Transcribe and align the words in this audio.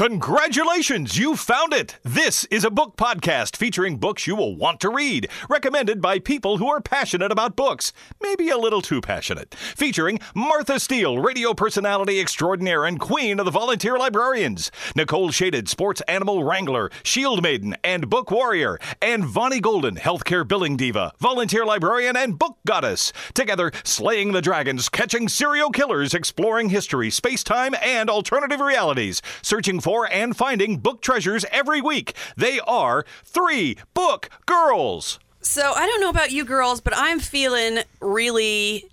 Congratulations, 0.00 1.18
you 1.18 1.36
found 1.36 1.74
it! 1.74 1.98
This 2.02 2.46
is 2.46 2.64
a 2.64 2.70
book 2.70 2.96
podcast 2.96 3.54
featuring 3.54 3.98
books 3.98 4.26
you 4.26 4.34
will 4.34 4.56
want 4.56 4.80
to 4.80 4.88
read, 4.88 5.28
recommended 5.50 6.00
by 6.00 6.18
people 6.18 6.56
who 6.56 6.66
are 6.68 6.80
passionate 6.80 7.30
about 7.30 7.54
books, 7.54 7.92
maybe 8.18 8.48
a 8.48 8.56
little 8.56 8.80
too 8.80 9.02
passionate. 9.02 9.54
Featuring 9.54 10.18
Martha 10.34 10.80
Steele, 10.80 11.18
radio 11.18 11.52
personality 11.52 12.18
extraordinaire 12.18 12.86
and 12.86 12.98
queen 12.98 13.38
of 13.38 13.44
the 13.44 13.50
volunteer 13.50 13.98
librarians, 13.98 14.70
Nicole 14.96 15.32
Shaded, 15.32 15.68
sports 15.68 16.00
animal 16.08 16.44
wrangler, 16.44 16.90
shield 17.02 17.42
maiden, 17.42 17.76
and 17.84 18.08
book 18.08 18.30
warrior, 18.30 18.78
and 19.02 19.26
Vonnie 19.26 19.60
Golden, 19.60 19.96
healthcare 19.96 20.48
billing 20.48 20.78
diva, 20.78 21.12
volunteer 21.18 21.66
librarian, 21.66 22.16
and 22.16 22.38
book 22.38 22.56
goddess. 22.66 23.12
Together, 23.34 23.70
slaying 23.84 24.32
the 24.32 24.40
dragons, 24.40 24.88
catching 24.88 25.28
serial 25.28 25.68
killers, 25.68 26.14
exploring 26.14 26.70
history, 26.70 27.10
space 27.10 27.44
time, 27.44 27.74
and 27.82 28.08
alternative 28.08 28.60
realities, 28.60 29.20
searching 29.42 29.78
for 29.78 29.89
and 30.10 30.36
finding 30.36 30.78
book 30.78 31.02
treasures 31.02 31.44
every 31.50 31.80
week. 31.80 32.14
They 32.36 32.60
are 32.60 33.04
Three 33.24 33.76
Book 33.94 34.30
Girls. 34.46 35.18
So 35.40 35.72
I 35.74 35.86
don't 35.86 36.00
know 36.00 36.10
about 36.10 36.30
you 36.30 36.44
girls, 36.44 36.80
but 36.80 36.92
I'm 36.96 37.18
feeling 37.18 37.78
really 38.00 38.88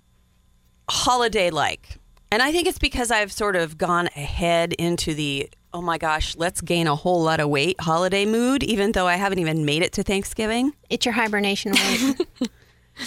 holiday 0.90 1.50
like. 1.50 1.98
And 2.30 2.42
I 2.42 2.52
think 2.52 2.66
it's 2.66 2.78
because 2.78 3.10
I've 3.10 3.32
sort 3.32 3.56
of 3.56 3.78
gone 3.78 4.08
ahead 4.08 4.72
into 4.74 5.14
the, 5.14 5.48
oh 5.72 5.80
my 5.82 5.98
gosh, 5.98 6.36
let's 6.36 6.60
gain 6.60 6.86
a 6.86 6.96
whole 6.96 7.22
lot 7.22 7.40
of 7.40 7.48
weight 7.48 7.80
holiday 7.80 8.26
mood, 8.26 8.62
even 8.62 8.92
though 8.92 9.06
I 9.06 9.16
haven't 9.16 9.38
even 9.38 9.64
made 9.64 9.82
it 9.82 9.92
to 9.94 10.02
Thanksgiving. 10.02 10.72
It's 10.90 11.06
your 11.06 11.14
hibernation 11.14 11.72
weight. 11.72 12.26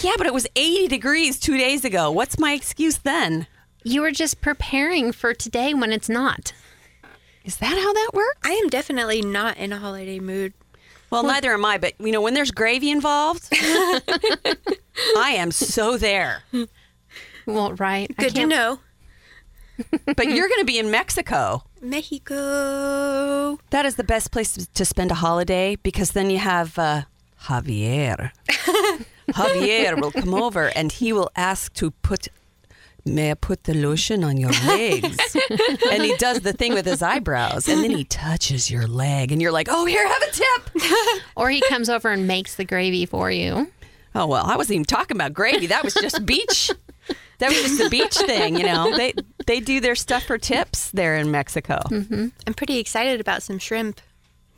Yeah, 0.00 0.12
but 0.16 0.26
it 0.26 0.32
was 0.32 0.46
80 0.56 0.88
degrees 0.88 1.38
two 1.38 1.58
days 1.58 1.84
ago. 1.84 2.10
What's 2.10 2.38
my 2.38 2.52
excuse 2.52 2.96
then? 2.96 3.46
you 3.84 4.00
were 4.00 4.10
just 4.12 4.40
preparing 4.40 5.12
for 5.12 5.34
today 5.34 5.74
when 5.74 5.92
it's 5.92 6.08
not. 6.08 6.52
Is 7.44 7.56
that 7.56 7.76
how 7.76 7.92
that 7.92 8.10
works? 8.12 8.38
I 8.44 8.52
am 8.52 8.68
definitely 8.68 9.20
not 9.22 9.56
in 9.56 9.72
a 9.72 9.78
holiday 9.78 10.20
mood. 10.20 10.52
Well, 11.10 11.24
neither 11.24 11.52
am 11.52 11.64
I, 11.64 11.76
but 11.78 11.92
you 12.00 12.10
know, 12.12 12.20
when 12.22 12.32
there's 12.34 12.50
gravy 12.50 12.90
involved, 12.90 13.48
I 13.52 15.34
am 15.36 15.50
so 15.50 15.98
there. 15.98 16.42
Well, 17.44 17.74
right. 17.74 18.10
Good 18.16 18.34
to 18.36 18.46
know. 18.46 18.78
But 20.06 20.28
you're 20.28 20.48
going 20.48 20.60
to 20.60 20.64
be 20.64 20.78
in 20.78 20.90
Mexico. 20.90 21.64
Mexico. 21.82 23.58
That 23.70 23.84
is 23.84 23.96
the 23.96 24.04
best 24.04 24.30
place 24.30 24.52
to- 24.54 24.66
to 24.72 24.84
spend 24.84 25.10
a 25.10 25.14
holiday 25.16 25.76
because 25.76 26.12
then 26.12 26.30
you 26.30 26.38
have 26.38 26.78
uh, 26.78 27.02
Javier. 27.44 28.30
Javier 29.30 30.00
will 30.00 30.12
come 30.12 30.34
over 30.34 30.70
and 30.76 30.92
he 30.92 31.12
will 31.12 31.30
ask 31.36 31.72
to 31.74 31.90
put. 31.90 32.28
May 33.04 33.32
I 33.32 33.34
put 33.34 33.64
the 33.64 33.74
lotion 33.74 34.22
on 34.22 34.36
your 34.36 34.52
legs? 34.66 35.36
and 35.90 36.02
he 36.02 36.14
does 36.18 36.40
the 36.40 36.52
thing 36.52 36.72
with 36.72 36.86
his 36.86 37.02
eyebrows, 37.02 37.68
and 37.68 37.82
then 37.82 37.90
he 37.90 38.04
touches 38.04 38.70
your 38.70 38.86
leg, 38.86 39.32
and 39.32 39.42
you're 39.42 39.52
like, 39.52 39.68
"Oh, 39.70 39.84
here, 39.86 40.06
have 40.06 40.22
a 40.22 40.30
tip." 40.30 41.22
Or 41.36 41.50
he 41.50 41.62
comes 41.68 41.88
over 41.88 42.10
and 42.10 42.26
makes 42.26 42.54
the 42.56 42.64
gravy 42.64 43.06
for 43.06 43.30
you. 43.30 43.70
Oh 44.14 44.26
well, 44.26 44.44
I 44.44 44.56
wasn't 44.56 44.74
even 44.74 44.84
talking 44.84 45.16
about 45.16 45.32
gravy. 45.32 45.66
That 45.66 45.82
was 45.82 45.94
just 45.94 46.24
beach. 46.26 46.70
That 47.38 47.48
was 47.48 47.60
just 47.60 47.78
the 47.78 47.90
beach 47.90 48.16
thing, 48.16 48.56
you 48.56 48.64
know. 48.64 48.96
They 48.96 49.14
they 49.46 49.58
do 49.58 49.80
their 49.80 49.94
stuff 49.96 50.22
for 50.24 50.38
tips 50.38 50.90
there 50.92 51.16
in 51.16 51.30
Mexico. 51.30 51.80
Mm-hmm. 51.90 52.28
I'm 52.46 52.54
pretty 52.54 52.78
excited 52.78 53.20
about 53.20 53.42
some 53.42 53.58
shrimp, 53.58 54.00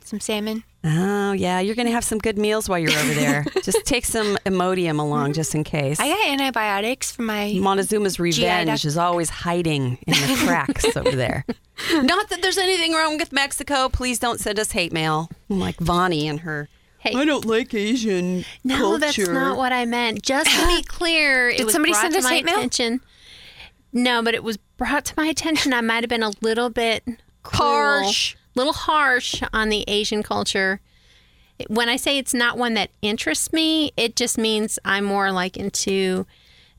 some 0.07 0.19
salmon. 0.19 0.63
Oh 0.83 1.31
yeah, 1.31 1.59
you're 1.59 1.75
gonna 1.75 1.91
have 1.91 2.03
some 2.03 2.19
good 2.19 2.37
meals 2.37 2.69
while 2.69 2.77
you're 2.79 2.91
over 2.91 3.13
there. 3.13 3.45
just 3.63 3.85
take 3.85 4.05
some 4.05 4.37
Imodium 4.45 4.99
along, 4.99 5.33
just 5.33 5.55
in 5.55 5.63
case. 5.63 5.99
I 5.99 6.07
got 6.09 6.27
antibiotics 6.27 7.11
for 7.11 7.23
my. 7.23 7.53
Montezuma's 7.55 8.19
revenge 8.19 8.67
doc- 8.67 8.85
is 8.85 8.97
always 8.97 9.29
hiding 9.29 9.97
in 10.05 10.13
the 10.13 10.41
cracks 10.45 10.95
over 10.95 11.11
there. 11.11 11.45
Not 11.91 12.29
that 12.29 12.41
there's 12.41 12.57
anything 12.57 12.93
wrong 12.93 13.17
with 13.17 13.31
Mexico. 13.31 13.89
Please 13.89 14.19
don't 14.19 14.39
send 14.39 14.59
us 14.59 14.71
hate 14.71 14.93
mail 14.93 15.29
like 15.49 15.77
Vonnie 15.79 16.27
and 16.27 16.41
her. 16.41 16.69
Hey. 16.99 17.13
I 17.15 17.25
don't 17.25 17.45
like 17.45 17.73
Asian 17.73 18.45
No, 18.63 18.77
culture. 18.77 18.97
that's 18.99 19.17
not 19.29 19.57
what 19.57 19.71
I 19.71 19.85
meant. 19.85 20.23
Just 20.23 20.49
to 20.49 20.67
be 20.67 20.81
clear, 20.87 21.49
it 21.49 21.57
Did 21.57 21.65
was 21.65 21.73
somebody 21.73 21.93
send 21.93 22.13
to 22.13 22.19
us 22.19 22.23
my 22.23 22.29
hate 22.31 22.45
mail? 22.45 22.99
No, 23.93 24.21
but 24.23 24.33
it 24.33 24.43
was 24.43 24.57
brought 24.57 25.05
to 25.05 25.13
my 25.17 25.27
attention. 25.27 25.73
I 25.73 25.81
might 25.81 26.03
have 26.03 26.09
been 26.09 26.23
a 26.23 26.31
little 26.41 26.69
bit 26.69 27.03
cruel, 27.43 27.69
Harsh. 28.03 28.35
Little 28.55 28.73
harsh 28.73 29.41
on 29.53 29.69
the 29.69 29.83
Asian 29.87 30.23
culture. 30.23 30.79
When 31.67 31.87
I 31.87 31.95
say 31.95 32.17
it's 32.17 32.33
not 32.33 32.57
one 32.57 32.73
that 32.73 32.91
interests 33.01 33.53
me, 33.53 33.91
it 33.95 34.15
just 34.15 34.37
means 34.37 34.79
I'm 34.83 35.05
more 35.05 35.31
like 35.31 35.55
into 35.55 36.25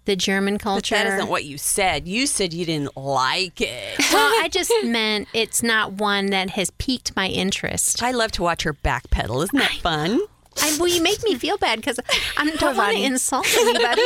the 0.05 0.17
German 0.17 0.59
culture. 0.59 0.95
But 0.95 1.05
that 1.05 1.15
isn't 1.15 1.29
what 1.29 1.45
you 1.45 1.59
said. 1.59 2.09
You 2.09 2.27
said 2.27 2.55
you 2.55 2.65
didn't 2.65 2.97
like 2.97 3.61
it. 3.61 3.99
well, 4.13 4.33
I 4.43 4.49
just 4.51 4.73
meant 4.85 5.29
it's 5.35 5.63
not 5.63 5.93
one 5.93 6.27
that 6.27 6.51
has 6.51 6.71
piqued 6.73 7.15
my 7.15 7.29
interest. 7.29 8.03
I 8.03 8.13
love 8.13 8.33
to 8.33 8.43
watch 8.43 8.63
her 8.63 8.73
backpedal. 8.73 9.43
Isn't 9.45 9.59
that 9.59 9.73
fun? 9.73 10.21
I, 10.59 10.77
well, 10.79 10.89
you 10.89 11.03
make 11.03 11.23
me 11.23 11.35
feel 11.35 11.59
bad 11.59 11.77
because 11.77 12.01
I 12.37 12.51
don't 12.59 12.77
want 12.77 12.97
to 12.97 13.03
insult 13.03 13.47
anybody. 13.59 14.03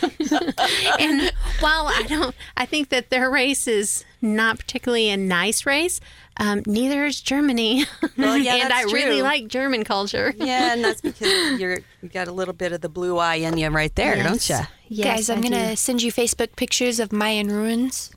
and 0.98 1.32
while 1.60 1.86
I 1.86 2.02
don't, 2.08 2.34
I 2.56 2.64
think 2.64 2.88
that 2.88 3.10
their 3.10 3.30
race 3.30 3.68
is 3.68 4.04
not 4.22 4.58
particularly 4.58 5.10
a 5.10 5.16
nice 5.16 5.66
race. 5.66 6.00
Um, 6.40 6.62
neither 6.66 7.04
is 7.04 7.20
Germany. 7.20 7.84
Well, 8.16 8.36
yeah, 8.36 8.54
and 8.56 8.64
I 8.72 8.80
that's 8.82 8.92
really 8.92 9.22
like 9.22 9.48
German 9.48 9.82
culture. 9.84 10.34
Yeah, 10.36 10.72
and 10.74 10.82
that's 10.84 11.00
because 11.08 11.58
you're 11.60 11.78
you 12.02 12.08
got 12.08 12.28
a 12.28 12.32
little 12.32 12.52
bit 12.54 12.72
of 12.72 12.80
the 12.82 12.88
blue 12.88 13.16
eye 13.18 13.36
in 13.36 13.56
you 13.56 13.68
right 13.68 13.94
there, 13.94 14.16
don't 14.22 14.46
you? 14.48 14.58
Yes, 14.88 15.06
Guys, 15.16 15.30
I'm 15.30 15.40
gonna 15.40 15.74
send 15.76 16.02
you 16.02 16.12
Facebook 16.12 16.56
pictures 16.56 16.98
of 17.00 17.12
Mayan 17.12 17.48
ruins. 17.48 18.10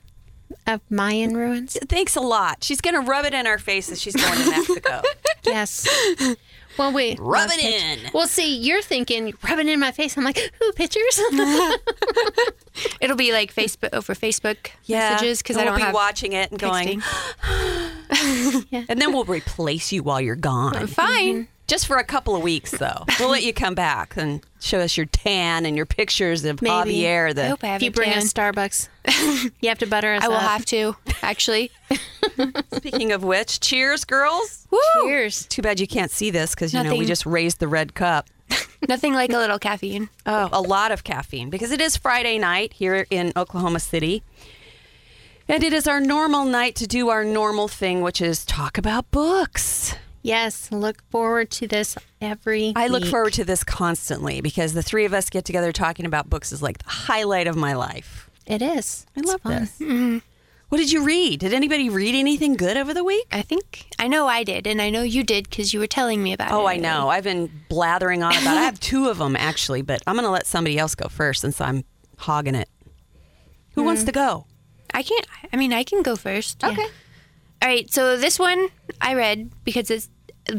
of 0.66 0.80
Mayan 0.90 1.34
ruins. 1.36 1.78
Thanks 1.88 2.16
a 2.16 2.20
lot. 2.20 2.62
She's 2.64 2.80
gonna 2.82 3.00
rub 3.00 3.24
it 3.24 3.32
in 3.32 3.46
our 3.46 3.58
faces. 3.58 4.00
She's 4.00 4.14
going 4.16 4.38
to 4.42 4.50
Mexico. 4.50 5.00
Yes. 5.46 5.86
Well, 6.76 6.92
wait. 6.92 7.20
Rub 7.20 7.50
it 7.52 7.60
pic- 7.60 7.82
in. 8.06 8.10
Well, 8.12 8.26
see, 8.26 8.56
you're 8.56 8.82
thinking 8.82 9.32
rub 9.48 9.60
it 9.60 9.68
in 9.68 9.78
my 9.78 9.92
face. 9.92 10.16
I'm 10.16 10.24
like, 10.24 10.38
ooh, 10.60 10.72
pictures. 10.72 11.20
It'll 13.00 13.16
be 13.16 13.32
like 13.32 13.54
Facebook 13.54 13.90
over 13.92 14.14
Facebook 14.14 14.56
messages 14.88 15.40
because 15.40 15.56
and 15.56 15.68
I 15.68 15.70
we'll 15.70 15.72
don't 15.74 15.78
be 15.78 15.84
have 15.84 15.94
watching 15.94 16.32
it 16.32 16.50
and 16.50 16.58
going, 16.58 17.00
texting. 17.00 18.84
and 18.88 19.00
then 19.00 19.12
we'll 19.12 19.24
replace 19.24 19.92
you 19.92 20.02
while 20.02 20.20
you're 20.20 20.34
gone. 20.34 20.88
Fine. 20.88 21.34
Mm-hmm. 21.34 21.42
Just 21.66 21.86
for 21.86 21.96
a 21.96 22.04
couple 22.04 22.36
of 22.36 22.42
weeks, 22.42 22.72
though. 22.72 23.04
We'll 23.18 23.30
let 23.30 23.42
you 23.42 23.54
come 23.54 23.74
back 23.74 24.18
and 24.18 24.42
show 24.60 24.80
us 24.80 24.98
your 24.98 25.06
tan 25.06 25.64
and 25.64 25.76
your 25.76 25.86
pictures 25.86 26.44
of 26.44 26.60
Maybe. 26.60 26.98
Javier. 27.00 27.38
I 27.38 27.48
hope 27.48 27.64
I 27.64 27.68
have 27.68 27.76
if 27.76 27.84
you 27.84 27.88
a 27.88 27.92
bring 27.92 28.10
tan. 28.10 28.18
us 28.18 28.30
Starbucks, 28.34 28.88
you 29.62 29.68
have 29.70 29.78
to 29.78 29.86
butter 29.86 30.12
us 30.12 30.22
I 30.24 30.28
will 30.28 30.34
up. 30.36 30.42
have 30.42 30.66
to 30.66 30.94
actually. 31.22 31.70
Speaking 32.74 33.12
of 33.12 33.24
which, 33.24 33.60
cheers, 33.60 34.04
girls. 34.04 34.66
Woo! 34.70 34.78
Cheers. 35.02 35.46
Too 35.46 35.62
bad 35.62 35.80
you 35.80 35.86
can't 35.86 36.10
see 36.10 36.30
this 36.30 36.54
because 36.54 36.72
you 36.74 36.82
know 36.82 36.94
we 36.96 37.04
just 37.06 37.26
raised 37.26 37.60
the 37.60 37.68
red 37.68 37.94
cup. 37.94 38.28
Nothing 38.88 39.14
like 39.14 39.30
a 39.32 39.38
little 39.38 39.58
caffeine. 39.58 40.08
Oh, 40.26 40.48
a 40.52 40.60
lot 40.60 40.92
of 40.92 41.04
caffeine 41.04 41.50
because 41.50 41.70
it 41.70 41.80
is 41.80 41.96
Friday 41.96 42.38
night 42.38 42.72
here 42.74 43.06
in 43.10 43.32
Oklahoma 43.36 43.80
City. 43.80 44.22
And 45.48 45.62
it 45.62 45.72
is 45.74 45.86
our 45.86 46.00
normal 46.00 46.44
night 46.46 46.74
to 46.76 46.86
do 46.86 47.10
our 47.10 47.22
normal 47.24 47.68
thing, 47.68 48.00
which 48.00 48.20
is 48.22 48.44
talk 48.46 48.78
about 48.78 49.10
books. 49.10 49.94
Yes, 50.22 50.72
look 50.72 51.02
forward 51.10 51.50
to 51.52 51.66
this 51.66 51.98
every. 52.22 52.72
I 52.74 52.86
look 52.86 53.02
week. 53.02 53.10
forward 53.10 53.34
to 53.34 53.44
this 53.44 53.62
constantly 53.62 54.40
because 54.40 54.72
the 54.72 54.82
three 54.82 55.04
of 55.04 55.12
us 55.12 55.28
get 55.28 55.44
together 55.44 55.70
talking 55.70 56.06
about 56.06 56.30
books 56.30 56.50
is 56.50 56.62
like 56.62 56.78
the 56.78 56.88
highlight 56.88 57.46
of 57.46 57.56
my 57.56 57.74
life. 57.74 58.30
It 58.46 58.62
is. 58.62 59.04
I 59.16 59.20
It's 59.20 59.28
love 59.28 59.40
fun. 59.42 59.52
this. 59.60 59.78
Mm-hmm. 59.78 60.18
What 60.68 60.78
did 60.78 60.90
you 60.90 61.04
read? 61.04 61.40
Did 61.40 61.52
anybody 61.52 61.88
read 61.88 62.14
anything 62.14 62.54
good 62.54 62.76
over 62.76 62.94
the 62.94 63.04
week? 63.04 63.26
I 63.30 63.42
think 63.42 63.86
I 63.98 64.08
know 64.08 64.26
I 64.26 64.44
did, 64.44 64.66
and 64.66 64.80
I 64.80 64.90
know 64.90 65.02
you 65.02 65.22
did 65.22 65.48
because 65.48 65.72
you 65.72 65.80
were 65.80 65.86
telling 65.86 66.22
me 66.22 66.32
about 66.32 66.52
oh, 66.52 66.60
it. 66.60 66.62
Oh, 66.62 66.66
I 66.66 66.76
know. 66.76 67.08
I've 67.10 67.24
been 67.24 67.50
blathering 67.68 68.22
on 68.22 68.32
about 68.32 68.56
it. 68.56 68.60
I 68.60 68.62
have 68.62 68.80
two 68.80 69.08
of 69.08 69.18
them 69.18 69.36
actually, 69.36 69.82
but 69.82 70.02
I'm 70.06 70.14
going 70.16 70.24
to 70.24 70.30
let 70.30 70.46
somebody 70.46 70.78
else 70.78 70.94
go 70.94 71.08
first 71.08 71.42
since 71.42 71.60
I'm 71.60 71.84
hogging 72.16 72.54
it. 72.54 72.68
Who 73.74 73.82
wants 73.82 74.02
hmm. 74.02 74.06
to 74.06 74.12
go? 74.12 74.46
I 74.92 75.02
can't. 75.02 75.26
I 75.52 75.56
mean, 75.56 75.72
I 75.72 75.84
can 75.84 76.02
go 76.02 76.16
first. 76.16 76.62
Okay. 76.64 76.82
All 76.82 77.68
right. 77.68 77.92
So 77.92 78.16
this 78.16 78.38
one 78.38 78.68
I 79.00 79.14
read 79.14 79.50
because 79.64 79.90
it's 79.90 80.08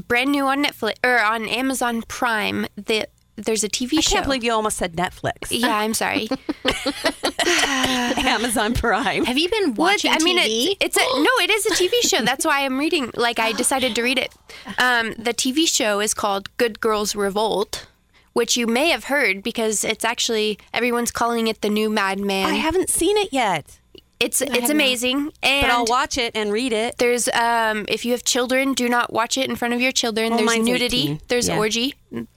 brand 0.07 0.31
new 0.31 0.45
on 0.45 0.63
Netflix 0.63 0.95
or 1.03 1.19
on 1.19 1.47
Amazon 1.47 2.01
Prime. 2.03 2.67
The 2.75 3.07
there's 3.35 3.63
a 3.63 3.69
TV 3.69 3.97
I 3.97 4.01
show. 4.01 4.09
I 4.09 4.13
can't 4.15 4.25
believe 4.25 4.43
you 4.43 4.51
almost 4.53 4.77
said 4.77 4.93
Netflix. 4.95 5.47
Yeah, 5.49 5.77
I'm 5.77 5.93
sorry. 5.93 6.27
Amazon 7.47 8.73
Prime. 8.73 9.25
Have 9.25 9.37
you 9.37 9.49
been 9.49 9.75
What? 9.75 9.93
watching 9.93 10.11
I 10.11 10.19
mean, 10.23 10.37
TV? 10.39 10.75
it's, 10.79 10.97
it's 10.97 10.97
a 10.97 10.99
no. 11.21 11.29
It 11.41 11.49
is 11.49 11.65
a 11.65 11.71
TV 11.71 12.07
show. 12.09 12.23
That's 12.23 12.45
why 12.45 12.65
I'm 12.65 12.77
reading. 12.77 13.11
Like, 13.15 13.39
I 13.39 13.51
decided 13.51 13.95
to 13.95 14.03
read 14.03 14.17
it. 14.17 14.33
Um, 14.77 15.13
the 15.17 15.33
TV 15.33 15.67
show 15.67 15.99
is 15.99 16.13
called 16.13 16.55
Good 16.57 16.79
Girls 16.79 17.15
Revolt, 17.15 17.87
which 18.33 18.57
you 18.57 18.67
may 18.67 18.89
have 18.89 19.05
heard 19.05 19.43
because 19.43 19.83
it's 19.83 20.05
actually 20.05 20.57
everyone's 20.73 21.11
calling 21.11 21.47
it 21.47 21.61
the 21.61 21.69
new 21.69 21.89
Mad 21.89 22.19
Men. 22.19 22.49
I 22.49 22.55
haven't 22.55 22.89
seen 22.89 23.17
it 23.17 23.31
yet, 23.31 23.79
it's 24.19 24.41
it's 24.41 24.69
amazing, 24.69 25.31
and 25.43 25.61
but 25.67 25.69
I'll 25.71 25.85
watch 25.85 26.17
it 26.17 26.31
and 26.35 26.51
read 26.51 26.71
it. 26.73 26.97
There's 26.97 27.27
um 27.29 27.85
if 27.87 28.05
you 28.05 28.11
have 28.13 28.23
children, 28.23 28.73
do 28.73 28.87
not 28.87 29.11
watch 29.11 29.37
it 29.37 29.49
in 29.49 29.55
front 29.55 29.73
of 29.73 29.81
your 29.81 29.91
children. 29.91 30.33
Oh, 30.33 30.37
there's 30.37 30.59
nudity. 30.59 31.01
18. 31.03 31.21
There's 31.27 31.47
Yeah. 31.49 31.57
orgy. 31.57 31.95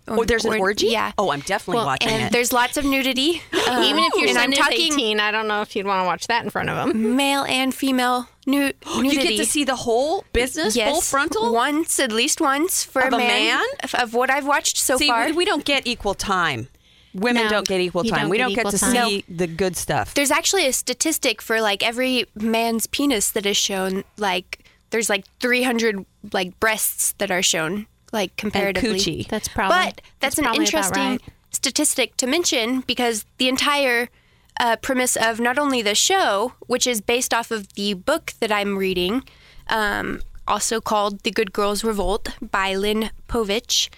Oh, 0.08 0.24
there's 0.24 0.44
an 0.44 0.58
orgy? 0.58 0.88
Yeah. 0.88 1.12
Oh, 1.18 1.30
I'm 1.30 1.40
definitely 1.40 1.76
Well, 1.76 1.86
watching 1.86 2.08
and 2.08 2.24
it. 2.24 2.32
there's 2.32 2.52
lots 2.52 2.76
of 2.76 2.84
nudity. 2.84 3.42
Um, 3.68 3.82
Even 3.84 4.02
if 4.02 4.14
your 4.14 4.24
and 4.28 4.34
son 4.34 4.44
I'm 4.44 4.52
is 4.54 4.58
talking 4.58 4.92
18, 4.94 5.20
I 5.20 5.30
don't 5.30 5.46
know 5.46 5.60
if 5.60 5.76
you'd 5.76 5.84
want 5.84 6.00
to 6.02 6.06
watch 6.06 6.26
that 6.28 6.42
in 6.42 6.48
front 6.48 6.70
of 6.70 6.88
him. 6.88 7.16
male 7.16 7.42
and 7.44 7.74
female 7.74 8.26
nu- 8.46 8.72
nudity. 8.96 9.08
You 9.18 9.22
get 9.22 9.36
to 9.36 9.44
see 9.44 9.62
the 9.64 9.76
whole 9.76 10.24
business, 10.32 10.74
yes, 10.74 10.90
full 10.90 11.02
frontal. 11.02 11.52
once, 11.52 12.00
at 12.00 12.10
least 12.10 12.40
once 12.40 12.82
for 12.82 13.02
Of 13.02 13.12
a 13.12 13.16
a 13.16 13.18
man, 13.18 13.28
man? 13.58 13.64
Of, 13.84 13.94
of 13.94 14.14
what 14.14 14.30
I've 14.30 14.46
watched 14.46 14.78
so 14.78 14.96
see, 14.96 15.08
far. 15.08 15.26
we, 15.26 15.32
we 15.32 15.44
don't 15.44 15.66
get 15.66 15.86
equal 15.86 16.14
time. 16.14 16.68
Women 17.18 17.44
No, 17.44 17.50
don't 17.50 17.68
get 17.68 17.80
equal 17.80 18.04
time. 18.04 18.20
don't 18.22 18.30
we 18.30 18.36
get 18.38 18.42
don't 18.44 18.54
get 18.54 18.60
equal 18.60 18.72
to 18.72 18.78
time. 18.78 19.08
see 19.08 19.24
the 19.28 19.46
good 19.46 19.76
stuff. 19.76 20.14
There's 20.14 20.30
actually 20.30 20.66
a 20.66 20.72
statistic 20.72 21.42
for 21.42 21.60
like 21.60 21.82
every 21.82 22.26
man's 22.34 22.86
penis 22.86 23.30
that 23.32 23.46
is 23.46 23.56
shown. 23.56 24.04
Like 24.16 24.60
there's 24.90 25.10
like 25.10 25.24
300 25.40 26.04
like 26.32 26.58
breasts 26.60 27.12
that 27.18 27.30
are 27.30 27.42
shown 27.42 27.86
like 28.12 28.36
comparatively. 28.36 28.98
coochie. 28.98 29.28
That's 29.28 29.48
probably. 29.48 29.76
But 29.76 30.00
that's, 30.20 30.38
an 30.38 30.46
interesting 30.54 31.02
right. 31.02 31.20
statistic 31.50 32.16
to 32.18 32.26
mention 32.26 32.80
because 32.80 33.24
the 33.38 33.48
entire 33.48 34.08
uh, 34.60 34.76
premise 34.76 35.16
of 35.16 35.40
not 35.40 35.58
only 35.58 35.82
the 35.82 35.94
show, 35.94 36.52
which 36.66 36.86
is 36.86 37.00
based 37.00 37.32
off 37.34 37.50
of 37.50 37.72
the 37.74 37.94
book 37.94 38.32
that 38.40 38.50
I'm 38.50 38.76
reading, 38.76 39.24
um, 39.68 40.20
also 40.46 40.80
called 40.80 41.20
The 41.22 41.30
Good 41.30 41.52
Girls 41.52 41.84
Revolt 41.84 42.30
by 42.40 42.74
Lynn 42.74 43.10
Povich, 43.28 43.88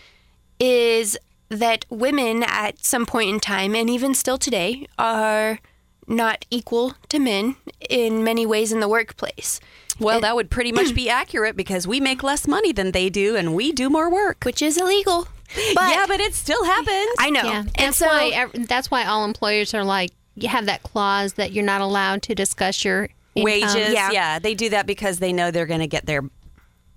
is 0.58 1.16
that 1.50 1.84
women 1.90 2.42
at 2.44 2.84
some 2.84 3.04
point 3.04 3.28
in 3.28 3.40
time, 3.40 3.74
and 3.74 3.90
even 3.90 4.14
still 4.14 4.38
today, 4.38 4.86
are 4.98 5.58
not 6.06 6.44
equal 6.50 6.94
to 7.08 7.18
men 7.18 7.56
in 7.88 8.24
many 8.24 8.46
ways 8.46 8.72
in 8.72 8.80
the 8.80 8.88
workplace. 8.88 9.60
well, 9.98 10.20
that 10.20 10.34
would 10.34 10.50
pretty 10.50 10.72
much 10.72 10.94
be 11.02 11.10
accurate 11.10 11.56
because 11.56 11.86
we 11.86 12.00
make 12.00 12.22
less 12.22 12.48
money 12.48 12.72
than 12.72 12.92
they 12.92 13.10
do, 13.10 13.36
and 13.36 13.54
we 13.54 13.72
do 13.72 13.90
more 13.90 14.10
work. 14.10 14.44
Which 14.44 14.62
is 14.62 14.78
illegal. 14.78 15.28
But 15.74 15.90
yeah, 15.90 16.06
but 16.06 16.20
it 16.20 16.34
still 16.34 16.64
happens. 16.64 17.16
I 17.18 17.30
know. 17.30 17.42
Yeah, 17.42 17.58
and 17.60 17.68
that's 17.74 17.96
so 17.98 18.06
why. 18.06 18.46
That's 18.54 18.90
why 18.90 19.04
all 19.04 19.24
employers 19.24 19.74
are 19.74 19.84
like 19.84 20.12
you 20.36 20.48
have 20.48 20.66
that 20.66 20.82
clause 20.82 21.34
that 21.34 21.52
you're 21.52 21.64
not 21.64 21.80
allowed 21.80 22.22
to 22.22 22.34
discuss 22.34 22.84
your 22.84 23.08
income. 23.34 23.44
wages. 23.44 23.92
Yeah. 23.92 24.10
Yeah. 24.10 24.38
they 24.38 24.54
do 24.54 24.70
that 24.70 24.86
because 24.86 25.18
they 25.18 25.32
know 25.32 25.50
they're 25.50 25.66
going 25.66 25.80
to 25.80 25.86
get 25.86 26.06
their 26.06 26.22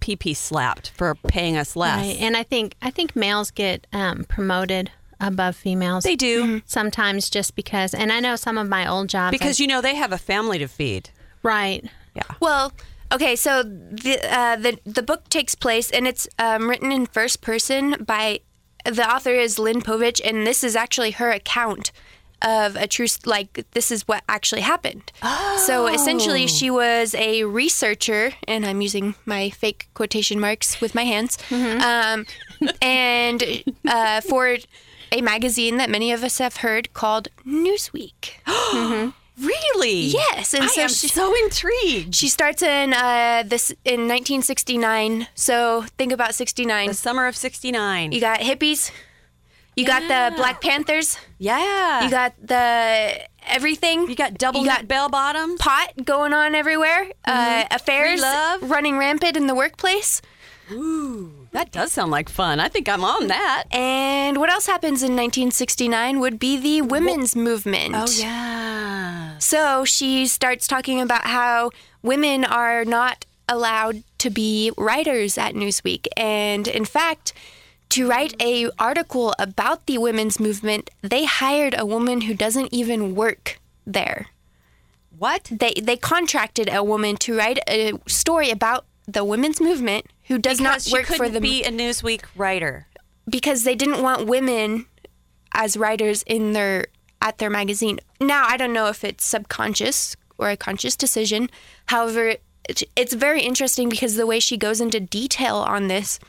PP 0.04 0.36
slapped 0.36 0.90
for 0.90 1.16
paying 1.16 1.56
us 1.56 1.78
less. 1.78 2.06
Right. 2.06 2.18
And 2.20 2.36
I 2.36 2.44
think 2.44 2.76
I 2.82 2.92
think 2.92 3.16
males 3.16 3.52
get 3.52 3.88
um, 3.94 4.26
promoted 4.26 4.92
above 5.22 5.56
females. 5.56 6.04
They 6.04 6.18
do 6.18 6.62
sometimes 6.66 7.30
just 7.30 7.56
because. 7.56 7.94
And 7.94 8.12
I 8.12 8.20
know 8.20 8.36
some 8.36 8.58
of 8.58 8.68
my 8.68 8.86
old 8.86 9.08
jobs 9.08 9.32
because 9.32 9.62
you 9.62 9.68
know 9.68 9.80
they 9.80 9.96
have 9.96 10.12
a 10.12 10.18
family 10.18 10.60
to 10.60 10.68
feed. 10.68 11.10
Right. 11.42 11.86
Yeah. 12.16 12.24
Well, 12.42 12.74
okay, 13.14 13.38
so 13.38 13.64
the 13.64 14.20
uh, 14.30 14.58
the 14.58 14.78
the 14.86 15.02
book 15.02 15.30
takes 15.30 15.56
place 15.56 15.90
and 15.90 16.06
it's 16.06 16.28
um, 16.38 16.70
written 16.70 16.92
in 16.92 17.06
first 17.06 17.42
person 17.42 17.96
by 18.06 18.42
the 18.86 19.10
author 19.10 19.32
is 19.32 19.58
Lynn 19.58 19.82
Povich, 19.82 20.20
and 20.24 20.46
this 20.46 20.66
is 20.66 20.76
actually 20.76 21.12
her 21.12 21.32
account 21.32 21.94
of 22.44 22.76
a 22.76 22.88
true 22.88 23.08
like 23.26 23.66
this 23.72 23.92
is 23.92 24.08
what 24.08 24.24
actually 24.28 24.62
happened. 24.62 25.12
So 25.66 25.88
essentially, 25.88 26.48
she 26.48 26.70
was 26.70 27.16
a 27.16 27.44
researcher, 27.46 28.34
and 28.48 28.66
I'm 28.66 28.82
using 28.82 29.16
my 29.26 29.50
fake 29.50 29.88
quotation 29.94 30.40
marks 30.40 30.82
with 30.82 30.94
my 30.96 31.04
hands, 31.04 31.38
um, 31.52 32.26
and 32.82 33.64
uh, 33.88 34.22
for 34.22 34.58
a 35.12 35.22
magazine 35.22 35.78
that 35.78 35.90
many 35.90 36.12
of 36.12 36.24
us 36.24 36.40
have 36.40 36.58
heard 36.58 36.94
called 36.94 37.28
Newsweek. 37.46 38.32
Really? 39.42 40.02
Yes, 40.02 40.54
and 40.54 40.64
I 40.64 40.68
so 40.68 40.82
am 40.84 40.90
she- 40.90 41.08
so 41.08 41.34
intrigued. 41.44 42.14
She 42.14 42.30
starts 42.30 42.62
in 42.62 42.94
uh, 42.94 43.42
this 43.44 43.72
in 43.84 44.02
1969. 44.02 45.28
So 45.34 45.86
think 45.98 46.12
about 46.12 46.36
69. 46.36 46.90
The 46.90 46.94
summer 46.94 47.26
of 47.26 47.36
'69. 47.36 48.12
You 48.12 48.22
got 48.22 48.42
hippies. 48.42 48.92
You 49.76 49.86
got 49.86 50.02
the 50.02 50.36
Black 50.36 50.62
Panthers. 50.62 51.18
yeah. 51.40 52.04
You 52.04 52.10
got 52.12 52.34
the 52.42 53.28
everything. 53.48 54.08
you 54.10 54.16
got 54.16 54.36
double 54.36 54.62
you 54.62 54.68
got 54.68 54.88
bell 54.88 55.10
bottoms. 55.10 55.60
pot 55.60 55.94
going 56.06 56.34
on 56.34 56.56
everywhere. 56.56 57.08
Uh, 57.26 57.66
affairs 57.72 58.22
love. 58.22 58.70
running 58.70 58.98
rampant 58.98 59.36
in 59.38 59.48
the 59.48 59.56
workplace. 59.56 60.22
Ooh, 60.72 61.48
that 61.52 61.72
does 61.72 61.92
sound 61.92 62.12
like 62.12 62.30
fun. 62.30 62.60
I 62.60 62.70
think 62.70 62.88
I'm 62.88 63.04
on 63.04 63.28
that. 63.28 63.66
And 63.72 64.38
what 64.38 64.50
else 64.50 64.66
happens 64.66 65.04
in 65.04 65.12
1969 65.12 66.20
would 66.20 66.40
be 66.40 66.58
the 66.58 66.82
women's 66.82 67.36
movement. 67.36 67.96
Oh 67.96 68.08
yeah. 68.16 69.38
So 69.40 69.84
she 69.84 70.26
starts 70.28 70.68
talking 70.68 71.02
about 71.02 71.26
how 71.26 71.72
women 72.02 72.46
are 72.46 72.86
not 72.86 73.26
allowed 73.50 74.04
to 74.20 74.30
be 74.30 74.72
writers 74.78 75.38
at 75.38 75.54
Newsweek. 75.54 76.08
And 76.16 76.66
in 76.68 76.86
fact, 76.86 77.34
to 77.96 78.08
write 78.10 78.34
a 78.42 78.70
article 78.80 79.34
about 79.40 79.86
the 79.86 79.98
women's 79.98 80.40
movement, 80.40 80.90
they 81.02 81.26
hired 81.26 81.76
a 81.78 81.86
woman 81.86 82.22
who 82.22 82.34
doesn't 82.34 82.70
even 82.74 83.16
work 83.16 83.60
there. 83.86 84.28
What? 85.18 85.44
They 85.52 85.74
they 85.90 85.98
contracted 85.98 86.68
a 86.74 86.84
woman 86.84 87.16
to 87.18 87.38
write 87.38 87.60
a 87.68 87.94
story 88.08 88.50
about 88.50 88.86
the 89.08 89.24
women's 89.24 89.60
movement 89.62 90.04
who 90.28 90.38
does 90.38 90.58
Because 90.60 90.88
not 90.88 90.94
work 90.94 91.06
she 91.08 91.14
for 91.14 91.24
couldn't 91.26 91.34
the 91.34 91.42
be 91.42 91.64
a 91.64 91.72
Newsweek 91.72 92.24
writer. 92.36 92.88
because 93.30 93.64
they 93.64 93.76
didn't 93.76 94.02
want 94.02 94.28
women 94.28 94.86
as 95.54 95.78
writers 95.78 96.24
in 96.36 96.54
their 96.54 96.88
at 97.22 97.38
their 97.38 97.50
magazine. 97.50 98.00
Now 98.20 98.44
I 98.48 98.58
don't 98.58 98.74
know 98.74 98.88
if 98.88 99.04
it's 99.04 99.24
subconscious 99.26 100.16
or 100.38 100.50
a 100.50 100.58
conscious 100.58 100.96
decision. 100.96 101.50
However, 101.94 102.36
it's 102.96 103.14
very 103.14 103.42
interesting 103.44 103.88
because 103.90 104.16
the 104.16 104.26
way 104.32 104.40
she 104.40 104.58
goes 104.58 104.82
into 104.82 105.00
detail 105.00 105.58
on 105.58 105.88
this, 105.90 106.20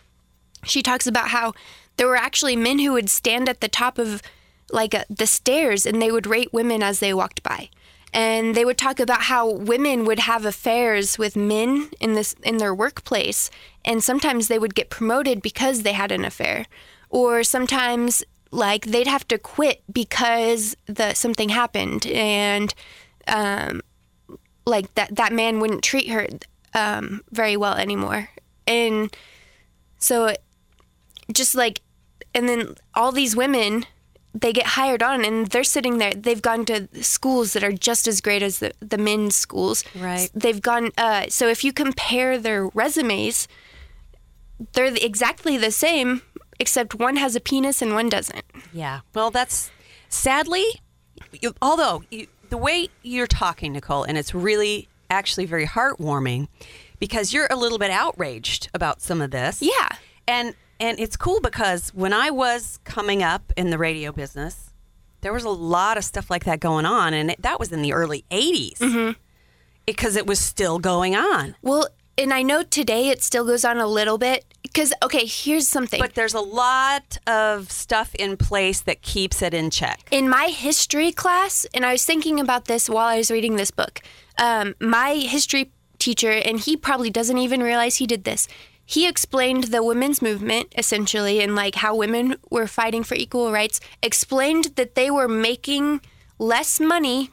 she 0.64 0.82
talks 0.82 1.06
about 1.06 1.28
how 1.28 1.52
there 1.96 2.06
were 2.06 2.16
actually 2.16 2.56
men 2.56 2.78
who 2.78 2.92
would 2.92 3.10
stand 3.10 3.48
at 3.48 3.60
the 3.60 3.68
top 3.68 3.98
of 3.98 4.22
like 4.70 4.94
uh 4.94 5.04
the 5.08 5.26
stairs 5.26 5.86
and 5.86 6.00
they 6.00 6.10
would 6.10 6.26
rate 6.26 6.52
women 6.52 6.82
as 6.82 7.00
they 7.00 7.14
walked 7.14 7.42
by. 7.42 7.68
And 8.12 8.54
they 8.54 8.64
would 8.64 8.78
talk 8.78 9.00
about 9.00 9.22
how 9.22 9.50
women 9.50 10.04
would 10.04 10.20
have 10.20 10.44
affairs 10.44 11.18
with 11.18 11.34
men 11.36 11.90
in 12.00 12.14
this 12.14 12.34
in 12.42 12.58
their 12.58 12.74
workplace 12.74 13.50
and 13.84 14.02
sometimes 14.02 14.48
they 14.48 14.58
would 14.58 14.74
get 14.74 14.90
promoted 14.90 15.42
because 15.42 15.82
they 15.82 15.92
had 15.92 16.12
an 16.12 16.24
affair 16.24 16.66
or 17.10 17.42
sometimes 17.44 18.24
like 18.50 18.86
they'd 18.86 19.08
have 19.08 19.26
to 19.28 19.38
quit 19.38 19.82
because 19.92 20.76
the 20.86 21.12
something 21.14 21.48
happened 21.48 22.06
and 22.06 22.72
um 23.26 23.80
like 24.64 24.94
that 24.94 25.14
that 25.16 25.32
man 25.32 25.58
wouldn't 25.58 25.82
treat 25.82 26.08
her 26.08 26.28
um 26.74 27.22
very 27.30 27.56
well 27.56 27.74
anymore. 27.74 28.30
And 28.66 29.14
so 29.98 30.34
just 31.32 31.54
like 31.54 31.80
and 32.34 32.48
then 32.48 32.74
all 32.94 33.12
these 33.12 33.34
women 33.36 33.86
they 34.36 34.52
get 34.52 34.66
hired 34.66 35.02
on 35.02 35.24
and 35.24 35.46
they're 35.48 35.62
sitting 35.64 35.98
there 35.98 36.12
they've 36.12 36.42
gone 36.42 36.64
to 36.64 36.88
schools 37.02 37.52
that 37.52 37.62
are 37.62 37.72
just 37.72 38.08
as 38.08 38.20
great 38.20 38.42
as 38.42 38.58
the, 38.58 38.72
the 38.80 38.98
men's 38.98 39.36
schools 39.36 39.84
Right. 39.96 40.28
they've 40.34 40.60
gone 40.60 40.90
uh, 40.98 41.26
so 41.28 41.48
if 41.48 41.62
you 41.64 41.72
compare 41.72 42.36
their 42.38 42.66
resumes 42.68 43.46
they're 44.72 44.92
exactly 44.94 45.56
the 45.56 45.70
same 45.70 46.22
except 46.60 46.94
one 46.94 47.16
has 47.16 47.34
a 47.36 47.40
penis 47.40 47.82
and 47.82 47.94
one 47.94 48.08
doesn't 48.08 48.44
Yeah. 48.72 49.00
Well, 49.14 49.30
that's 49.30 49.70
sadly, 50.08 50.64
you, 51.40 51.54
although 51.60 52.02
you, 52.10 52.26
the 52.50 52.56
way 52.56 52.88
you're 53.02 53.26
talking, 53.26 53.72
Nicole, 53.72 54.04
and 54.04 54.16
it's 54.16 54.34
really 54.34 54.88
actually 55.10 55.46
very 55.46 55.66
heartwarming 55.66 56.46
because 57.00 57.32
you're 57.32 57.48
a 57.50 57.56
little 57.56 57.78
bit 57.78 57.90
outraged 57.90 58.68
about 58.74 59.00
some 59.02 59.20
of 59.20 59.30
this. 59.32 59.60
Yeah. 59.60 59.88
And 60.28 60.54
and 60.80 60.98
it's 60.98 61.16
cool 61.16 61.40
because 61.40 61.90
when 61.94 62.12
I 62.12 62.30
was 62.30 62.78
coming 62.84 63.22
up 63.22 63.52
in 63.56 63.70
the 63.70 63.78
radio 63.78 64.12
business, 64.12 64.70
there 65.20 65.32
was 65.32 65.44
a 65.44 65.50
lot 65.50 65.96
of 65.96 66.04
stuff 66.04 66.30
like 66.30 66.44
that 66.44 66.60
going 66.60 66.84
on, 66.86 67.14
and 67.14 67.30
it, 67.30 67.42
that 67.42 67.58
was 67.58 67.72
in 67.72 67.82
the 67.82 67.92
early 67.92 68.24
'80s 68.30 69.16
because 69.86 70.16
it 70.16 70.26
was 70.26 70.38
still 70.40 70.78
going 70.78 71.14
on. 71.14 71.54
well 71.62 71.86
and 72.16 72.32
i 72.32 72.42
know 72.42 72.62
today 72.62 73.08
it 73.08 73.22
still 73.22 73.44
goes 73.44 73.64
on 73.64 73.78
a 73.78 73.86
little 73.88 74.18
bit 74.18 74.44
because 74.62 74.92
okay 75.02 75.26
here's 75.26 75.66
something 75.66 76.00
But 76.00 76.14
there's 76.14 76.32
a 76.34 76.40
lot 76.40 77.18
of 77.26 77.70
stuff 77.72 78.14
in 78.14 78.36
place 78.36 78.80
that 78.82 79.02
keeps 79.02 79.42
it 79.42 79.52
in 79.52 79.68
check. 79.70 80.00
in 80.10 80.28
my 80.28 80.46
history 80.48 81.10
class, 81.12 81.66
and 81.74 81.84
I 81.84 81.92
was 81.92 82.04
thinking 82.04 82.38
about 82.40 82.64
this 82.66 82.88
while 82.88 83.06
I 83.08 83.16
was 83.18 83.30
reading 83.30 83.56
this 83.56 83.70
book. 83.72 84.00
Um, 84.38 84.74
my 84.80 85.14
history 85.14 85.70
teacher, 85.98 86.30
and 86.32 86.58
he 86.60 86.76
probably 86.76 87.10
doesn't 87.10 87.38
even 87.38 87.60
realize 87.62 87.96
he 87.96 88.06
did 88.06 88.24
this. 88.24 88.46
He 88.86 89.08
explained 89.08 89.64
the 89.64 89.82
women's 89.82 90.20
movement 90.20 90.72
essentially, 90.76 91.40
and 91.40 91.54
like 91.54 91.76
how 91.76 91.94
women 91.94 92.36
were 92.50 92.66
fighting 92.66 93.02
for 93.02 93.14
equal 93.14 93.52
rights. 93.52 93.80
Explained 94.02 94.72
that 94.76 94.94
they 94.94 95.10
were 95.10 95.28
making 95.28 96.00
less 96.38 96.80
money, 96.80 97.30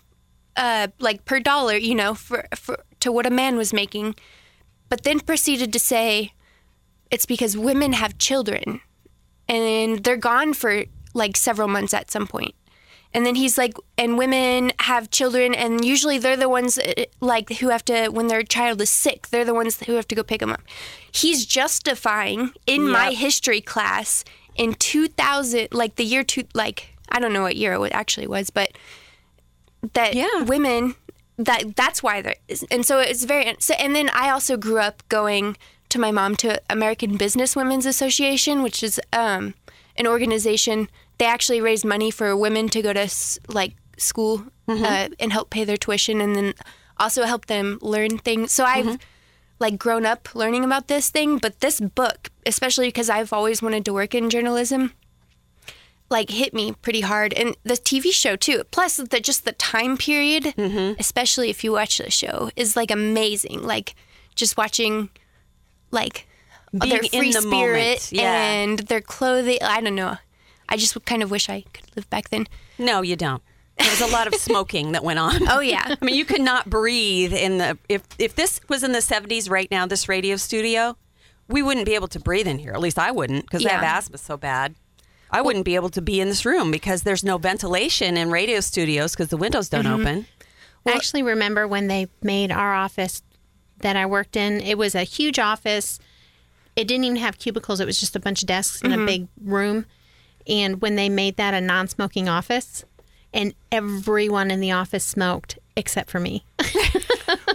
uh, 0.55 0.87
like 0.99 1.25
per 1.25 1.39
dollar, 1.39 1.75
you 1.75 1.95
know, 1.95 2.13
for, 2.13 2.47
for 2.55 2.83
to 3.01 3.11
what 3.11 3.25
a 3.25 3.31
man 3.31 3.57
was 3.57 3.73
making. 3.73 4.15
But 4.89 5.03
then 5.03 5.19
proceeded 5.19 5.73
to 5.73 5.79
say, 5.79 6.33
it's 7.09 7.25
because 7.25 7.57
women 7.57 7.93
have 7.93 8.17
children 8.17 8.81
and 9.47 10.03
they're 10.03 10.17
gone 10.17 10.53
for 10.53 10.85
like 11.13 11.35
several 11.35 11.67
months 11.67 11.93
at 11.93 12.09
some 12.09 12.27
point. 12.27 12.55
And 13.13 13.25
then 13.25 13.35
he's 13.35 13.57
like, 13.57 13.73
and 13.97 14.17
women 14.17 14.71
have 14.79 15.11
children, 15.11 15.53
and 15.53 15.83
usually 15.83 16.17
they're 16.17 16.37
the 16.37 16.47
ones 16.47 16.77
uh, 16.77 16.93
like 17.19 17.49
who 17.57 17.67
have 17.69 17.83
to, 17.85 18.07
when 18.07 18.27
their 18.27 18.41
child 18.43 18.79
is 18.81 18.89
sick, 18.89 19.27
they're 19.29 19.43
the 19.45 19.53
ones 19.53 19.79
who 19.85 19.93
have 19.95 20.07
to 20.07 20.15
go 20.15 20.23
pick 20.23 20.39
them 20.39 20.51
up. 20.51 20.61
He's 21.11 21.45
justifying 21.45 22.51
in 22.65 22.89
my 22.89 23.11
history 23.11 23.59
class 23.59 24.23
in 24.55 24.73
2000, 24.75 25.67
like 25.73 25.95
the 25.95 26.05
year 26.05 26.23
two, 26.23 26.43
like 26.53 26.95
I 27.09 27.19
don't 27.19 27.33
know 27.33 27.41
what 27.41 27.57
year 27.57 27.73
it 27.73 27.91
actually 27.91 28.27
was, 28.27 28.49
but 28.49 28.71
that 29.93 30.13
Yeah. 30.15 30.43
women 30.43 30.95
that 31.37 31.75
that's 31.75 32.03
why 32.03 32.21
there 32.21 32.35
is, 32.47 32.63
and 32.69 32.85
so 32.85 32.99
it's 32.99 33.23
very. 33.23 33.55
So, 33.59 33.73
and 33.75 33.95
then 33.95 34.09
I 34.13 34.29
also 34.29 34.57
grew 34.57 34.77
up 34.77 35.01
going 35.09 35.57
to 35.89 35.99
my 35.99 36.11
mom 36.11 36.35
to 36.37 36.61
American 36.69 37.17
Business 37.17 37.55
Women's 37.55 37.85
Association, 37.85 38.61
which 38.61 38.83
is 38.83 39.01
um, 39.11 39.55
an 39.95 40.05
organization. 40.07 40.87
They 41.21 41.27
actually 41.29 41.61
raise 41.61 41.85
money 41.85 42.09
for 42.09 42.35
women 42.35 42.67
to 42.69 42.81
go 42.81 42.93
to 42.93 43.05
like 43.47 43.73
school 43.97 44.41
uh, 44.67 45.09
and 45.19 45.31
help 45.31 45.51
pay 45.51 45.63
their 45.63 45.77
tuition, 45.77 46.19
and 46.19 46.35
then 46.35 46.53
also 46.97 47.25
help 47.25 47.45
them 47.45 47.77
learn 47.83 48.17
things. 48.17 48.51
So 48.51 48.65
I've 48.65 48.97
like 49.59 49.77
grown 49.77 50.03
up 50.03 50.33
learning 50.33 50.63
about 50.65 50.87
this 50.87 51.11
thing, 51.11 51.37
but 51.37 51.59
this 51.59 51.79
book, 51.79 52.29
especially 52.47 52.87
because 52.87 53.07
I've 53.11 53.31
always 53.31 53.61
wanted 53.61 53.85
to 53.85 53.93
work 53.93 54.15
in 54.15 54.31
journalism, 54.31 54.93
like 56.09 56.31
hit 56.31 56.53
me 56.55 56.73
pretty 56.81 57.01
hard 57.01 57.33
and 57.33 57.55
the 57.63 57.75
TV 57.75 58.11
show 58.11 58.35
too. 58.35 58.63
Plus 58.71 58.97
the 58.97 59.19
just 59.19 59.45
the 59.45 59.51
time 59.53 59.97
period, 59.97 60.43
Mm-hmm. 60.57 60.99
especially 60.99 61.51
if 61.51 61.63
you 61.63 61.71
watch 61.71 61.99
the 61.99 62.09
show, 62.09 62.49
is 62.55 62.75
like 62.75 62.89
amazing. 62.89 63.61
Like 63.61 63.93
just 64.33 64.57
watching 64.57 65.09
like 65.91 66.25
Being 66.71 66.89
their 66.89 67.01
in 67.03 67.09
free 67.21 67.31
the 67.33 67.41
spirit 67.41 68.11
yeah. 68.11 68.33
and 68.53 68.79
their 68.89 69.01
clothing. 69.01 69.59
I 69.61 69.81
don't 69.81 69.93
know. 69.95 70.17
I 70.71 70.77
just 70.77 71.03
kind 71.05 71.21
of 71.21 71.29
wish 71.29 71.49
I 71.49 71.61
could 71.73 71.85
live 71.95 72.09
back 72.09 72.29
then. 72.29 72.47
No, 72.79 73.01
you 73.01 73.15
don't. 73.15 73.43
There 73.77 73.89
was 73.89 74.01
a 74.01 74.07
lot 74.07 74.27
of 74.27 74.35
smoking 74.47 74.93
that 74.93 75.03
went 75.03 75.19
on. 75.19 75.47
Oh 75.49 75.59
yeah. 75.59 75.95
I 76.01 76.03
mean, 76.05 76.15
you 76.15 76.25
could 76.25 76.41
not 76.41 76.69
breathe 76.69 77.33
in 77.33 77.57
the 77.59 77.77
if 77.89 78.03
if 78.17 78.35
this 78.35 78.59
was 78.69 78.83
in 78.83 78.91
the 78.91 78.99
70s 78.99 79.49
right 79.49 79.69
now, 79.69 79.85
this 79.85 80.07
radio 80.09 80.35
studio, 80.37 80.97
we 81.47 81.61
wouldn't 81.61 81.85
be 81.85 81.95
able 81.95 82.07
to 82.09 82.19
breathe 82.19 82.47
in 82.47 82.57
here. 82.57 82.73
At 82.73 82.79
least 82.79 82.97
I 82.99 83.11
wouldn't 83.11 83.45
because 83.45 83.65
I 83.65 83.69
have 83.69 83.83
asthma 83.83 84.17
so 84.17 84.37
bad. 84.37 84.75
I 85.33 85.41
wouldn't 85.41 85.63
be 85.65 85.75
able 85.75 85.89
to 85.91 86.01
be 86.01 86.19
in 86.19 86.27
this 86.27 86.45
room 86.45 86.71
because 86.71 87.03
there's 87.03 87.23
no 87.23 87.37
ventilation 87.37 88.17
in 88.17 88.31
radio 88.31 88.59
studios 88.59 89.13
because 89.13 89.29
the 89.29 89.37
windows 89.37 89.69
don't 89.69 89.85
Mm-hmm. 89.85 90.01
open. 90.01 90.25
I 90.85 90.91
actually 90.93 91.23
remember 91.23 91.67
when 91.67 91.87
they 91.87 92.07
made 92.23 92.51
our 92.51 92.73
office 92.73 93.21
that 93.79 93.95
I 93.95 94.05
worked 94.05 94.35
in. 94.35 94.59
It 94.61 94.77
was 94.77 94.95
a 94.95 95.03
huge 95.03 95.37
office. 95.39 95.99
It 96.75 96.87
didn't 96.87 97.03
even 97.05 97.17
have 97.17 97.37
cubicles. 97.37 97.79
It 97.79 97.85
was 97.85 97.99
just 97.99 98.15
a 98.15 98.19
bunch 98.19 98.41
of 98.43 98.47
desks 98.47 98.81
in 98.81 98.91
a 98.91 99.05
big 99.05 99.27
room. 99.43 99.85
And 100.47 100.81
when 100.81 100.95
they 100.95 101.09
made 101.09 101.37
that 101.37 101.53
a 101.53 101.61
non-smoking 101.61 102.27
office, 102.29 102.83
and 103.33 103.53
everyone 103.71 104.51
in 104.51 104.59
the 104.59 104.71
office 104.71 105.03
smoked 105.05 105.57
except 105.75 106.09
for 106.09 106.19
me. 106.19 106.43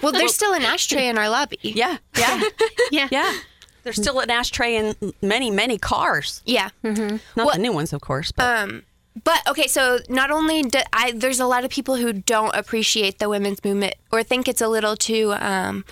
Well, 0.03 0.13
there's 0.13 0.35
still 0.35 0.55
an 0.55 0.63
ashtray 0.63 1.07
in 1.09 1.19
our 1.19 1.29
lobby. 1.29 1.59
Yeah, 1.63 1.99
yeah, 2.17 2.41
yeah. 2.91 3.09
yeah. 3.11 3.39
There's 3.83 3.97
still 3.97 4.21
an 4.21 4.31
ashtray 4.31 4.77
in 4.77 4.95
many, 5.21 5.51
many 5.51 5.77
cars. 5.79 6.43
Yeah. 6.47 6.71
Not 6.83 7.21
Well- 7.35 7.51
the 7.53 7.59
new 7.59 7.73
ones, 7.73 7.93
of 7.93 8.01
course. 8.01 8.33
But 8.33 8.45
Um, 8.71 8.83
but 9.23 9.43
okay, 9.49 9.67
so 9.67 9.99
not 10.09 10.31
only 10.31 10.63
do 10.63 10.79
I, 10.93 11.13
there's 11.13 11.41
a 11.41 11.47
lot 11.47 11.65
of 11.65 11.71
people 11.71 11.97
who 11.97 12.13
don't 12.13 12.55
appreciate 12.55 13.19
the 13.19 13.29
women's 13.29 13.63
movement 13.65 13.95
or 14.13 14.23
think 14.23 14.49
it's 14.49 14.61
a 14.63 14.69
little 14.69 14.97
too 14.97 15.35
um, 15.39 15.85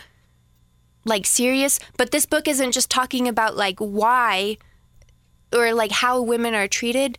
like 1.05 1.27
serious. 1.27 1.79
But 1.99 2.11
this 2.11 2.25
book 2.27 2.49
isn't 2.49 2.73
just 2.73 2.91
talking 2.91 3.29
about 3.29 3.57
like 3.57 3.79
why 3.79 4.57
or 5.55 5.73
like 5.75 5.93
how 5.93 6.21
women 6.21 6.55
are 6.55 6.69
treated. 6.69 7.19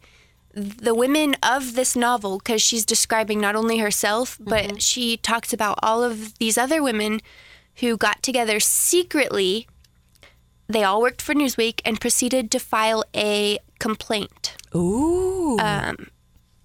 The 0.53 0.95
women 0.95 1.35
of 1.43 1.75
this 1.75 1.95
novel, 1.95 2.37
because 2.37 2.61
she's 2.61 2.85
describing 2.85 3.41
not 3.41 3.55
only 3.55 3.79
herself, 3.79 4.37
but 4.39 4.63
mm-hmm. 4.63 4.77
she 4.77 5.17
talks 5.17 5.51
about 5.51 5.77
all 5.83 6.01
of 6.01 6.37
these 6.37 6.57
other 6.57 6.81
women 6.81 7.21
who 7.77 7.97
got 7.97 8.23
together 8.23 8.59
secretly. 8.59 9.67
They 10.67 10.83
all 10.83 11.01
worked 11.01 11.21
for 11.21 11.33
Newsweek 11.33 11.81
and 11.83 11.99
proceeded 11.99 12.49
to 12.51 12.59
file 12.59 13.03
a 13.15 13.59
complaint 13.79 14.55
ooh, 14.73 15.59
um, 15.59 16.07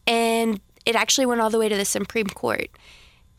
and 0.07 0.61
it 0.87 0.97
actually 0.97 1.27
went 1.27 1.41
all 1.41 1.51
the 1.51 1.59
way 1.59 1.69
to 1.69 1.77
the 1.77 1.85
Supreme 1.85 2.29
Court. 2.29 2.69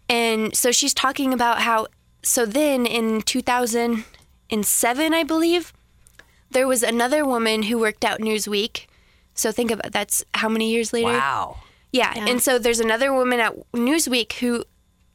And 0.08 0.56
so 0.56 0.72
she's 0.72 0.94
talking 0.94 1.34
about 1.34 1.62
how, 1.62 1.88
so 2.24 2.46
then 2.46 2.86
in 2.86 3.22
2007, 3.22 5.14
I 5.14 5.24
believe, 5.24 5.74
there 6.52 6.68
was 6.68 6.84
another 6.84 7.26
woman 7.26 7.64
who 7.64 7.80
worked 7.80 8.06
out 8.06 8.20
Newsweek. 8.20 8.86
So 9.34 9.52
think 9.52 9.72
about 9.72 9.92
that's 9.92 10.24
how 10.36 10.50
many 10.50 10.70
years 10.72 10.94
later? 10.94 11.08
wow. 11.18 11.58
Yeah. 11.92 12.14
And 12.16 12.42
so 12.42 12.58
there's 12.58 12.80
another 12.80 13.14
woman 13.14 13.40
at 13.42 13.54
Newsweek 13.74 14.34
who 14.34 14.64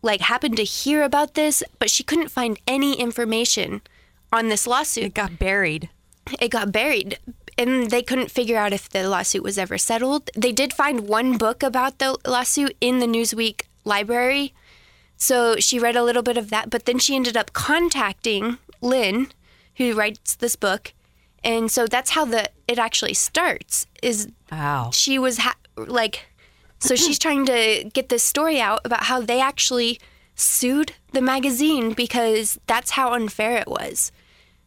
like 0.02 0.21
happened 0.21 0.57
to 0.59 0.64
hear 0.64 1.02
about 1.02 1.35
this, 1.35 1.62
but 1.78 1.90
she 1.90 2.02
couldn't 2.02 2.28
find 2.28 2.59
any 2.66 3.00
information 3.00 3.81
on 4.33 4.49
this 4.49 4.66
lawsuit 4.66 5.05
It 5.05 5.14
got 5.14 5.38
buried. 5.38 5.88
it 6.40 6.49
got 6.50 6.73
buried 6.73 7.19
and 7.57 7.90
they 7.90 8.02
couldn't 8.02 8.31
figure 8.31 8.59
out 8.59 8.75
if 8.75 8.88
the 8.90 9.09
lawsuit 9.09 9.43
was 9.43 9.57
ever 9.57 9.78
settled. 9.78 10.28
They 10.37 10.52
did 10.52 10.75
find 10.75 11.09
one 11.09 11.38
book 11.38 11.62
about 11.62 11.99
the 11.99 12.19
lawsuit 12.26 12.76
in 12.81 12.99
the 12.99 13.07
Newsweek 13.07 13.62
library. 13.85 14.52
So 15.16 15.57
she 15.57 15.78
read 15.78 15.97
a 15.97 16.02
little 16.05 16.23
bit 16.23 16.37
of 16.37 16.50
that, 16.50 16.69
but 16.69 16.85
then 16.85 16.99
she 16.99 17.16
ended 17.16 17.37
up 17.37 17.55
contacting 17.55 18.59
Lynn, 18.83 19.28
who 19.76 19.95
writes 19.95 20.35
this 20.37 20.57
book. 20.57 20.93
And 21.47 21.71
so 21.71 21.87
that's 21.87 22.11
how 22.11 22.25
the 22.26 22.50
it 22.69 22.79
actually 22.79 23.15
starts 23.15 23.87
is 24.03 24.29
Wow. 24.53 24.91
she 24.93 25.19
was 25.19 25.38
ha- 25.38 25.57
like 25.76 26.26
so 26.79 26.95
she's 26.95 27.19
trying 27.19 27.47
to 27.47 27.88
get 27.95 28.09
this 28.11 28.23
story 28.23 28.61
out 28.61 28.81
about 28.85 29.05
how 29.05 29.21
they 29.23 29.41
actually 29.41 29.99
sued 30.35 30.93
the 31.12 31.23
magazine 31.23 31.93
because 31.95 32.59
that's 32.67 32.91
how 32.91 33.15
unfair 33.15 33.57
it 33.59 33.69
was. 33.69 34.12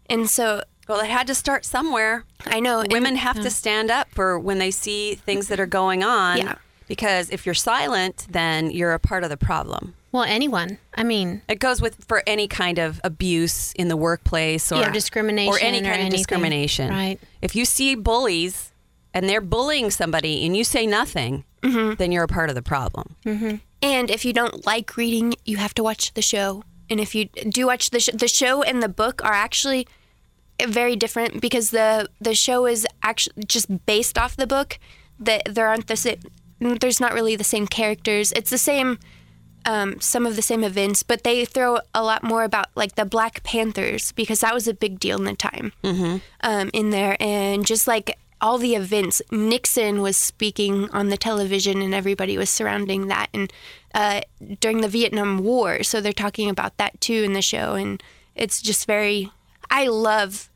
And 0.10 0.28
so 0.30 0.64
Well, 0.88 1.02
it 1.02 1.10
had 1.10 1.28
to 1.28 1.36
start 1.36 1.66
somewhere. 1.66 2.24
I 2.48 2.60
know 2.60 2.80
and- 2.80 2.92
Women 2.92 3.16
have 3.18 3.40
to 3.42 3.50
stand 3.52 3.92
up 3.92 4.08
for 4.10 4.40
when 4.40 4.58
they 4.58 4.72
see 4.72 5.14
things 5.16 5.50
that 5.50 5.60
are 5.60 5.68
going 5.68 6.02
on. 6.04 6.38
Yeah. 6.38 6.56
Because 6.88 7.30
if 7.30 7.46
you're 7.46 7.54
silent, 7.54 8.26
then 8.32 8.72
you're 8.72 8.94
a 8.94 9.00
part 9.00 9.24
of 9.24 9.30
the 9.30 9.38
problem. 9.38 9.94
Well, 10.12 10.24
anyone. 10.24 10.80
I 10.96 11.04
mean, 11.04 11.42
It 11.48 11.60
goes 11.60 11.82
with 11.82 12.04
for 12.08 12.24
any 12.26 12.48
kind 12.48 12.80
of 12.80 13.00
abuse 13.04 13.72
in 13.74 13.88
the 13.90 13.98
workplace 13.98 14.72
or 14.72 14.88
Or 14.88 14.90
discrimination 14.92 15.54
or 15.54 15.60
any 15.60 15.80
or 15.80 15.82
kind 15.84 15.94
of 15.94 16.00
anything. 16.00 16.18
discrimination. 16.18 16.90
Right. 16.90 17.20
If 17.42 17.56
you 17.56 17.64
see 17.66 17.96
bullies 17.96 18.72
and 19.14 19.30
they're 19.30 19.42
bullying 19.42 19.92
somebody 19.92 20.46
and 20.46 20.56
you 20.58 20.64
say 20.64 20.86
nothing, 20.88 21.44
Mm-hmm. 21.62 21.96
then 21.96 22.12
you're 22.14 22.24
a 22.24 22.28
part 22.28 22.50
of 22.50 22.56
the 22.56 22.62
problem. 22.62 23.16
And 23.82 24.10
if 24.10 24.24
you 24.24 24.32
don't 24.34 24.66
like 24.66 24.96
reading, 24.96 25.34
you 25.46 25.58
have 25.58 25.74
to 25.76 25.84
watch 25.84 26.14
the 26.14 26.22
show. 26.22 26.64
And 26.90 27.00
if 27.02 27.14
you 27.14 27.26
do 27.26 27.68
watch 27.68 27.90
the 27.90 28.00
sh- 28.00 28.10
the 28.14 28.30
show 28.30 28.64
and 28.64 28.82
the 28.82 28.88
book 28.90 29.22
are 29.26 29.34
actually 29.34 29.86
very 30.66 30.96
different 30.96 31.42
because 31.42 31.70
the 31.72 32.08
the 32.22 32.34
show 32.34 32.66
is 32.66 32.88
actually 33.04 33.44
just 33.46 33.68
based 33.86 34.18
off 34.18 34.36
the 34.38 34.48
book. 34.48 34.80
That 35.20 35.54
there 35.54 35.68
aren't 35.68 35.88
the 35.88 35.98
same. 35.98 36.20
There's 36.60 37.00
not 37.02 37.14
really 37.14 37.36
the 37.36 37.44
same 37.44 37.68
characters. 37.68 38.32
It's 38.32 38.50
the 38.50 38.58
same. 38.58 38.98
Um, 39.74 40.00
some 40.02 40.26
of 40.26 40.36
the 40.36 40.42
same 40.42 40.64
events, 40.64 41.04
but 41.04 41.24
they 41.24 41.46
throw 41.46 41.78
a 41.94 42.02
lot 42.02 42.24
more 42.24 42.44
about 42.44 42.68
like 42.74 42.96
the 42.96 43.06
Black 43.06 43.44
Panthers 43.44 44.14
because 44.14 44.40
that 44.40 44.54
was 44.54 44.68
a 44.68 44.74
big 44.74 45.00
deal 45.00 45.18
in 45.20 45.26
the 45.26 45.36
time 45.36 45.74
um, 46.42 46.70
in 46.74 46.90
there, 46.90 47.16
and 47.20 47.68
just 47.68 47.86
like 47.88 48.18
all 48.42 48.58
the 48.58 48.74
events, 48.74 49.22
Nixon 49.32 50.02
was 50.02 50.18
speaking 50.18 50.90
on 50.90 51.10
the 51.10 51.18
television, 51.18 51.82
and 51.84 51.94
everybody 51.94 52.36
was 52.38 52.50
surrounding 52.50 53.08
that, 53.10 53.28
and 53.34 53.54
uh, 53.94 54.22
during 54.60 54.82
the 54.82 54.88
Vietnam 54.88 55.38
War, 55.44 55.84
so 55.84 56.02
they're 56.02 56.14
talking 56.14 56.50
about 56.50 56.78
that 56.78 57.00
too 57.00 57.22
in 57.24 57.34
the 57.34 57.42
show, 57.42 57.76
and 57.76 58.02
it's 58.36 58.62
just 58.62 58.88
very. 58.88 59.32
I 59.70 59.86
love. 59.88 60.49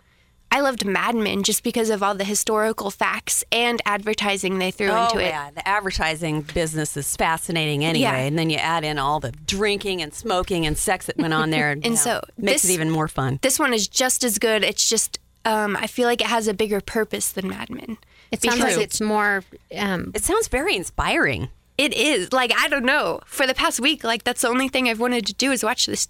I 0.56 0.60
loved 0.62 0.86
Mad 0.86 1.16
Men 1.16 1.42
just 1.42 1.64
because 1.64 1.90
of 1.90 2.04
all 2.04 2.14
the 2.14 2.24
historical 2.24 2.92
facts 2.92 3.44
and 3.52 3.82
advertising 3.88 4.60
they 4.60 4.70
threw 4.70 4.90
Oh 4.92 5.06
into 5.06 5.18
it. 5.18 5.30
yeah, 5.30 5.50
the 5.50 5.68
advertising 5.68 6.42
business 6.44 6.96
is 6.96 7.16
fascinating 7.16 7.84
anyway, 7.84 8.02
Yeah. 8.04 8.16
and 8.18 8.38
then 8.38 8.50
you 8.52 8.58
add 8.58 8.84
in 8.84 9.00
all 9.00 9.20
the 9.20 9.32
drinking 9.32 10.02
and 10.04 10.14
smoking 10.14 10.66
and 10.68 10.78
sex 10.78 11.08
that 11.08 11.18
went 11.18 11.34
on 11.34 11.50
there, 11.50 11.72
and, 11.74 11.84
And 11.84 11.94
you 11.94 11.98
know, 11.98 12.04
so 12.20 12.22
makes 12.38 12.62
this- 12.62 12.70
it 12.72 12.74
even 12.76 12.92
more 12.92 13.08
fun. 13.08 13.40
This 13.42 13.58
one 13.58 13.74
is 13.74 13.88
just 13.88 14.24
as 14.24 14.38
good. 14.38 14.64
It's 14.64 14.88
just 14.88 15.18
um, 15.46 15.76
I 15.76 15.88
feel 15.88 16.08
like 16.08 16.22
it 16.22 16.28
has 16.28 16.48
a 16.48 16.54
bigger 16.54 16.80
purpose 16.82 17.32
than 17.34 17.50
Mad 17.50 17.70
Men. 17.70 17.98
it 18.32 18.42
sounds 18.42 18.58
Because 18.58 18.78
like 18.78 18.86
it's 18.86 19.02
more. 19.02 19.44
Um, 19.76 20.12
It 20.16 20.24
sounds 20.24 20.48
very 20.48 20.76
inspiring. 20.76 21.50
It 21.78 21.94
is 21.96 22.32
like 22.32 22.54
I 22.56 22.68
don't 22.70 22.86
know. 22.86 23.20
For 23.26 23.46
the 23.48 23.54
past 23.56 23.80
week, 23.80 24.04
like 24.04 24.24
that's 24.24 24.42
the 24.44 24.48
only 24.50 24.70
thing 24.70 24.88
I've 24.88 25.00
wanted 25.02 25.26
to 25.26 25.34
do 25.34 25.52
is 25.52 25.64
watch 25.64 25.88
this 25.88 26.08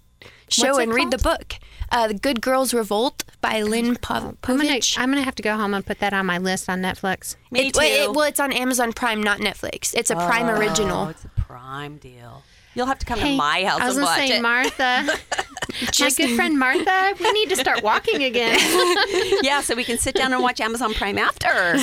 show 0.50 0.68
What's 0.68 0.80
it 0.80 0.84
and 0.84 0.94
read 0.94 1.12
the 1.12 1.18
book. 1.18 1.56
Uh, 1.92 2.08
the 2.10 2.14
Good 2.14 2.42
Girls 2.42 2.74
Revolt 2.74 3.24
by 3.44 3.62
Lynn 3.62 3.96
Pov- 3.98 4.36
I'm 4.46 4.58
gonna, 4.58 4.70
Povich. 4.70 4.98
I'm 4.98 5.10
gonna 5.12 5.22
have 5.22 5.36
to 5.36 5.44
go 5.44 5.56
home 5.56 5.76
and 5.76 5.86
put 5.86 6.00
that 6.00 6.14
on 6.14 6.26
my 6.26 6.40
list 6.40 6.68
on 6.70 6.82
Netflix. 6.82 7.36
Me 7.52 7.68
It- 7.68 7.76
well, 7.76 7.86
it- 7.86 8.06
too. 8.06 8.12
well, 8.14 8.26
it's 8.26 8.40
on 8.40 8.52
Amazon 8.52 8.92
Prime, 8.94 9.22
not 9.22 9.38
Netflix. 9.40 9.94
It's 9.94 10.10
a 10.10 10.16
Prime 10.16 10.48
Oh, 10.48 10.58
original. 10.58 11.10
it's 11.10 11.24
a 11.26 11.30
prime 11.42 11.98
deal. 11.98 12.42
You'll 12.76 12.88
have 12.88 12.98
to 12.98 13.06
come 13.06 13.20
Hey, 13.20 13.32
to 13.34 13.38
my 13.38 13.64
house 13.66 13.82
I 13.82 13.86
was 13.88 13.98
and 13.98 14.06
gonna 14.08 14.18
watch 14.20 14.28
say, 14.30 14.38
it. 14.38 14.42
Martha, 14.42 15.04
my 16.00 16.10
good 16.10 16.36
friend 16.36 16.58
Martha, 16.58 17.14
we 17.20 17.32
need 17.34 17.50
to 17.50 17.56
start 17.56 17.84
walking 17.84 18.24
again, 18.24 18.58
yeah, 19.44 19.62
so 19.62 19.76
we 19.76 19.84
can 19.84 20.00
sit 20.00 20.16
down 20.16 20.34
and 20.34 20.42
watch 20.42 20.60
Amazon 20.68 20.92
Prime 20.96 21.20
after. 21.20 21.78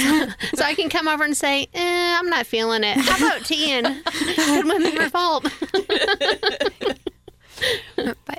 so 0.56 0.64
I 0.64 0.74
can 0.74 0.88
come 0.88 1.06
over 1.06 1.22
and 1.22 1.36
say, 1.36 1.68
eh, 1.74 2.16
I'm 2.18 2.28
not 2.28 2.44
feeling 2.44 2.82
it. 2.82 2.96
How 2.96 3.24
about 3.24 3.44
tea 3.46 3.70
and 3.70 4.02
Good 4.36 4.64
Women 4.66 4.96
Revolt? 4.96 5.46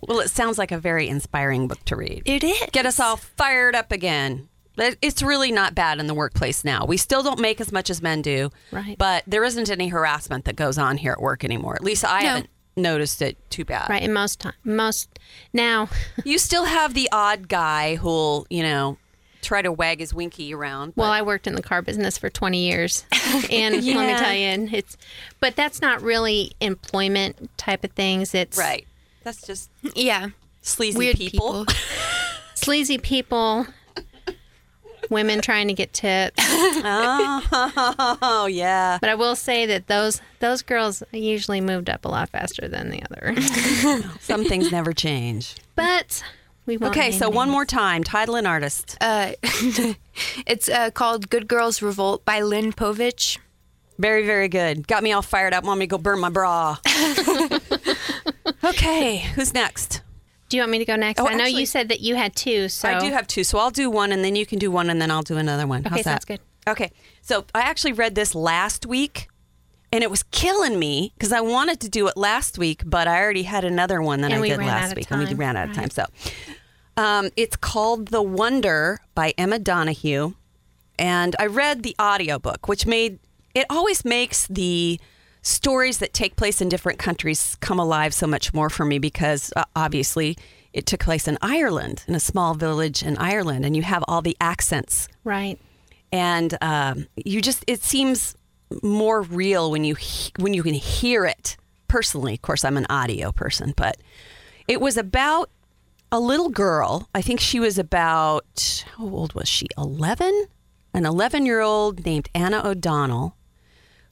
well, 0.07 0.19
it 0.19 0.29
sounds 0.29 0.57
like 0.57 0.71
a 0.71 0.77
very 0.77 1.07
inspiring 1.07 1.67
book 1.67 1.83
to 1.85 1.95
read. 1.95 2.23
It 2.25 2.43
is. 2.43 2.61
Get 2.71 2.85
us 2.85 2.99
all 2.99 3.17
fired 3.17 3.75
up 3.75 3.91
again. 3.91 4.47
It's 4.77 5.21
really 5.21 5.51
not 5.51 5.75
bad 5.75 5.99
in 5.99 6.07
the 6.07 6.13
workplace 6.13 6.63
now. 6.63 6.85
We 6.85 6.97
still 6.97 7.21
don't 7.23 7.39
make 7.39 7.61
as 7.61 7.71
much 7.71 7.89
as 7.89 8.01
men 8.01 8.21
do, 8.21 8.49
Right. 8.71 8.97
But 8.97 9.23
there 9.27 9.43
isn't 9.43 9.69
any 9.69 9.89
harassment 9.89 10.45
that 10.45 10.55
goes 10.55 10.77
on 10.77 10.97
here 10.97 11.11
at 11.11 11.21
work 11.21 11.43
anymore. 11.43 11.75
At 11.75 11.83
least 11.83 12.03
I 12.05 12.21
No. 12.21 12.27
haven't 12.29 12.49
noticed 12.77 13.21
it 13.21 13.37
too 13.51 13.65
bad. 13.65 13.89
Right. 13.89 14.01
And 14.01 14.13
most 14.13 14.39
time, 14.39 14.53
most 14.63 15.19
now, 15.53 15.89
You 16.25 16.37
still 16.37 16.65
have 16.65 16.93
the 16.93 17.09
odd 17.11 17.47
guy 17.49 17.97
who'll, 17.97 18.47
you 18.49 18.63
know, 18.63 18.97
try 19.41 19.61
to 19.61 19.71
wag 19.71 19.99
his 19.99 20.13
winky 20.13 20.53
around. 20.53 20.93
well, 20.95 21.11
I 21.11 21.21
worked 21.21 21.47
in 21.47 21.55
the 21.55 21.61
car 21.63 21.81
business 21.81 22.17
for 22.17 22.29
20 22.29 22.57
years. 22.65 23.05
And 23.51 23.75
let 23.75 23.83
me 23.83 23.91
Yeah. 23.93 24.17
tell 24.19 24.33
you, 24.33 24.69
it's, 24.71 24.97
but 25.39 25.55
that's 25.55 25.81
not 25.81 26.01
really 26.01 26.51
employment 26.61 27.49
type 27.57 27.83
of 27.83 27.91
things. 27.91 28.33
It's 28.33 28.57
right. 28.57 28.85
That's 29.23 29.45
just 29.45 29.69
Yeah. 29.95 30.29
sleazy 30.61 30.97
Weird 30.97 31.17
people. 31.17 31.65
people. 31.65 31.73
sleazy 32.55 32.97
people, 32.97 33.67
women 35.09 35.41
trying 35.41 35.67
to 35.67 35.73
get 35.73 35.93
tips. 35.93 36.35
Oh 36.83 38.47
yeah. 38.51 38.97
But 39.01 39.09
I 39.09 39.15
will 39.15 39.35
say 39.35 39.65
that 39.67 39.87
those 39.87 40.21
those 40.39 40.61
girls 40.61 41.03
usually 41.11 41.61
moved 41.61 41.89
up 41.89 42.05
a 42.05 42.09
lot 42.09 42.29
faster 42.29 42.67
than 42.67 42.89
the 42.89 43.03
other. 43.03 43.41
Some 44.21 44.45
things 44.45 44.71
never 44.71 44.93
change. 44.93 45.55
but 45.75 46.23
we 46.65 46.77
won't. 46.77 46.95
Okay, 46.95 47.09
name 47.09 47.19
so 47.19 47.29
one 47.29 47.49
more 47.49 47.65
time, 47.65 48.03
title 48.03 48.35
and 48.35 48.47
artist. 48.47 48.95
Uh, 49.01 49.31
it's 50.45 50.69
uh, 50.69 50.91
called 50.91 51.29
Good 51.29 51.47
Girls 51.47 51.81
Revolt 51.81 52.23
by 52.23 52.41
Lynn 52.41 52.71
Povich. 52.71 53.39
Very, 53.97 54.25
very 54.25 54.47
good. 54.47 54.87
Got 54.87 55.03
me 55.03 55.11
all 55.11 55.21
fired 55.23 55.53
up. 55.53 55.63
Want 55.63 55.79
me 55.79 55.85
to 55.85 55.89
go 55.89 55.97
burn 55.97 56.19
my 56.19 56.29
bra. 56.29 56.77
Okay, 58.71 59.17
who's 59.35 59.53
next? 59.53 60.01
Do 60.49 60.57
you 60.57 60.61
want 60.63 60.71
me 60.71 60.79
to 60.79 60.85
go 60.85 60.95
next? 60.97 61.21
Oh, 61.21 61.27
I 61.27 61.33
know 61.35 61.43
actually- 61.45 61.61
you 61.61 61.65
said 61.65 61.89
that 61.89 62.01
you 62.01 62.15
had 62.15 62.35
two. 62.35 62.67
So 62.69 62.89
I 62.89 62.99
do 62.99 63.11
have 63.11 63.25
two, 63.27 63.43
so 63.43 63.57
I'll 63.57 63.71
do 63.71 63.89
one 63.89 64.11
and 64.11 64.23
then 64.23 64.35
you 64.35 64.45
can 64.45 64.59
do 64.59 64.69
one 64.69 64.89
and 64.89 65.01
then 65.01 65.09
I'll 65.09 65.21
do 65.21 65.37
another 65.37 65.65
one. 65.65 65.81
Okay, 65.81 65.89
How's 65.89 66.03
that? 66.03 66.11
sounds 66.11 66.25
good. 66.25 66.39
Okay, 66.67 66.91
so 67.21 67.45
I 67.55 67.61
actually 67.61 67.93
read 67.93 68.15
this 68.15 68.35
last 68.35 68.85
week 68.85 69.27
and 69.93 70.03
it 70.03 70.11
was 70.11 70.23
killing 70.23 70.77
me 70.77 71.11
because 71.15 71.31
I 71.31 71.41
wanted 71.41 71.79
to 71.81 71.89
do 71.89 72.07
it 72.07 72.15
last 72.17 72.57
week, 72.57 72.83
but 72.85 73.07
I 73.07 73.21
already 73.21 73.43
had 73.43 73.63
another 73.63 74.01
one 74.01 74.21
that 74.21 74.27
And 74.31 74.35
I 74.35 74.41
we 74.41 74.49
did 74.49 74.59
ran 74.59 74.69
out 74.69 74.81
last 74.81 74.91
of 74.91 74.97
week 74.97 75.11
and 75.11 75.19
we 75.21 75.25
time. 75.27 75.37
ran 75.37 75.55
out 75.57 75.69
of 75.69 75.75
time. 75.75 75.89
So 75.89 76.05
um, 76.97 77.29
it's 77.35 77.55
called 77.55 78.09
The 78.09 78.21
Wonder 78.21 78.99
by 79.15 79.33
Emma 79.37 79.57
Donoghue. 79.59 80.33
And 80.99 81.35
I 81.39 81.47
read 81.47 81.81
the 81.83 81.95
audiobook, 81.99 82.67
which 82.67 82.85
made 82.85 83.19
it 83.55 83.65
always 83.69 84.05
makes 84.05 84.47
the 84.47 84.99
stories 85.41 85.97
that 85.99 86.13
take 86.13 86.35
place 86.35 86.61
in 86.61 86.69
different 86.69 86.99
countries 86.99 87.55
come 87.61 87.79
alive 87.79 88.13
so 88.13 88.27
much 88.27 88.53
more 88.53 88.69
for 88.69 88.85
me 88.85 88.99
because 88.99 89.51
uh, 89.55 89.63
obviously 89.75 90.37
it 90.73 90.85
took 90.85 91.01
place 91.01 91.27
in 91.27 91.37
Ireland, 91.41 92.03
in 92.07 92.15
a 92.15 92.19
small 92.19 92.53
village 92.53 93.03
in 93.03 93.17
Ireland, 93.17 93.65
and 93.65 93.75
you 93.75 93.81
have 93.81 94.03
all 94.07 94.21
the 94.21 94.37
accents. 94.39 95.07
Right. 95.23 95.59
and 96.11 96.57
um, 96.61 97.07
you 97.15 97.41
just 97.41 97.63
it 97.67 97.81
seems 97.83 98.35
more 98.83 99.21
real 99.21 99.69
when 99.71 99.83
you 99.83 99.95
he- 99.95 100.31
when 100.39 100.53
you 100.53 100.63
can 100.63 100.73
hear 100.73 101.25
it. 101.25 101.57
Personally 101.87 102.35
of 102.35 102.41
course 102.41 102.63
i'm 102.63 102.77
an 102.77 102.85
audio 102.89 103.33
person 103.33 103.73
but 103.75 103.97
it 104.67 104.79
was 104.79 104.95
about 104.95 105.49
a 106.13 106.19
little 106.19 106.47
girl. 106.49 107.09
I 107.13 107.21
think 107.21 107.39
she 107.41 107.59
was 107.59 107.77
about 107.77 108.85
how 108.97 109.03
old 109.09 109.33
was 109.33 109.49
she? 109.49 109.67
11 109.77 110.45
an 110.93 111.05
11 111.05 111.45
year 111.45 111.59
old 111.61 112.05
named 112.05 112.29
anna 112.33 112.61
o'donnell 112.63 113.35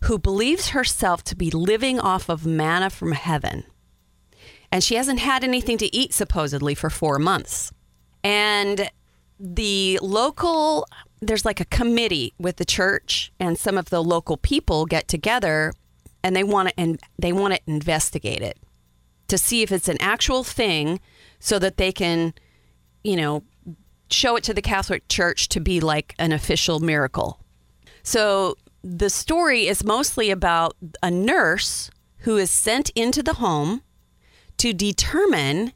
who 0.03 0.17
believes 0.17 0.69
herself 0.69 1.23
to 1.23 1.35
be 1.35 1.51
living 1.51 1.99
off 1.99 2.29
of 2.29 2.45
manna 2.45 2.89
from 2.89 3.11
heaven 3.11 3.63
and 4.71 4.83
she 4.83 4.95
hasn't 4.95 5.19
had 5.19 5.43
anything 5.43 5.77
to 5.77 5.93
eat 5.95 6.13
supposedly 6.13 6.75
for 6.75 6.89
four 6.89 7.19
months 7.19 7.71
and 8.23 8.89
the 9.39 9.99
local 10.01 10.85
there's 11.21 11.45
like 11.45 11.59
a 11.59 11.65
committee 11.65 12.33
with 12.39 12.57
the 12.57 12.65
church 12.65 13.31
and 13.39 13.57
some 13.57 13.77
of 13.77 13.89
the 13.89 14.03
local 14.03 14.37
people 14.37 14.85
get 14.85 15.07
together 15.07 15.73
and 16.23 16.35
they 16.35 16.43
want 16.43 16.69
to 16.69 16.79
and 16.79 16.99
they 17.17 17.31
want 17.31 17.53
to 17.53 17.59
investigate 17.67 18.41
it 18.41 18.57
to 19.27 19.37
see 19.37 19.61
if 19.61 19.71
it's 19.71 19.87
an 19.87 19.97
actual 19.99 20.43
thing 20.43 20.99
so 21.39 21.59
that 21.59 21.77
they 21.77 21.91
can 21.91 22.33
you 23.03 23.15
know 23.15 23.43
show 24.11 24.35
it 24.35 24.43
to 24.45 24.53
the 24.53 24.61
Catholic 24.61 25.07
Church 25.07 25.49
to 25.49 25.59
be 25.59 25.79
like 25.79 26.15
an 26.19 26.31
official 26.31 26.79
miracle. 26.79 27.39
So 28.03 28.55
the 28.83 29.09
story 29.09 29.67
is 29.67 29.83
mostly 29.83 30.31
about 30.31 30.75
a 31.03 31.11
nurse 31.11 31.89
who 32.19 32.37
is 32.37 32.51
sent 32.51 32.89
into 32.91 33.23
the 33.23 33.35
home 33.35 33.81
to 34.57 34.73
determine 34.73 35.73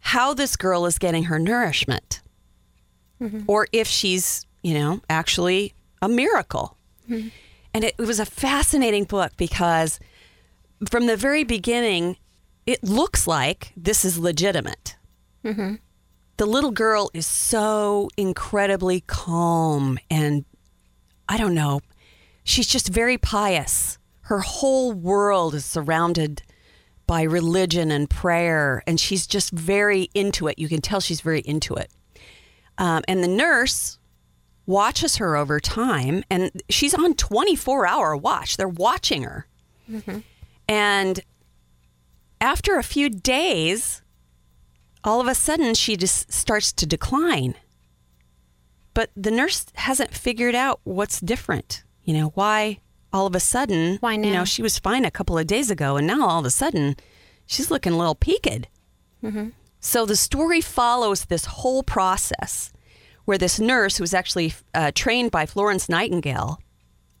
how 0.00 0.34
this 0.34 0.56
girl 0.56 0.86
is 0.86 0.98
getting 0.98 1.24
her 1.24 1.38
nourishment 1.38 2.22
mm-hmm. 3.20 3.42
or 3.46 3.68
if 3.72 3.86
she's, 3.86 4.46
you 4.62 4.74
know, 4.74 5.00
actually 5.08 5.74
a 6.02 6.08
miracle. 6.08 6.76
Mm-hmm. 7.08 7.28
And 7.74 7.84
it, 7.84 7.94
it 7.98 8.06
was 8.06 8.18
a 8.18 8.26
fascinating 8.26 9.04
book 9.04 9.32
because 9.36 10.00
from 10.88 11.06
the 11.06 11.16
very 11.16 11.44
beginning, 11.44 12.16
it 12.66 12.82
looks 12.82 13.26
like 13.26 13.72
this 13.76 14.04
is 14.04 14.18
legitimate. 14.18 14.96
Mm-hmm. 15.44 15.76
The 16.38 16.46
little 16.46 16.70
girl 16.70 17.10
is 17.12 17.26
so 17.26 18.08
incredibly 18.16 19.02
calm 19.02 19.98
and 20.10 20.44
I 21.30 21.38
don't 21.38 21.54
know, 21.54 21.80
she's 22.42 22.66
just 22.66 22.88
very 22.88 23.16
pious. 23.16 23.98
Her 24.22 24.40
whole 24.40 24.92
world 24.92 25.54
is 25.54 25.64
surrounded 25.64 26.42
by 27.06 27.22
religion 27.22 27.90
and 27.92 28.10
prayer, 28.10 28.82
and 28.86 28.98
she's 29.00 29.26
just 29.26 29.52
very 29.52 30.10
into 30.12 30.48
it. 30.48 30.58
You 30.58 30.68
can 30.68 30.80
tell 30.80 31.00
she's 31.00 31.20
very 31.20 31.40
into 31.40 31.74
it. 31.74 31.90
Um, 32.78 33.02
and 33.08 33.22
the 33.22 33.28
nurse 33.28 33.98
watches 34.66 35.16
her 35.16 35.36
over 35.36 35.60
time, 35.60 36.24
and 36.30 36.50
she's 36.68 36.94
on 36.94 37.14
24 37.14 37.86
hour 37.86 38.16
watch. 38.16 38.56
They're 38.56 38.68
watching 38.68 39.22
her. 39.22 39.46
And 40.68 41.20
after 42.40 42.76
a 42.76 42.82
few 42.82 43.08
days, 43.08 44.02
all 45.04 45.20
of 45.20 45.26
a 45.26 45.34
sudden 45.34 45.74
she 45.74 45.96
just 45.96 46.32
starts 46.32 46.72
to 46.72 46.86
decline. 46.86 47.54
But 48.94 49.10
the 49.16 49.30
nurse 49.30 49.66
hasn't 49.74 50.12
figured 50.14 50.54
out 50.54 50.80
what's 50.84 51.20
different. 51.20 51.84
You 52.04 52.14
know, 52.14 52.28
why 52.34 52.80
all 53.12 53.26
of 53.26 53.34
a 53.34 53.40
sudden, 53.40 53.98
Why 54.00 54.16
now? 54.16 54.28
you 54.28 54.34
know, 54.34 54.44
she 54.44 54.62
was 54.62 54.78
fine 54.78 55.04
a 55.04 55.10
couple 55.10 55.38
of 55.38 55.46
days 55.46 55.70
ago, 55.70 55.96
and 55.96 56.06
now 56.06 56.26
all 56.26 56.40
of 56.40 56.46
a 56.46 56.50
sudden 56.50 56.96
she's 57.46 57.70
looking 57.70 57.92
a 57.92 57.98
little 57.98 58.14
peaked. 58.14 58.68
So 59.80 60.04
the 60.06 60.16
story 60.16 60.60
follows 60.60 61.24
this 61.26 61.44
whole 61.46 61.82
process 61.82 62.72
where 63.24 63.38
this 63.38 63.58
nurse, 63.60 63.96
who 63.96 64.02
was 64.02 64.14
actually 64.14 64.54
uh, 64.74 64.90
trained 64.94 65.30
by 65.30 65.46
Florence 65.46 65.88
Nightingale, 65.88 66.58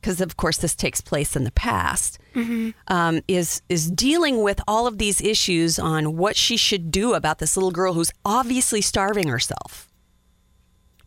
because 0.00 0.20
of 0.20 0.36
course 0.36 0.56
this 0.58 0.74
takes 0.74 1.00
place 1.00 1.36
in 1.36 1.44
the 1.44 1.50
past, 1.52 2.18
um, 2.88 3.20
is 3.28 3.62
is 3.68 3.90
dealing 3.90 4.42
with 4.42 4.60
all 4.66 4.86
of 4.86 4.98
these 4.98 5.20
issues 5.20 5.78
on 5.78 6.16
what 6.16 6.36
she 6.36 6.56
should 6.56 6.90
do 6.90 7.14
about 7.14 7.38
this 7.38 7.56
little 7.56 7.70
girl 7.70 7.94
who's 7.94 8.10
obviously 8.24 8.80
starving 8.80 9.28
herself. 9.28 9.89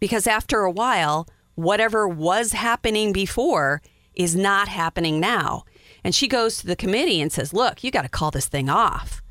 Because 0.04 0.28
after 0.28 0.60
a 0.64 0.72
while, 0.72 1.28
whatever 1.56 2.08
was 2.08 2.52
happening 2.52 3.14
before 3.14 3.82
is 4.14 4.36
not 4.36 4.68
happening 4.68 5.20
now. 5.20 5.64
And 6.04 6.14
she 6.14 6.28
goes 6.28 6.58
to 6.58 6.68
the 6.68 6.76
committee 6.76 7.22
and 7.22 7.32
says, 7.32 7.54
"Look, 7.54 7.84
you 7.84 7.92
got 7.92 8.02
to 8.02 8.10
call 8.10 8.32
this 8.32 8.48
thing 8.48 8.70
off." 8.70 9.24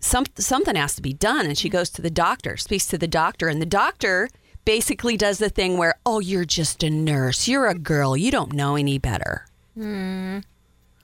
some, 0.00 0.26
something 0.36 0.76
has 0.76 0.94
to 0.96 1.02
be 1.02 1.12
done. 1.12 1.46
And 1.46 1.58
she 1.58 1.68
goes 1.68 1.90
to 1.90 2.02
the 2.02 2.10
doctor, 2.10 2.56
speaks 2.56 2.86
to 2.88 2.98
the 2.98 3.08
doctor, 3.08 3.48
and 3.48 3.60
the 3.60 3.66
doctor 3.66 4.28
basically 4.64 5.16
does 5.16 5.38
the 5.38 5.48
thing 5.48 5.78
where, 5.78 5.94
oh, 6.04 6.20
you're 6.20 6.44
just 6.44 6.82
a 6.82 6.90
nurse. 6.90 7.48
You're 7.48 7.66
a 7.66 7.74
girl. 7.74 8.16
You 8.16 8.30
don't 8.30 8.52
know 8.52 8.76
any 8.76 8.98
better. 8.98 9.46
Hmm. 9.74 10.40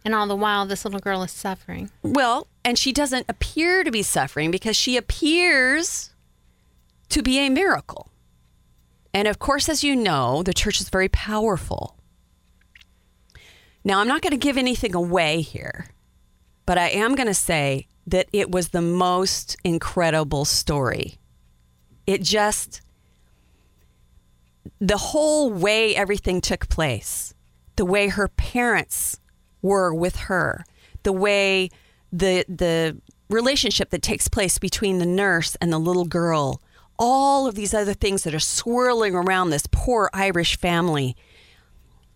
And 0.04 0.14
all 0.14 0.26
the 0.26 0.36
while, 0.36 0.66
this 0.66 0.84
little 0.84 1.00
girl 1.00 1.22
is 1.22 1.32
suffering. 1.32 1.90
Well, 2.02 2.46
and 2.62 2.78
she 2.78 2.92
doesn't 2.92 3.24
appear 3.28 3.84
to 3.84 3.90
be 3.90 4.02
suffering 4.02 4.50
because 4.50 4.76
she 4.76 4.96
appears 4.98 6.10
to 7.08 7.22
be 7.22 7.38
a 7.38 7.48
miracle. 7.48 8.10
And 9.14 9.28
of 9.28 9.38
course, 9.38 9.68
as 9.68 9.84
you 9.84 9.94
know, 9.94 10.42
the 10.42 10.52
church 10.52 10.80
is 10.80 10.88
very 10.88 11.08
powerful. 11.08 11.96
Now, 13.84 14.00
I'm 14.00 14.08
not 14.08 14.22
going 14.22 14.32
to 14.32 14.36
give 14.36 14.58
anything 14.58 14.94
away 14.94 15.40
here, 15.40 15.86
but 16.66 16.78
I 16.78 16.88
am 16.88 17.14
going 17.14 17.28
to 17.28 17.34
say 17.34 17.86
that 18.06 18.28
it 18.32 18.50
was 18.50 18.68
the 18.68 18.82
most 18.82 19.56
incredible 19.62 20.44
story. 20.44 21.18
It 22.06 22.22
just, 22.22 22.80
the 24.80 24.96
whole 24.96 25.50
way 25.50 25.94
everything 25.94 26.40
took 26.40 26.68
place, 26.68 27.34
the 27.76 27.84
way 27.84 28.08
her 28.08 28.28
parents 28.28 29.20
were 29.62 29.94
with 29.94 30.16
her, 30.16 30.64
the 31.04 31.12
way 31.12 31.70
the 32.12 32.44
the 32.48 33.00
relationship 33.30 33.90
that 33.90 34.02
takes 34.02 34.28
place 34.28 34.58
between 34.58 34.98
the 34.98 35.06
nurse 35.06 35.56
and 35.56 35.72
the 35.72 35.78
little 35.78 36.04
girl, 36.04 36.60
all 36.98 37.46
of 37.46 37.54
these 37.54 37.74
other 37.74 37.94
things 37.94 38.24
that 38.24 38.34
are 38.34 38.40
swirling 38.40 39.14
around 39.14 39.50
this 39.50 39.66
poor 39.70 40.10
Irish 40.12 40.58
family. 40.58 41.16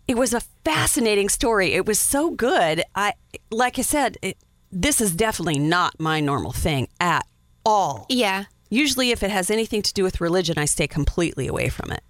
It 0.07 0.17
was 0.17 0.33
a 0.33 0.41
fascinating 0.65 1.29
story. 1.29 1.73
It 1.73 1.85
was 1.85 1.99
so 1.99 2.31
good. 2.31 2.83
I 2.95 3.13
like 3.51 3.77
I 3.77 3.83
said, 3.83 4.17
it, 4.21 4.37
this 4.71 5.01
is 5.01 5.15
definitely 5.15 5.59
not 5.59 5.99
my 5.99 6.19
normal 6.19 6.51
thing 6.51 6.87
at 6.99 7.25
all. 7.65 8.05
Yeah. 8.09 8.45
Usually, 8.69 9.11
if 9.11 9.23
it 9.23 9.31
has 9.31 9.49
anything 9.49 9.81
to 9.81 9.93
do 9.93 10.03
with 10.03 10.21
religion, 10.21 10.57
I 10.57 10.65
stay 10.65 10.87
completely 10.87 11.47
away 11.47 11.69
from 11.69 11.91
it. 11.91 12.03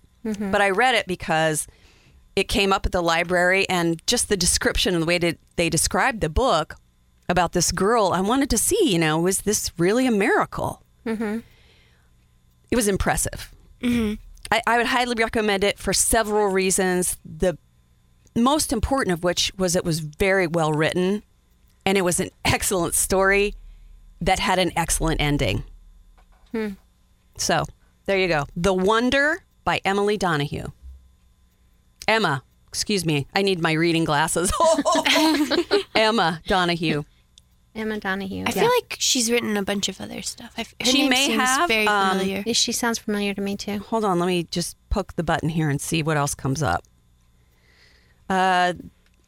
But 0.52 0.62
I 0.62 0.70
read 0.70 0.96
it 0.96 1.08
because 1.08 1.68
it 2.36 2.50
came 2.50 2.74
up 2.74 2.86
at 2.86 2.92
the 2.92 3.02
library, 3.02 3.68
and 3.70 4.06
just 4.06 4.28
the 4.28 4.38
description 4.38 4.94
and 4.94 5.02
the 5.02 5.08
way 5.08 5.18
that 5.18 5.38
they 5.56 5.70
described 5.70 6.20
the 6.20 6.30
book, 6.30 6.76
about 7.30 7.54
this 7.54 7.72
girl. 7.72 8.12
I 8.14 8.22
wanted 8.22 8.50
to 8.50 8.58
see, 8.58 8.92
you 8.92 9.00
know, 9.00 9.20
was 9.20 9.42
this 9.42 9.72
really 9.78 10.08
a 10.08 10.12
miracle? 10.12 10.84
Mm-hmm. 11.06 11.40
It 12.72 12.76
was 12.76 12.88
impressive. 12.88 13.52
Mm-hmm. 13.82 14.16
I, 14.52 14.62
I 14.66 14.78
would 14.78 14.88
highly 14.88 15.16
recommend 15.18 15.64
it 15.64 15.80
for 15.80 15.94
several 15.94 16.48
reasons. 16.48 17.18
The 17.24 17.58
most 18.36 18.72
important 18.72 19.14
of 19.14 19.24
which 19.24 19.52
was 19.58 19.76
it 19.76 19.84
was 19.84 20.00
very 20.00 20.48
well 20.48 20.72
written 20.72 21.24
and 21.86 21.98
it 21.98 22.02
was 22.02 22.20
an 22.20 22.30
excellent 22.46 22.94
story 22.94 23.56
that 24.22 24.40
had 24.40 24.60
an 24.60 24.72
excellent 24.76 25.22
ending. 25.22 25.64
So 27.38 27.64
there 28.06 28.18
you 28.18 28.28
go. 28.28 28.46
The 28.56 28.74
Wonder 28.74 29.44
by 29.64 29.82
Emily 29.86 30.18
Donoghue. 30.18 30.72
Emma, 32.08 32.44
excuse 32.68 33.06
me, 33.06 33.28
I 33.36 33.44
need 33.44 33.62
my 33.62 33.74
reading 33.74 34.04
glasses. 34.04 34.52
Emma 35.96 36.42
Donoghue. 36.48 37.04
Emma 37.76 38.00
Donoghue. 38.00 38.44
I 38.48 38.52
feel 38.52 38.64
like 38.82 38.96
she's 39.00 39.32
written 39.32 39.56
a 39.56 39.64
bunch 39.64 39.88
of 39.90 40.02
other 40.02 40.22
stuff. 40.22 40.54
I, 40.58 40.64
her 40.64 40.86
She 40.86 41.02
name 41.02 41.10
may 41.12 41.28
seems 41.28 41.42
have, 41.42 41.68
very 41.70 41.88
um, 41.88 42.18
familiar. 42.18 42.44
Yeah, 42.46 42.54
she 42.54 42.72
sounds 42.72 42.98
familiar 43.00 43.34
to 43.34 43.42
me 43.42 43.56
too. 43.56 43.80
Hold 43.80 44.04
on, 44.06 44.20
let 44.20 44.28
me 44.28 44.44
just 44.52 44.76
poke 44.90 45.16
the 45.16 45.24
button 45.24 45.50
here 45.50 45.70
and 45.70 45.80
see 45.80 46.02
what 46.04 46.18
else 46.18 46.34
comes 46.36 46.62
up. 46.64 46.84
Uh, 48.30 48.74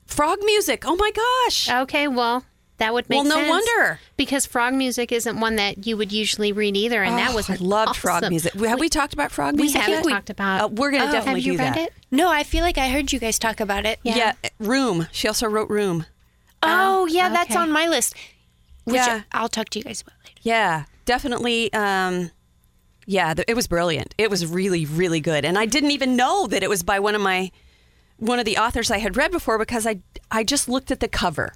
frog 0.06 0.40
music. 0.44 0.84
Oh 0.86 0.96
my 0.96 1.12
gosh. 1.12 1.70
Okay, 1.70 2.08
well, 2.08 2.46
that 2.78 2.94
would 2.94 3.10
make 3.10 3.18
Well, 3.18 3.26
no 3.30 3.36
sense. 3.36 3.50
wonder. 3.50 4.00
Because 4.18 4.46
frog 4.46 4.74
music 4.74 5.12
isn't 5.12 5.40
one 5.40 5.56
that 5.56 5.86
you 5.88 5.98
would 5.98 6.12
usually 6.12 6.52
read 6.52 6.76
either, 6.76 7.02
and 7.04 7.18
that 7.18 7.32
Oh, 7.32 7.36
was 7.36 7.50
I 7.50 7.56
loved 7.56 7.96
frog 7.96 8.28
music. 8.30 8.54
Have 8.54 8.80
we 8.80 8.90
talked 8.90 9.14
about 9.14 9.32
frog 9.32 9.56
music? 9.56 9.76
We 9.76 9.92
haven't 9.94 10.10
yet? 10.10 10.14
talked 10.16 10.30
about. 10.30 10.62
Uh, 10.62 10.68
we're 10.68 10.92
going 10.92 11.04
to 11.04 11.10
Oh, 11.10 11.12
definitely 11.12 11.42
have 11.42 11.46
you 11.48 11.54
do 11.54 11.64
read 11.64 11.74
that. 11.76 11.78
it? 11.88 11.94
no, 12.12 12.30
I 12.32 12.44
feel 12.44 12.62
like 12.64 12.78
I 12.78 12.90
heard 12.90 13.12
you 13.12 13.20
guys 13.20 13.40
talk 13.40 13.60
about 13.60 13.86
it. 13.86 14.00
Yeah. 14.04 14.34
Room. 14.60 15.08
She 15.12 15.28
also 15.28 15.48
wrote 15.48 15.70
Room. 15.70 16.06
Oh, 16.64 17.06
yeah, 17.08 17.30
that's 17.30 17.56
on 17.56 17.72
my 17.72 17.88
list. 17.88 18.16
Which 18.84 18.96
Yeah. 18.96 19.22
I'll 19.32 19.50
talk 19.50 19.70
to 19.70 19.80
you 19.80 19.86
guys 19.86 20.02
about 20.02 20.16
later. 20.24 20.40
Yeah, 20.42 20.86
definitely. 21.06 21.72
Um, 21.74 22.32
yeah, 23.06 23.34
it 23.48 23.56
was 23.56 23.68
brilliant. 23.68 24.16
It 24.18 24.30
was 24.30 24.46
really, 24.46 24.86
really 24.86 25.20
good, 25.20 25.46
and 25.46 25.58
I 25.58 25.66
didn't 25.66 25.92
even 25.92 26.16
know 26.16 26.48
that 26.48 26.64
it 26.64 26.70
was 26.70 26.84
by 26.84 27.00
one 27.00 27.16
of 27.16 27.22
my 27.22 27.52
one 28.18 28.38
of 28.38 28.46
the 28.46 28.58
authors 28.58 28.92
I 28.92 29.00
had 29.00 29.18
read 29.18 29.32
before 29.32 29.58
because 29.58 29.88
I 29.88 30.00
I 30.30 30.44
just 30.44 30.70
looked 30.70 30.92
at 30.92 31.00
the 31.00 31.08
cover. 31.08 31.54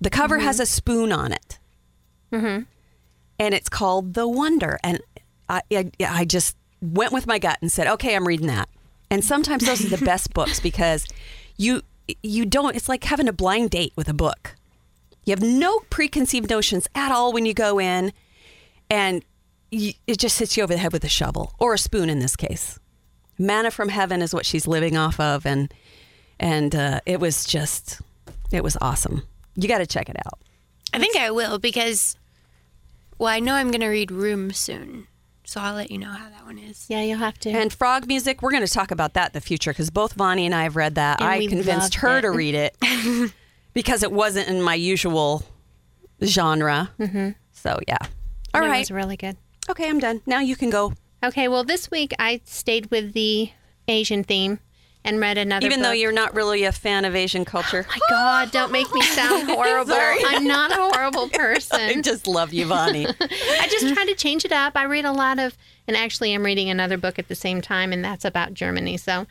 The 0.00 0.10
cover 0.10 0.38
has 0.38 0.58
a 0.58 0.66
spoon 0.66 1.12
on 1.12 1.32
it, 1.32 1.58
mm-hmm. 2.32 2.62
and 3.38 3.54
it's 3.54 3.68
called 3.68 4.14
The 4.14 4.26
Wonder, 4.26 4.78
and 4.82 5.00
I, 5.48 5.62
I 5.70 5.90
I 6.00 6.24
just 6.24 6.56
went 6.80 7.12
with 7.12 7.26
my 7.26 7.38
gut 7.38 7.58
and 7.60 7.70
said, 7.70 7.86
okay, 7.86 8.16
I'm 8.16 8.26
reading 8.26 8.46
that. 8.46 8.68
And 9.10 9.24
sometimes 9.24 9.66
those 9.66 9.84
are 9.84 9.96
the 9.96 10.04
best 10.04 10.32
books 10.32 10.60
because 10.60 11.06
you 11.56 11.82
you 12.22 12.46
don't. 12.46 12.76
It's 12.76 12.88
like 12.88 13.04
having 13.04 13.28
a 13.28 13.32
blind 13.32 13.70
date 13.70 13.92
with 13.96 14.08
a 14.08 14.14
book. 14.14 14.56
You 15.24 15.32
have 15.32 15.42
no 15.42 15.80
preconceived 15.90 16.50
notions 16.50 16.88
at 16.94 17.12
all 17.12 17.32
when 17.32 17.46
you 17.46 17.54
go 17.54 17.78
in, 17.78 18.12
and 18.88 19.24
you, 19.70 19.92
it 20.06 20.18
just 20.18 20.38
hits 20.38 20.56
you 20.56 20.62
over 20.62 20.72
the 20.72 20.78
head 20.78 20.92
with 20.92 21.04
a 21.04 21.08
shovel 21.08 21.54
or 21.58 21.74
a 21.74 21.78
spoon 21.78 22.10
in 22.10 22.18
this 22.18 22.36
case. 22.36 22.78
Manna 23.38 23.70
from 23.70 23.88
heaven 23.88 24.22
is 24.22 24.34
what 24.34 24.46
she's 24.46 24.66
living 24.66 24.96
off 24.96 25.20
of, 25.20 25.46
and 25.46 25.72
and 26.38 26.74
uh, 26.74 27.00
it 27.06 27.20
was 27.20 27.44
just 27.44 28.00
it 28.50 28.64
was 28.64 28.76
awesome. 28.80 29.22
You 29.56 29.68
got 29.68 29.78
to 29.78 29.86
check 29.86 30.08
it 30.08 30.16
out. 30.24 30.38
I 30.92 30.98
think 30.98 31.16
I 31.16 31.30
will 31.30 31.58
because, 31.58 32.16
well, 33.18 33.28
I 33.28 33.40
know 33.40 33.54
I'm 33.54 33.70
going 33.70 33.80
to 33.80 33.88
read 33.88 34.10
Room 34.10 34.52
soon. 34.52 35.06
So 35.50 35.60
I'll 35.60 35.74
let 35.74 35.90
you 35.90 35.98
know 35.98 36.12
how 36.12 36.30
that 36.30 36.44
one 36.44 36.60
is. 36.60 36.86
Yeah, 36.88 37.02
you'll 37.02 37.18
have 37.18 37.36
to. 37.40 37.50
And 37.50 37.72
frog 37.72 38.06
music, 38.06 38.40
we're 38.40 38.52
going 38.52 38.64
to 38.64 38.72
talk 38.72 38.92
about 38.92 39.14
that 39.14 39.30
in 39.30 39.32
the 39.32 39.40
future 39.40 39.72
because 39.72 39.90
both 39.90 40.12
Vonnie 40.12 40.46
and 40.46 40.54
I 40.54 40.62
have 40.62 40.76
read 40.76 40.94
that. 40.94 41.20
And 41.20 41.28
I 41.28 41.44
convinced 41.48 41.96
her 41.96 42.18
it. 42.18 42.22
to 42.22 42.30
read 42.30 42.54
it 42.54 42.76
because 43.74 44.04
it 44.04 44.12
wasn't 44.12 44.46
in 44.46 44.62
my 44.62 44.76
usual 44.76 45.42
genre. 46.22 46.92
Mm-hmm. 47.00 47.30
So 47.50 47.80
yeah. 47.88 47.96
All 48.54 48.62
it 48.62 48.68
right. 48.68 48.78
was 48.78 48.92
really 48.92 49.16
good. 49.16 49.36
Okay, 49.68 49.88
I'm 49.88 49.98
done. 49.98 50.22
Now 50.24 50.38
you 50.38 50.54
can 50.54 50.70
go. 50.70 50.92
Okay, 51.20 51.48
well, 51.48 51.64
this 51.64 51.90
week 51.90 52.14
I 52.20 52.42
stayed 52.44 52.88
with 52.92 53.12
the 53.12 53.50
Asian 53.88 54.22
theme 54.22 54.60
and 55.04 55.20
read 55.20 55.38
another. 55.38 55.66
Even 55.66 55.82
though 55.82 55.92
you're 55.92 56.12
not 56.12 56.34
really 56.34 56.64
a 56.64 56.72
fan 56.72 57.04
of 57.04 57.14
Asian 57.14 57.44
culture. 57.44 57.86
My 57.90 57.98
God, 58.08 58.50
don't 58.50 58.72
make 58.72 58.92
me 58.92 59.02
sound 59.02 59.48
horrible. 59.50 59.94
I'm 59.96 60.46
not 60.46 60.72
a 60.72 60.74
horrible 60.76 61.28
person. 61.32 61.80
I 61.80 62.00
just 62.00 62.26
love 62.26 62.52
you, 62.52 62.66
Vonnie. 62.66 63.06
I 63.20 63.68
just 63.70 63.94
try 63.94 64.04
to 64.04 64.14
change 64.14 64.44
it 64.44 64.52
up. 64.52 64.76
I 64.76 64.84
read 64.84 65.04
a 65.04 65.12
lot 65.12 65.38
of, 65.38 65.56
and 65.86 65.96
actually, 65.96 66.34
I'm 66.34 66.44
reading 66.44 66.70
another 66.70 66.98
book 66.98 67.18
at 67.18 67.28
the 67.28 67.34
same 67.34 67.60
time, 67.60 67.92
and 67.92 68.04
that's 68.04 68.24
about 68.24 68.54
Germany. 68.54 68.96
So, 68.96 69.26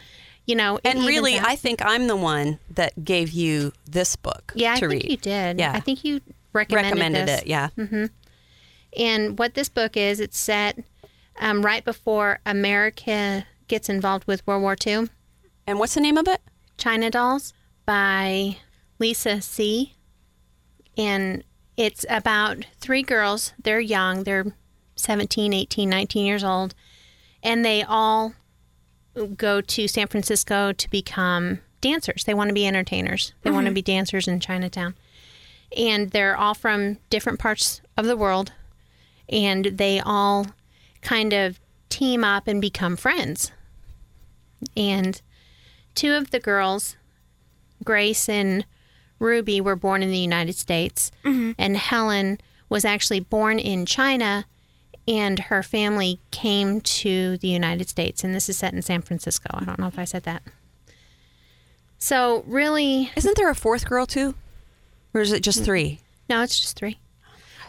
you 0.45 0.55
know, 0.55 0.79
and 0.83 1.05
really. 1.05 1.37
I 1.37 1.55
think 1.55 1.83
I'm 1.83 2.07
the 2.07 2.15
one 2.15 2.59
that 2.71 3.03
gave 3.03 3.31
you 3.31 3.71
this 3.85 4.15
book 4.15 4.53
yeah, 4.55 4.73
I 4.73 4.79
to 4.79 4.89
think 4.89 5.03
read. 5.03 5.11
you 5.11 5.17
did. 5.17 5.59
Yeah. 5.59 5.73
I 5.73 5.79
think 5.79 6.03
you 6.03 6.21
recommended, 6.53 6.99
Recommended 6.99 7.29
it, 7.29 7.47
yeah. 7.47 7.69
And 8.97 9.37
what 9.37 9.53
this 9.53 9.69
book 9.69 9.95
is, 9.95 10.19
it's 10.19 10.37
set 10.37 10.79
um, 11.39 11.63
right 11.63 11.85
before 11.85 12.39
America 12.45 13.45
gets 13.67 13.87
involved 13.87 14.25
with 14.25 14.45
World 14.47 14.63
War 14.63 14.75
II. 14.85 15.09
And 15.69 15.77
what's 15.77 15.93
the 15.93 16.01
name 16.01 16.17
of 16.17 16.27
it? 16.27 16.41
China 16.79 17.11
Dolls 17.11 17.53
by 17.85 18.57
Lisa 18.97 19.39
See. 19.39 19.93
And 20.97 21.43
it's 21.77 22.07
about 22.09 22.65
three 22.79 23.03
girls. 23.03 23.53
They're 23.61 23.79
young, 23.79 24.23
they're 24.23 24.55
17, 24.95 25.53
18, 25.53 25.87
19 25.87 26.25
years 26.25 26.43
old. 26.43 26.73
And 27.43 27.63
they 27.63 27.83
all 27.83 28.33
go 29.37 29.61
to 29.61 29.87
San 29.87 30.07
Francisco 30.07 30.71
to 30.71 30.89
become 30.89 31.59
dancers. 31.81 32.23
They 32.23 32.33
want 32.33 32.47
to 32.47 32.55
be 32.55 32.65
entertainers, 32.65 33.33
they 33.43 33.51
want 33.51 33.67
to 33.67 33.71
mm. 33.71 33.75
be 33.75 33.83
dancers 33.83 34.27
in 34.27 34.39
Chinatown. 34.39 34.95
And 35.77 36.09
they're 36.09 36.35
all 36.35 36.55
from 36.55 36.97
different 37.11 37.37
parts 37.37 37.81
of 37.95 38.07
the 38.07 38.17
world. 38.17 38.53
And 39.31 39.65
they 39.65 39.99
all 39.99 40.47
kind 41.03 41.31
of 41.31 41.59
team 41.89 42.23
up 42.23 42.47
and 42.47 42.59
become 42.59 42.95
friends. 42.95 43.51
And 44.75 45.21
two 45.95 46.13
of 46.13 46.31
the 46.31 46.39
girls, 46.39 46.95
Grace 47.83 48.27
and 48.29 48.65
Ruby, 49.19 49.59
were 49.61 49.75
born 49.75 50.01
in 50.03 50.09
the 50.11 50.17
United 50.17 50.55
States, 50.55 51.11
mm-hmm. 51.25 51.51
and 51.57 51.77
Helen 51.77 52.39
was 52.69 52.85
actually 52.85 53.19
born 53.19 53.59
in 53.59 53.85
China, 53.85 54.45
and 55.07 55.39
her 55.39 55.63
family 55.63 56.19
came 56.31 56.81
to 56.81 57.37
the 57.37 57.47
United 57.47 57.89
States. 57.89 58.23
And 58.23 58.33
this 58.35 58.47
is 58.47 58.57
set 58.57 58.73
in 58.73 58.81
San 58.81 59.01
Francisco. 59.01 59.49
I 59.53 59.65
don't 59.65 59.79
know 59.79 59.87
if 59.87 59.97
I 59.97 60.05
said 60.05 60.23
that. 60.23 60.43
So, 61.97 62.43
really, 62.47 63.11
Isn't 63.15 63.35
there 63.35 63.49
a 63.49 63.55
fourth 63.55 63.85
girl 63.87 64.05
too? 64.05 64.35
Or 65.13 65.21
is 65.21 65.31
it 65.31 65.43
just 65.43 65.63
three? 65.65 65.99
no, 66.29 66.43
it's 66.43 66.59
just 66.59 66.77
three. 66.77 66.99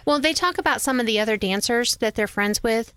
Well, 0.04 0.18
they 0.18 0.32
talk 0.34 0.58
about 0.58 0.80
some 0.80 1.00
of 1.00 1.06
the 1.06 1.18
other 1.18 1.36
dancers 1.36 1.96
that 1.96 2.14
they're 2.14 2.26
friends 2.28 2.62
with, 2.62 2.92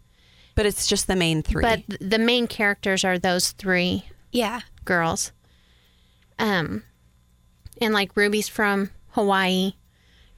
But 0.55 0.65
it's 0.65 0.87
just 0.87 1.07
the 1.07 1.15
main 1.15 1.41
three. 1.41 1.61
but 1.61 1.81
the 1.99 2.19
main 2.19 2.47
characters 2.47 3.03
are 3.03 3.17
those 3.17 3.51
three 3.51 4.05
Yeah. 4.31 4.61
Girls. 4.85 5.31
Um, 6.39 6.83
and 7.81 7.93
like 7.93 8.15
Ruby's 8.15 8.47
from 8.47 8.89
Hawaii, 9.11 9.73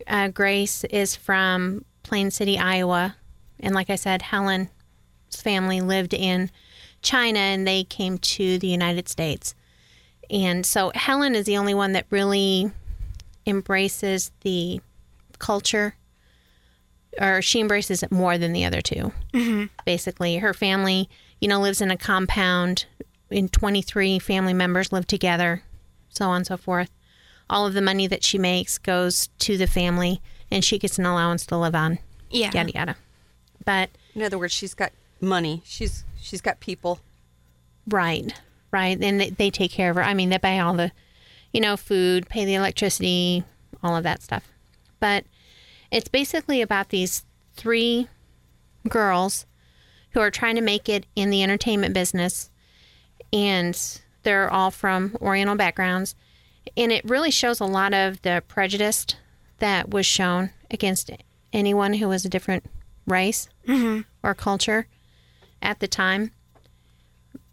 uh, 0.07 0.29
Grace 0.29 0.83
is 0.85 1.15
from 1.15 1.85
Plain 2.03 2.31
City, 2.31 2.57
Iowa, 2.57 3.15
and 3.59 3.73
like 3.73 3.89
I 3.89 3.95
said, 3.95 4.21
Helen's 4.21 4.69
family 5.35 5.81
lived 5.81 6.13
in 6.13 6.51
China 7.01 7.39
and 7.39 7.67
they 7.67 7.83
came 7.83 8.17
to 8.17 8.59
the 8.59 8.67
United 8.67 9.07
States. 9.07 9.55
And 10.29 10.65
so 10.65 10.91
Helen 10.95 11.35
is 11.35 11.45
the 11.45 11.57
only 11.57 11.73
one 11.73 11.93
that 11.93 12.05
really 12.09 12.71
embraces 13.45 14.31
the 14.41 14.81
culture, 15.37 15.95
or 17.19 17.41
she 17.41 17.59
embraces 17.59 18.03
it 18.03 18.11
more 18.11 18.37
than 18.37 18.53
the 18.53 18.65
other 18.65 18.81
2 18.81 19.11
Basically, 19.85 20.37
her 20.37 20.53
family, 20.53 21.09
you 21.39 21.47
know, 21.47 21.61
lives 21.61 21.81
in 21.81 21.91
a 21.91 21.97
compound, 21.97 22.85
and 23.29 23.51
23 23.51 24.19
family 24.19 24.53
members 24.53 24.91
live 24.91 25.07
together, 25.07 25.63
so 26.09 26.25
on 26.25 26.37
and 26.37 26.47
so 26.47 26.57
forth. 26.57 26.89
All 27.49 27.65
of 27.65 27.73
the 27.73 27.81
money 27.81 28.07
that 28.07 28.23
she 28.23 28.37
makes 28.37 28.77
goes 28.77 29.27
to 29.39 29.57
the 29.57 29.67
family, 29.67 30.21
and 30.49 30.63
she 30.63 30.79
gets 30.79 30.97
an 30.97 31.05
allowance 31.05 31.45
to 31.47 31.57
live 31.57 31.75
on. 31.75 31.99
Yeah. 32.29 32.51
Yada 32.53 32.71
yada. 32.71 32.95
But 33.63 33.89
In 34.13 34.23
other 34.23 34.37
words, 34.37 34.53
she's 34.53 34.73
got 34.73 34.91
money. 35.21 35.61
She's 35.65 36.03
she's 36.21 36.41
got 36.41 36.59
people. 36.59 36.99
Right, 37.87 38.33
right. 38.71 38.97
And 39.01 39.21
they, 39.21 39.29
they 39.29 39.49
take 39.51 39.71
care 39.71 39.89
of 39.91 39.95
her. 39.95 40.03
I 40.03 40.13
mean, 40.13 40.29
they 40.29 40.37
buy 40.37 40.59
all 40.59 40.73
the, 40.73 40.91
you 41.53 41.61
know, 41.61 41.77
food, 41.77 42.27
pay 42.29 42.45
the 42.45 42.55
electricity, 42.55 43.43
all 43.83 43.95
of 43.95 44.03
that 44.03 44.23
stuff. 44.23 44.47
But 44.99 45.25
it's 45.91 46.09
basically 46.09 46.61
about 46.61 46.89
these 46.89 47.23
three 47.55 48.07
girls 48.89 49.45
who 50.11 50.19
are 50.19 50.31
trying 50.31 50.55
to 50.55 50.61
make 50.61 50.89
it 50.89 51.05
in 51.15 51.29
the 51.29 51.43
entertainment 51.43 51.93
business. 51.93 52.49
And 53.35 54.01
they're 54.23 54.49
all 54.49 54.71
from 54.71 55.15
Oriental 55.21 55.55
backgrounds. 55.55 56.15
And 56.77 56.91
it 56.91 57.03
really 57.05 57.31
shows 57.31 57.59
a 57.59 57.65
lot 57.65 57.93
of 57.93 58.21
the 58.21 58.41
prejudice 58.47 59.05
that 59.59 59.89
was 59.89 60.05
shown 60.05 60.51
against 60.71 61.11
anyone 61.53 61.93
who 61.93 62.07
was 62.07 62.25
a 62.25 62.29
different 62.29 62.65
race 63.05 63.49
or 64.23 64.33
culture 64.33 64.87
at 65.61 65.79
the 65.79 65.87
time. 65.87 66.31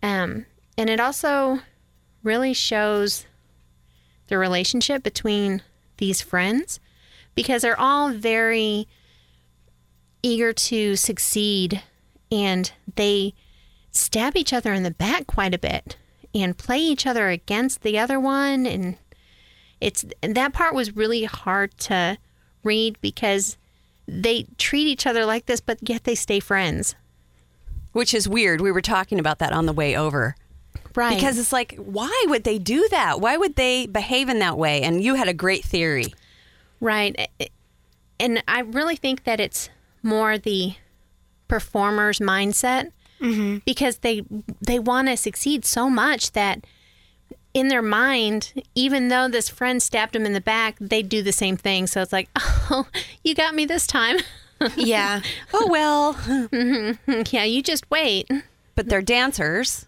Um, 0.02 0.46
and 0.78 0.88
it 0.88 1.00
also 1.00 1.60
really 2.22 2.54
shows 2.54 3.26
the 4.28 4.38
relationship 4.38 5.02
between 5.02 5.62
these 5.98 6.22
friends 6.22 6.80
because 7.34 7.62
they're 7.62 7.78
all 7.78 8.12
very 8.12 8.88
eager 10.22 10.52
to 10.52 10.96
succeed 10.96 11.82
and 12.30 12.72
they 12.96 13.34
stab 13.92 14.36
each 14.36 14.52
other 14.52 14.72
in 14.72 14.82
the 14.82 14.90
back 14.90 15.26
quite 15.26 15.54
a 15.54 15.58
bit 15.58 15.96
and 16.34 16.56
play 16.58 16.78
each 16.78 17.06
other 17.06 17.28
against 17.28 17.82
the 17.82 17.98
other 17.98 18.18
one 18.18 18.66
and 18.66 18.96
it's 19.80 20.04
and 20.22 20.34
that 20.34 20.52
part 20.52 20.74
was 20.74 20.96
really 20.96 21.24
hard 21.24 21.76
to 21.78 22.16
read 22.64 22.96
because 23.00 23.56
they 24.08 24.46
treat 24.58 24.86
each 24.86 25.06
other 25.06 25.24
like 25.26 25.46
this 25.46 25.60
but 25.60 25.78
yet 25.82 26.04
they 26.04 26.14
stay 26.14 26.40
friends 26.40 26.94
Which 27.92 28.14
is 28.14 28.26
weird. 28.28 28.60
We 28.60 28.72
were 28.72 28.80
talking 28.80 29.18
about 29.20 29.38
that 29.40 29.52
on 29.52 29.66
the 29.66 29.72
way 29.72 29.96
over. 29.96 30.34
right 30.94 31.14
Because 31.14 31.38
it's 31.38 31.52
like, 31.52 31.76
why 31.76 32.24
would 32.28 32.44
they 32.44 32.58
do 32.58 32.88
that? 32.90 33.20
Why 33.20 33.36
would 33.36 33.56
they 33.56 33.86
behave 33.86 34.28
in 34.30 34.38
that 34.38 34.56
way? 34.56 34.82
And 34.82 35.02
you 35.02 35.14
had 35.14 35.28
a 35.28 35.34
great 35.34 35.64
theory. 35.64 36.14
Right. 36.80 37.28
And 38.18 38.42
I 38.48 38.60
really 38.60 38.96
think 38.96 39.24
that 39.24 39.40
it's 39.40 39.68
more 40.02 40.38
the 40.38 40.74
performer's 41.48 42.18
mindset 42.18 42.92
Mm-hmm. 43.22 43.58
because 43.64 43.98
they 43.98 44.24
they 44.60 44.80
want 44.80 45.06
to 45.08 45.16
succeed 45.16 45.64
so 45.64 45.88
much 45.88 46.32
that 46.32 46.66
in 47.54 47.68
their 47.68 47.82
mind, 47.82 48.52
even 48.74 49.08
though 49.08 49.28
this 49.28 49.48
friend 49.48 49.82
stabbed 49.82 50.16
him 50.16 50.24
in 50.24 50.32
the 50.32 50.40
back, 50.40 50.76
they 50.80 51.02
do 51.02 51.22
the 51.22 51.32
same 51.32 51.56
thing. 51.56 51.86
So 51.86 52.00
it's 52.00 52.12
like, 52.12 52.28
oh, 52.36 52.86
you 53.22 53.34
got 53.34 53.54
me 53.54 53.64
this 53.64 53.86
time. 53.86 54.18
Yeah. 54.76 55.22
Oh, 55.52 55.66
well. 55.68 56.14
Mm-hmm. 56.14 57.22
yeah, 57.32 57.42
you 57.42 57.64
just 57.64 57.90
wait. 57.90 58.30
but 58.76 58.88
they're 58.88 59.02
dancers. 59.02 59.86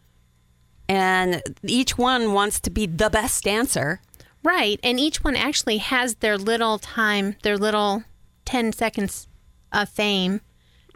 And 0.88 1.42
each 1.62 1.96
one 1.96 2.32
wants 2.32 2.58
to 2.58 2.70
be 2.70 2.86
the 2.86 3.08
best 3.08 3.44
dancer. 3.44 4.00
Right. 4.42 4.80
And 4.82 4.98
each 4.98 5.22
one 5.22 5.36
actually 5.36 5.78
has 5.78 6.16
their 6.16 6.36
little 6.36 6.80
time, 6.80 7.36
their 7.44 7.56
little 7.56 8.02
10 8.46 8.72
seconds 8.72 9.28
of 9.72 9.88
fame 9.88 10.40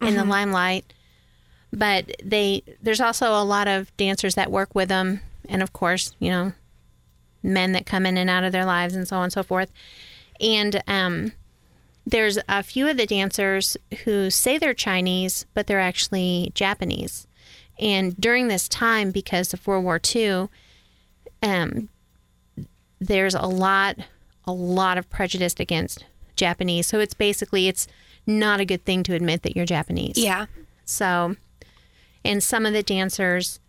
in 0.02 0.14
the 0.14 0.22
mm-hmm. 0.22 0.30
limelight. 0.30 0.92
But 1.72 2.16
they 2.22 2.62
there's 2.82 3.00
also 3.00 3.32
a 3.32 3.44
lot 3.44 3.68
of 3.68 3.94
dancers 3.96 4.34
that 4.34 4.50
work 4.50 4.74
with 4.74 4.88
them 4.88 5.20
and 5.48 5.62
of 5.62 5.72
course, 5.72 6.14
you 6.18 6.30
know, 6.30 6.52
men 7.42 7.72
that 7.72 7.86
come 7.86 8.06
in 8.06 8.16
and 8.18 8.28
out 8.28 8.44
of 8.44 8.52
their 8.52 8.64
lives 8.64 8.94
and 8.94 9.06
so 9.06 9.16
on 9.16 9.24
and 9.24 9.32
so 9.32 9.42
forth. 9.42 9.70
And 10.40 10.82
um 10.86 11.32
there's 12.06 12.38
a 12.48 12.62
few 12.62 12.88
of 12.88 12.96
the 12.96 13.06
dancers 13.06 13.76
who 14.04 14.30
say 14.30 14.56
they're 14.56 14.72
Chinese, 14.72 15.44
but 15.52 15.66
they're 15.66 15.80
actually 15.80 16.50
Japanese. 16.54 17.26
And 17.78 18.16
during 18.16 18.48
this 18.48 18.66
time, 18.66 19.10
because 19.10 19.52
of 19.52 19.66
World 19.66 19.84
War 19.84 20.00
II, 20.14 20.48
um, 21.42 21.88
there's 22.98 23.34
a 23.34 23.42
lot 23.42 23.96
a 24.46 24.52
lot 24.52 24.96
of 24.96 25.10
prejudice 25.10 25.54
against 25.58 26.06
Japanese. 26.34 26.86
So 26.86 27.00
it's 27.00 27.12
basically 27.12 27.68
it's 27.68 27.86
not 28.26 28.60
a 28.60 28.64
good 28.64 28.84
thing 28.84 29.02
to 29.04 29.14
admit 29.14 29.42
that 29.42 29.54
you're 29.54 29.66
Japanese. 29.66 30.16
Yeah. 30.16 30.46
So 30.86 31.36
and 32.24 32.42
some 32.42 32.66
of 32.66 32.72
the 32.72 32.82
dancers 32.82 33.60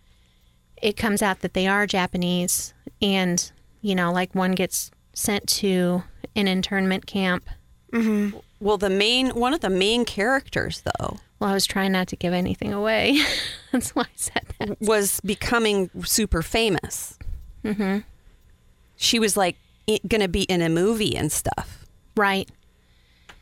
it 0.82 0.96
comes 0.96 1.22
out 1.22 1.42
that 1.42 1.54
they 1.54 1.68
are 1.68 1.86
Japanese 1.86 2.74
and 3.02 3.52
you 3.82 3.94
know 3.96 4.12
like 4.12 4.34
one 4.34 4.54
gets 4.54 4.92
sent 5.14 5.46
to 5.48 6.04
an 6.36 6.48
internment 6.48 7.06
camp. 7.06 7.50
Well, 8.62 8.78
the 8.78 8.90
main, 8.90 9.30
one 9.30 9.54
of 9.54 9.62
the 9.62 9.70
main 9.70 10.04
characters, 10.06 10.82
though, 10.82 11.18
Well, 11.40 11.50
I 11.50 11.54
was 11.54 11.66
trying 11.66 11.94
not 11.94 12.08
to 12.10 12.16
give 12.16 12.34
anything 12.34 12.74
away. 12.74 13.20
That's 13.72 13.96
why 13.96 14.04
I 14.04 14.16
said 14.16 14.44
that. 14.60 14.82
was 14.82 15.22
becoming 15.22 15.90
super 16.04 16.42
famous. 16.42 17.18
Mm-hmm. 17.64 18.00
She 18.98 19.18
was 19.18 19.38
like 19.38 19.56
going 20.08 20.22
to 20.22 20.28
be 20.28 20.44
in 20.44 20.62
a 20.62 20.70
movie 20.70 21.16
and 21.16 21.32
stuff. 21.32 21.86
Right. 22.16 22.50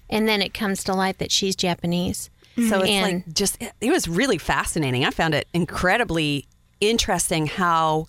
And 0.09 0.27
then 0.27 0.41
it 0.41 0.53
comes 0.53 0.83
to 0.85 0.93
light 0.93 1.17
that 1.17 1.31
she's 1.31 1.55
Japanese. 1.55 2.29
So 2.57 2.61
mm-hmm. 2.63 2.81
it's 2.81 2.89
And- 2.89 3.03
like 3.25 3.33
just, 3.33 3.57
it 3.61 3.91
was 3.91 4.07
really 4.07 4.37
fascinating. 4.39 5.05
I 5.05 5.11
found 5.11 5.35
it 5.35 5.47
incredibly 5.53 6.47
interesting 6.81 7.45
how 7.45 8.07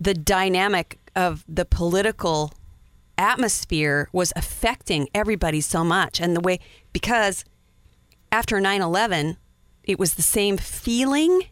the 0.00 0.14
dynamic 0.14 0.98
of 1.14 1.44
the 1.48 1.64
political 1.64 2.52
atmosphere 3.18 4.08
was 4.12 4.32
affecting 4.36 5.08
everybody 5.14 5.60
so 5.60 5.84
much. 5.84 6.20
And 6.20 6.34
the 6.36 6.40
way, 6.40 6.58
because 6.92 7.44
after 8.32 8.60
9 8.60 8.80
11, 8.82 9.36
it 9.84 9.98
was 9.98 10.14
the 10.14 10.22
same 10.22 10.56
feeling 10.56 11.44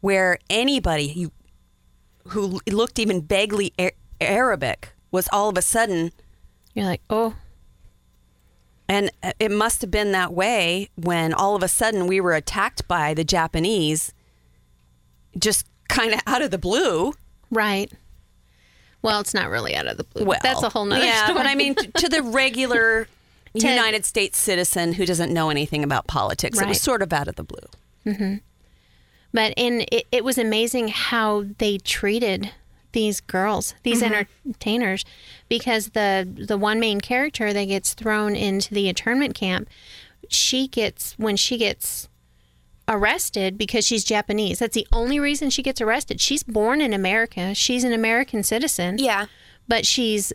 where 0.00 0.38
anybody 0.48 1.30
who, 2.28 2.60
looked 2.68 2.98
even 2.98 3.22
vaguely 3.22 3.72
A- 3.78 3.92
Arabic 4.20 4.90
was 5.10 5.28
all 5.32 5.48
of 5.48 5.56
a 5.58 5.62
sudden 5.62 6.12
You're 6.74 6.84
like, 6.84 7.00
"Oh, 7.10 7.34
and 8.90 9.10
it 9.38 9.50
must 9.52 9.80
have 9.82 9.90
been 9.90 10.10
that 10.12 10.32
way 10.34 10.90
when 10.96 11.32
all 11.32 11.54
of 11.54 11.62
a 11.62 11.68
sudden 11.68 12.06
we 12.08 12.20
were 12.20 12.34
attacked 12.34 12.86
by 12.88 13.14
the 13.14 13.22
Japanese 13.24 14.12
just 15.38 15.64
kind 15.88 16.12
of 16.12 16.20
out 16.26 16.42
of 16.42 16.50
the 16.50 16.58
blue. 16.58 17.14
right." 17.50 17.90
Well, 19.02 19.20
it's 19.20 19.32
not 19.32 19.48
really 19.48 19.74
out 19.74 19.86
of 19.86 19.96
the 19.96 20.04
blue. 20.04 20.26
Well, 20.26 20.38
That's 20.42 20.62
a 20.62 20.68
whole 20.68 20.84
nother 20.84 21.02
Yeah, 21.06 21.24
story. 21.24 21.38
but 21.38 21.46
I 21.46 21.54
mean, 21.54 21.74
to 21.74 22.06
the 22.06 22.22
regular 22.22 23.08
United 23.54 24.04
States 24.04 24.36
citizen 24.36 24.92
who 24.92 25.06
doesn't 25.06 25.32
know 25.32 25.48
anything 25.48 25.82
about 25.82 26.06
politics, 26.06 26.60
it 26.60 26.68
was 26.68 26.82
sort 26.82 27.00
of 27.00 27.10
out 27.10 27.26
of 27.26 27.36
the 27.36 27.42
blue. 27.42 27.66
Mm-hmm. 28.04 28.34
But 29.32 29.54
and 29.56 29.86
it, 29.90 30.06
it 30.12 30.22
was 30.22 30.36
amazing 30.36 30.88
how 30.88 31.46
they 31.56 31.78
treated 31.78 32.52
these 32.92 33.20
girls, 33.20 33.74
these 33.82 34.02
mm-hmm. 34.02 34.24
entertainers, 34.46 35.04
because 35.48 35.90
the 35.90 36.28
the 36.48 36.58
one 36.58 36.80
main 36.80 37.00
character 37.00 37.52
that 37.52 37.64
gets 37.66 37.94
thrown 37.94 38.36
into 38.36 38.74
the 38.74 38.88
internment 38.88 39.34
camp, 39.34 39.68
she 40.28 40.68
gets 40.68 41.14
when 41.18 41.36
she 41.36 41.56
gets 41.56 42.08
arrested 42.88 43.56
because 43.56 43.86
she's 43.86 44.04
Japanese. 44.04 44.58
That's 44.58 44.74
the 44.74 44.88
only 44.92 45.20
reason 45.20 45.48
she 45.50 45.62
gets 45.62 45.80
arrested. 45.80 46.20
She's 46.20 46.42
born 46.42 46.80
in 46.80 46.92
America. 46.92 47.54
She's 47.54 47.84
an 47.84 47.92
American 47.92 48.42
citizen. 48.42 48.98
Yeah. 48.98 49.26
but 49.68 49.86
she's 49.86 50.32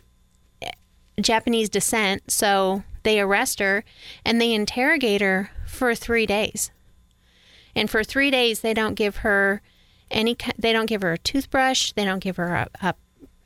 eh, 0.62 0.72
Japanese 1.20 1.70
descent, 1.70 2.32
so 2.32 2.84
they 3.04 3.20
arrest 3.20 3.60
her 3.60 3.84
and 4.24 4.40
they 4.40 4.54
interrogate 4.54 5.22
her 5.22 5.52
for 5.68 5.94
three 5.94 6.26
days. 6.26 6.72
And 7.76 7.90
for 7.90 8.04
three 8.04 8.32
days, 8.32 8.62
they 8.62 8.74
don't 8.74 8.96
give 8.96 9.18
her 9.18 9.62
any. 10.12 10.36
They 10.58 10.74
don't 10.74 10.86
give 10.86 11.02
her 11.02 11.14
a 11.14 11.18
toothbrush. 11.18 11.92
They 11.94 12.06
don't 12.06 12.20
give 12.20 12.38
her 12.38 12.56
a, 12.56 12.68
a, 12.82 12.96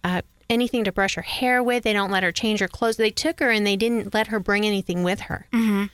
a 0.04 0.24
anything 0.50 0.84
to 0.84 0.92
brush 0.92 1.16
her 1.16 1.22
hair 1.22 1.62
with. 1.62 1.84
They 1.84 1.94
don't 1.94 2.12
let 2.12 2.24
her 2.24 2.32
change 2.32 2.60
her 2.60 2.68
clothes. 2.68 2.98
They 2.98 3.12
took 3.12 3.40
her 3.40 3.50
and 3.50 3.66
they 3.66 3.76
didn't 3.76 4.14
let 4.14 4.28
her 4.28 4.40
bring 4.40 4.66
anything 4.66 5.04
with 5.04 5.22
her. 5.22 5.48
Mm-hmm. 5.54 5.86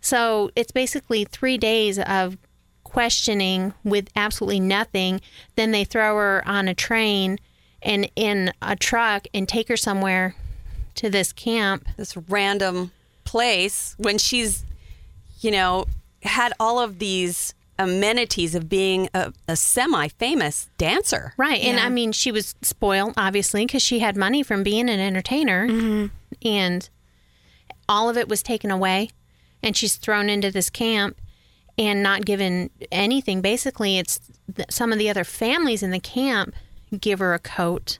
So 0.00 0.50
it's 0.56 0.72
basically 0.72 1.24
three 1.24 1.58
days 1.58 1.98
of 1.98 2.36
questioning 2.84 3.72
with 3.84 4.08
absolutely 4.16 4.60
nothing. 4.60 5.20
Then 5.54 5.70
they 5.70 5.84
throw 5.84 6.16
her 6.16 6.42
on 6.46 6.68
a 6.68 6.74
train 6.74 7.38
and 7.82 8.10
in 8.16 8.52
a 8.60 8.76
truck 8.76 9.26
and 9.32 9.48
take 9.48 9.68
her 9.68 9.76
somewhere 9.76 10.34
to 10.96 11.08
this 11.08 11.32
camp. 11.32 11.86
This 11.96 12.16
random 12.16 12.90
place 13.24 13.94
when 13.96 14.18
she's, 14.18 14.64
you 15.40 15.50
know, 15.50 15.86
had 16.22 16.52
all 16.58 16.80
of 16.80 16.98
these 16.98 17.54
amenities 17.82 18.54
of 18.54 18.68
being 18.68 19.08
a, 19.14 19.32
a 19.48 19.56
semi 19.56 20.08
famous 20.08 20.68
dancer. 20.78 21.34
Right. 21.36 21.60
And 21.62 21.80
I 21.80 21.88
mean, 21.88 22.12
she 22.12 22.30
was 22.30 22.54
spoiled, 22.62 23.14
obviously, 23.16 23.66
because 23.66 23.82
she 23.82 23.98
had 24.00 24.16
money 24.16 24.42
from 24.42 24.62
being 24.62 24.88
an 24.88 25.00
entertainer. 25.00 26.10
And 26.42 26.88
all 27.88 28.08
of 28.08 28.16
it 28.16 28.28
was 28.28 28.42
taken 28.42 28.70
away. 28.70 29.10
And 29.62 29.76
she's 29.76 29.96
thrown 29.96 30.28
into 30.30 30.50
this 30.50 30.70
camp 30.70 31.18
and 31.76 32.02
not 32.02 32.24
given 32.24 32.70
anything. 32.92 33.40
Basically, 33.40 33.98
it's 33.98 34.20
th- 34.54 34.70
some 34.70 34.92
of 34.92 34.98
the 34.98 35.08
other 35.10 35.24
families 35.24 35.82
in 35.82 35.90
the 35.90 36.00
camp 36.00 36.54
give 36.98 37.18
her 37.18 37.34
a 37.34 37.38
coat, 37.38 37.98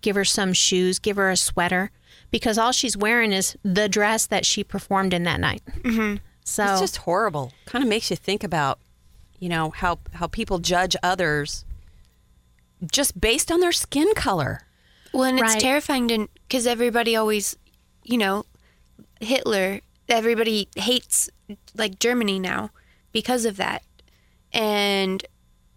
give 0.00 0.16
her 0.16 0.24
some 0.24 0.52
shoes, 0.52 0.98
give 0.98 1.16
her 1.16 1.30
a 1.30 1.36
sweater, 1.36 1.90
because 2.30 2.58
all 2.58 2.72
she's 2.72 2.96
wearing 2.96 3.32
is 3.32 3.56
the 3.62 3.88
dress 3.88 4.26
that 4.26 4.44
she 4.46 4.64
performed 4.64 5.12
in 5.14 5.22
that 5.24 5.40
night. 5.40 5.62
Mm-hmm. 5.80 6.16
So 6.44 6.64
It's 6.64 6.80
just 6.80 6.96
horrible. 6.98 7.52
Kind 7.66 7.84
of 7.84 7.88
makes 7.88 8.10
you 8.10 8.16
think 8.16 8.42
about, 8.42 8.78
you 9.40 9.48
know, 9.48 9.70
how 9.70 9.98
how 10.14 10.28
people 10.28 10.58
judge 10.60 10.94
others 11.02 11.64
just 12.92 13.20
based 13.20 13.50
on 13.50 13.60
their 13.60 13.72
skin 13.72 14.14
color. 14.14 14.60
Well, 15.12 15.24
and 15.24 15.40
it's 15.40 15.56
terrifying 15.56 16.06
to 16.08 16.28
because 16.46 16.66
everybody 16.66 17.16
always, 17.16 17.56
you 18.04 18.18
know, 18.18 18.44
Hitler. 19.20 19.80
Everybody 20.08 20.68
hates 20.76 21.30
like 21.76 21.98
Germany 22.00 22.38
now 22.40 22.70
because 23.12 23.44
of 23.44 23.56
that, 23.58 23.82
and 24.52 25.24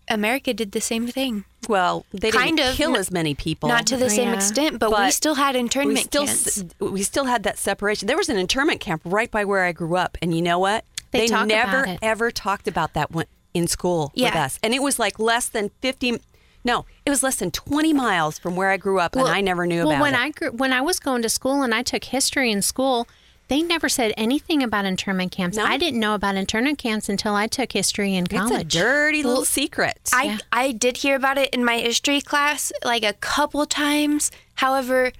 America 0.10 0.54
did 0.54 0.71
the 0.71 0.82
same 0.82 1.08
thing. 1.08 1.45
Well, 1.69 2.06
they 2.12 2.32
Kind 2.32 2.58
didn't 2.58 2.71
of, 2.71 2.76
kill 2.76 2.97
as 2.97 3.10
many 3.12 3.36
people. 3.36 3.69
Not 3.69 3.86
to 3.88 3.95
the 3.97 4.10
same 4.10 4.30
Yeah. 4.30 4.36
extent, 4.36 4.80
but, 4.80 4.91
we 4.91 5.12
still 5.12 5.36
had 5.36 5.54
we 5.56 5.60
internment 5.62 5.99
still 5.99 6.26
camps. 6.26 6.63
we 6.80 7.04
still 7.04 7.26
had 7.26 7.43
that 7.43 7.58
separation. 7.58 8.08
There 8.08 8.17
was 8.17 8.28
an 8.28 8.38
internment 8.38 8.82
camp 8.82 9.02
right 9.06 9.30
by 9.32 9.45
where 9.45 9.63
I 9.63 9.71
grew 9.71 9.95
up, 9.95 10.17
and 10.21 10.36
you 10.36 10.41
know 10.41 10.60
what? 10.60 10.84
They 11.12 11.28
talk 11.28 11.47
never 11.47 11.80
about 11.84 11.88
it. 11.89 11.99
ever 12.02 12.32
talked 12.32 12.67
about 12.67 12.93
that 12.95 13.12
one 13.12 13.26
in 13.54 13.68
school 13.68 14.12
with 14.16 14.36
us, 14.36 14.60
and 14.63 14.74
it 14.74 14.82
was 14.82 15.00
like 15.00 15.20
less 15.20 15.50
than 15.50 15.72
fifty. 15.82 16.20
No, 16.66 16.86
it 17.06 17.10
was 17.10 17.24
less 17.24 17.36
than 17.38 17.52
twenty 17.52 17.94
miles 17.94 18.39
from 18.39 18.56
where 18.56 18.70
I 18.70 18.78
grew 18.78 19.00
up, 19.00 19.16
and 19.16 19.28
I 19.28 19.42
never 19.42 19.66
knew 19.66 19.84
well, 19.84 19.92
about 19.92 20.02
when 20.02 20.13
it. 20.13 20.20
I 20.20 20.30
grew, 20.30 20.52
when 20.52 20.74
I 20.74 20.82
was 20.82 21.00
going 21.00 21.22
to 21.24 21.30
school 21.30 21.62
and 21.62 21.74
I 21.74 21.84
took 21.84 22.06
history 22.06 22.52
in 22.52 22.62
school, 22.62 23.08
they 23.50 23.62
never 23.62 23.89
said 23.89 24.13
anything 24.16 24.63
about 24.63 24.86
internment 24.86 25.32
camps. 25.32 25.58
No? 25.58 25.66
I 25.66 25.78
didn't 25.78 26.00
know 26.00 26.16
about 26.16 26.36
internment 26.36 26.78
camps 26.78 27.10
until 27.10 27.36
I 27.36 27.48
took 27.48 27.74
history 27.74 28.16
in 28.16 28.28
college. 28.28 28.66
It's 28.66 28.76
a 28.76 28.80
dirty 28.80 29.24
little 29.24 29.46
secret. 29.46 30.10
I 30.13 30.24
Yeah. 30.24 30.38
I 30.52 30.72
did 30.72 30.98
hear 30.98 31.16
about 31.16 31.38
it 31.38 31.54
in 31.54 31.66
my 31.66 31.80
history 31.80 32.22
class 32.22 32.72
like 32.84 33.04
a 33.04 33.13
couple 33.13 33.66
times. 33.66 34.32
However, 34.56 35.12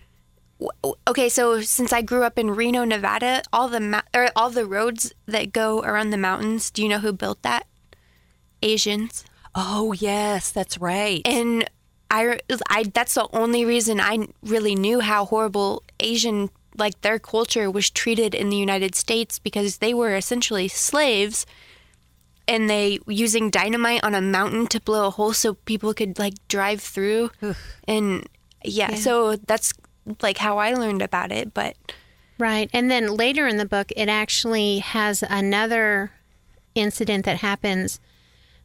okay, 1.08 1.30
so 1.30 1.62
since 1.62 1.92
I 1.92 2.02
grew 2.02 2.24
up 2.24 2.40
in 2.40 2.52
Reno, 2.52 2.86
Nevada, 2.86 3.44
all 3.52 3.68
the 3.68 3.82
ma- 3.82 4.02
or 4.16 4.30
all 4.36 4.50
the 4.50 4.66
roads 4.66 5.14
that 5.26 5.52
go 5.52 5.82
around 5.82 6.12
the 6.12 6.18
mountains, 6.18 6.72
do 6.72 6.82
you 6.82 6.90
know 6.90 7.00
who 7.00 7.12
built 7.12 7.42
that? 7.42 7.68
Asians. 8.64 9.26
oh 9.56 9.94
yes, 9.94 10.52
that's 10.52 10.78
right. 10.78 11.22
And 11.26 11.70
I, 12.10 12.40
I 12.70 12.84
that's 12.84 13.16
the 13.16 13.28
only 13.34 13.66
reason 13.66 14.00
I 14.00 14.28
really 14.44 14.76
knew 14.76 15.00
how 15.00 15.26
horrible 15.26 15.84
Asian 16.00 16.50
like 16.76 17.02
their 17.02 17.20
culture 17.20 17.70
was 17.70 17.90
treated 17.90 18.34
in 18.34 18.50
the 18.50 18.58
United 18.58 18.96
States 18.96 19.38
because 19.40 19.78
they 19.78 19.94
were 19.94 20.16
essentially 20.16 20.68
slaves 20.68 21.46
and 22.48 22.70
they 22.70 23.00
using 23.08 23.50
dynamite 23.50 24.04
on 24.04 24.16
a 24.16 24.22
mountain 24.22 24.68
to 24.68 24.82
blow 24.82 25.08
a 25.08 25.12
hole 25.12 25.34
so 25.34 25.54
people 25.54 25.94
could 25.94 26.18
like 26.18 26.34
drive 26.48 26.82
through 26.82 27.30
and 27.88 28.28
yeah, 28.66 28.96
so 28.96 29.36
that's 29.36 29.74
like 30.22 30.38
how 30.38 30.58
I 30.58 30.74
learned 30.74 31.02
about 31.02 31.32
it 31.32 31.54
but 31.54 31.76
Right. 32.38 32.70
And 32.74 32.90
then 32.90 33.16
later 33.16 33.48
in 33.48 33.58
the 33.58 33.66
book, 33.66 33.92
it 33.96 34.10
actually 34.10 34.80
has 34.80 35.24
another 35.30 36.12
incident 36.76 37.26
that 37.26 37.38
happens 37.38 38.00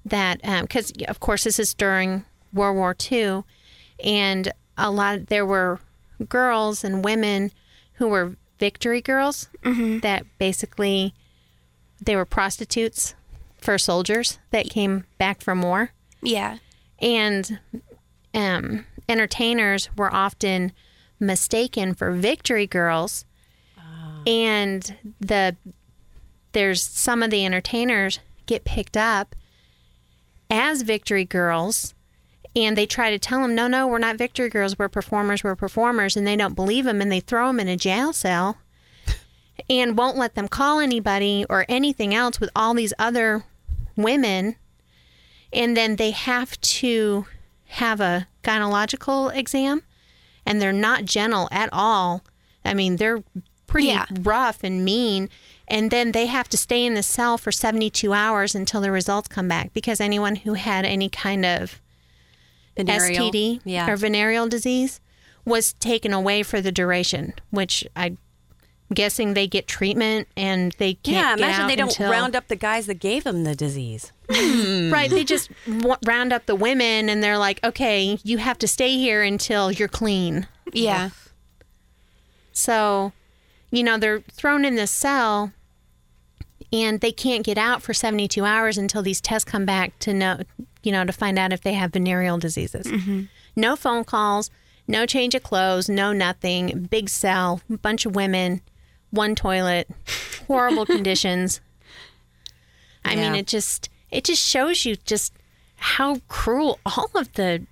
that, 0.05 0.41
um, 0.45 0.63
because 0.63 0.93
of 1.09 1.21
course, 1.21 1.45
this 1.45 1.59
is 1.59 1.75
during 1.75 2.25
World 2.53 2.77
War 2.77 2.97
II, 3.11 3.45
and 4.03 4.53
a 4.77 4.91
lot, 4.91 5.27
there 5.27 5.47
were 5.47 5.81
girls 6.29 6.85
and 6.85 7.05
women 7.05 7.53
who 7.95 8.09
were 8.09 8.37
victory 8.59 9.01
girls 9.01 9.49
mm-hmm. 9.63 10.01
that 10.01 10.25
basically 10.39 11.15
they 12.01 12.17
were 12.17 12.25
prostitutes 12.25 13.15
for 13.59 13.79
soldiers 13.79 14.39
that 14.51 14.71
came 14.71 15.05
back 15.19 15.41
from 15.41 15.63
war. 15.63 15.93
Yeah. 16.23 16.59
And 17.01 17.59
um, 18.35 18.87
entertainers 19.09 19.89
were 19.97 20.13
often 20.13 20.73
mistaken 21.21 21.95
for 21.95 22.13
victory 22.13 22.67
girls. 22.67 23.25
Ah. 23.77 24.23
And 24.27 24.97
the 25.21 25.57
there's 26.53 26.83
some 26.83 27.23
of 27.23 27.31
the 27.31 27.45
entertainers 27.45 28.21
get 28.47 28.65
picked 28.65 28.97
up 28.97 29.35
as 30.51 30.83
victory 30.83 31.25
girls 31.25 31.95
and 32.57 32.77
they 32.77 32.87
try 32.87 33.11
to 33.11 33.19
tell 33.19 33.43
them 33.43 33.55
no 33.55 33.67
no 33.69 33.87
we're 33.87 33.99
not 33.99 34.17
victory 34.17 34.49
girls 34.49 34.79
we're 34.79 34.89
performers 34.89 35.45
we're 35.45 35.55
performers 35.55 36.17
and 36.17 36.27
they 36.27 36.37
don't 36.37 36.55
believe 36.55 36.85
them 36.85 37.01
and 37.01 37.13
they 37.13 37.21
throw 37.21 37.49
them 37.49 37.61
in 37.61 37.69
a 37.69 37.77
jail 37.77 38.13
cell 38.13 38.57
and 39.71 39.97
won't 39.99 40.17
let 40.17 40.35
them 40.35 40.49
call 40.49 40.81
anybody 40.81 41.45
or 41.51 41.67
anything 41.69 42.15
else 42.15 42.41
with 42.41 42.51
all 42.57 42.73
these 42.75 42.95
other 42.99 43.45
women 43.97 44.57
and 45.53 45.77
then 45.77 45.97
they 45.97 46.11
have 46.11 46.59
to 46.61 47.27
have 47.67 48.01
a 48.01 48.27
gynecological 48.43 49.35
exam 49.37 49.83
and 50.47 50.61
they're 50.63 50.73
not 50.73 51.05
gentle 51.05 51.49
at 51.53 51.69
all 51.73 52.23
i 52.65 52.73
mean 52.73 52.97
they're 52.97 53.23
pretty 53.67 53.89
Yeah. 53.89 54.07
rough 54.23 54.65
and 54.65 54.83
mean 54.85 55.29
and 55.69 55.91
then 55.91 56.13
they 56.13 56.27
have 56.27 56.49
to 56.49 56.57
stay 56.57 56.85
in 56.85 56.95
the 56.95 57.03
cell 57.03 57.39
for 57.39 57.53
72 57.53 58.13
hours 58.13 58.55
until 58.55 58.81
the 58.81 58.91
results 58.91 59.29
come 59.29 59.49
back 59.49 59.73
because 59.73 60.01
anyone 60.01 60.37
who 60.37 60.55
had 60.55 60.85
any 60.85 61.09
kind 61.09 61.45
of 61.47 61.81
Venereal. 62.77 63.31
STD 63.31 63.61
Yeah. 63.65 63.91
or 63.91 63.97
venereal 63.97 64.49
disease 64.49 65.01
was 65.45 65.73
taken 65.75 66.13
away 66.13 66.43
for 66.43 66.61
the 66.61 66.71
duration, 66.73 67.35
which 67.51 67.87
I'm 67.97 68.19
guessing 68.95 69.35
they 69.35 69.47
get 69.47 69.67
treatment 69.67 70.29
and 70.37 70.73
they 70.79 70.95
can't 70.95 71.17
yeah, 71.17 71.37
get 71.37 71.39
imagine 71.39 71.67
they 71.67 71.77
don't 71.77 71.89
until, 71.91 72.11
round 72.11 72.35
up 72.37 72.49
the 72.49 72.57
guys 72.57 72.87
that 72.87 72.95
gave 73.01 73.25
them 73.25 73.45
the 73.45 73.55
disease. 73.55 74.13
Hmm. 74.31 74.93
Right, 74.93 75.11
they 75.11 75.25
just 75.25 75.51
w- 75.67 75.97
round 76.07 76.33
up 76.33 76.47
the 76.47 76.55
women 76.55 77.09
and 77.09 77.23
they're 77.23 77.39
like, 77.39 77.63
okay, 77.65 78.19
you 78.23 78.39
have 78.39 78.59
to 78.59 78.69
stay 78.69 78.97
here 78.97 79.23
until 79.23 79.73
you're 79.73 79.89
clean. 79.89 80.47
yeah 80.73 81.11
So, 82.53 83.13
you 83.71 83.83
know, 83.83 83.99
they're 83.99 84.21
thrown 84.21 84.65
in 84.65 84.77
this 84.77 84.91
cell 84.91 85.53
and 86.73 87.01
they 87.01 87.13
can't 87.13 87.45
get 87.45 87.57
out 87.59 87.83
for 87.83 87.95
72 87.95 88.45
hours 88.45 88.77
until 88.79 89.03
these 89.03 89.21
tests 89.21 89.49
come 89.51 89.65
back 89.65 89.99
to 90.01 90.13
know, 90.13 90.41
you 90.83 90.93
know, 90.93 91.05
to 91.05 91.13
find 91.13 91.39
out 91.39 91.53
if 91.53 91.63
they 91.63 91.73
have 91.75 91.93
venereal 91.93 92.39
diseases. 92.39 92.87
Mm-hmm. 92.87 93.23
No 93.57 93.75
phone 93.77 94.05
calls, 94.05 94.51
no 94.87 95.07
change 95.07 95.35
of 95.35 95.43
clothes, 95.43 95.89
no 95.89 96.13
nothing. 96.13 96.89
Big 96.91 97.09
cell, 97.09 97.61
bunch 97.83 98.05
of 98.07 98.15
women, 98.15 98.61
one 99.11 99.35
toilet, 99.35 99.89
horrible 100.47 100.85
conditions. 100.97 101.61
I 103.05 103.17
mean, 103.17 103.35
it 103.35 103.47
just 103.47 103.89
it 104.11 104.25
just 104.25 104.47
shows 104.47 104.85
you 104.85 104.97
just 104.97 105.33
how 105.77 106.17
cruel 106.29 106.79
all 106.85 107.11
of 107.15 107.33
the 107.35 107.65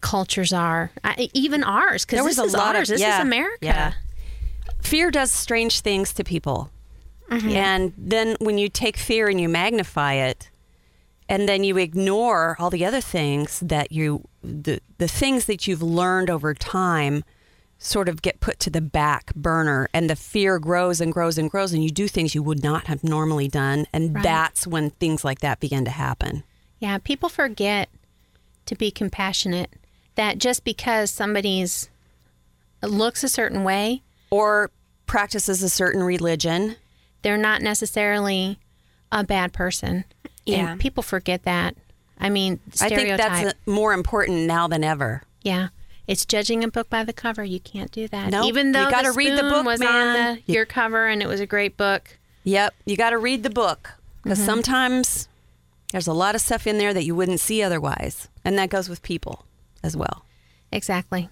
cultures 0.00 0.52
are, 0.52 0.90
I, 1.04 1.28
even 1.34 1.62
ours. 1.64 2.04
Because 2.04 2.16
There 2.18 2.24
was 2.24 2.36
this 2.36 2.44
a 2.44 2.48
is 2.48 2.54
lot 2.54 2.74
of- 2.74 2.80
ours. 2.80 2.88
this 2.88 3.00
yeah, 3.00 3.18
is 3.18 3.22
America. 3.22 3.58
yeah. 3.60 3.92
Fear 4.82 5.10
does 5.10 5.32
strange 5.32 5.80
things 5.80 6.12
to 6.14 6.24
people. 6.24 6.70
Mm-hmm. 7.30 7.48
And 7.50 7.92
then 7.96 8.36
when 8.40 8.58
you 8.58 8.68
take 8.68 8.96
fear 8.96 9.28
and 9.28 9.40
you 9.40 9.48
magnify 9.48 10.14
it, 10.14 10.50
and 11.28 11.48
then 11.48 11.64
you 11.64 11.76
ignore 11.76 12.56
all 12.58 12.70
the 12.70 12.84
other 12.84 13.00
things 13.00 13.58
that 13.60 13.90
you, 13.90 14.28
the, 14.42 14.80
the 14.98 15.08
things 15.08 15.46
that 15.46 15.66
you've 15.66 15.82
learned 15.82 16.30
over 16.30 16.54
time 16.54 17.24
sort 17.78 18.08
of 18.08 18.22
get 18.22 18.40
put 18.40 18.58
to 18.60 18.70
the 18.70 18.80
back 18.80 19.34
burner 19.34 19.88
and 19.92 20.08
the 20.08 20.16
fear 20.16 20.58
grows 20.58 21.00
and 21.00 21.12
grows 21.12 21.36
and 21.36 21.50
grows 21.50 21.72
and 21.74 21.82
you 21.84 21.90
do 21.90 22.08
things 22.08 22.34
you 22.34 22.42
would 22.42 22.62
not 22.62 22.86
have 22.86 23.04
normally 23.04 23.48
done 23.48 23.86
and 23.92 24.14
Right. 24.14 24.24
that's 24.24 24.66
when 24.66 24.90
things 24.90 25.24
like 25.24 25.40
that 25.40 25.60
begin 25.60 25.84
to 25.84 25.90
happen 25.90 26.42
Yeah, 26.78 26.96
people 26.98 27.28
forget 27.28 27.90
to 28.64 28.74
be 28.74 28.90
compassionate. 28.90 29.70
That 30.14 30.38
just 30.38 30.64
because 30.64 31.10
somebody's 31.10 31.90
looks 32.82 33.22
a 33.22 33.28
certain 33.28 33.62
way, 33.64 34.02
or 34.30 34.70
practices 35.06 35.62
a 35.62 35.68
certain 35.68 36.02
religion 36.02 36.76
they're 37.26 37.36
not 37.36 37.60
necessarily 37.60 38.58
a 39.10 39.24
bad 39.24 39.52
person. 39.52 40.04
Yeah. 40.44 40.72
And 40.72 40.80
people 40.80 41.02
forget 41.02 41.42
that. 41.42 41.74
I 42.18 42.30
mean, 42.30 42.60
i 42.80 42.88
think 42.88 43.16
that's 43.16 43.52
more 43.66 43.92
important 43.92 44.46
now 44.46 44.68
than 44.68 44.82
ever 44.84 45.22
yeah. 45.42 45.68
It's 46.08 46.24
judging 46.24 46.62
a 46.64 46.68
book 46.68 46.88
by 46.88 47.02
the 47.04 47.12
cover. 47.12 47.42
You 47.44 47.58
can't 47.60 47.90
do 47.90 48.06
that. 48.08 48.30
Nope. 48.30 48.46
Even 48.46 48.68
You 48.68 48.72
though 48.74 48.90
gotta 48.90 49.10
the 49.10 49.16
read 49.16 49.36
the 49.38 49.42
book, 49.42 49.64
was 49.66 49.80
man. 49.80 49.88
on 49.88 50.12
the, 50.36 50.42
You- 50.46 50.54
your 50.54 50.66
cover 50.66 51.06
and 51.08 51.20
it 51.22 51.26
was 51.26 51.40
a 51.40 51.46
great 51.46 51.76
book. 51.76 52.18
Yep, 52.44 52.74
you 52.84 52.96
got 52.96 53.10
to 53.10 53.18
read 53.18 53.42
the 53.42 53.50
book 53.50 53.90
because 54.22 54.38
Mm-hmm. 54.38 54.46
sometimes 54.46 55.28
there's 55.92 56.06
a 56.06 56.12
lot 56.12 56.34
of 56.36 56.40
stuff 56.40 56.66
in 56.66 56.78
there 56.78 56.94
that 56.94 57.04
you 57.04 57.14
wouldn't 57.16 57.40
see 57.40 57.60
otherwise, 57.62 58.28
and 58.44 58.56
that 58.58 58.70
goes 58.70 58.88
with 58.88 59.02
people 59.02 59.44
as 59.82 59.96
well. 59.96 60.24
Exactly. 60.72 61.28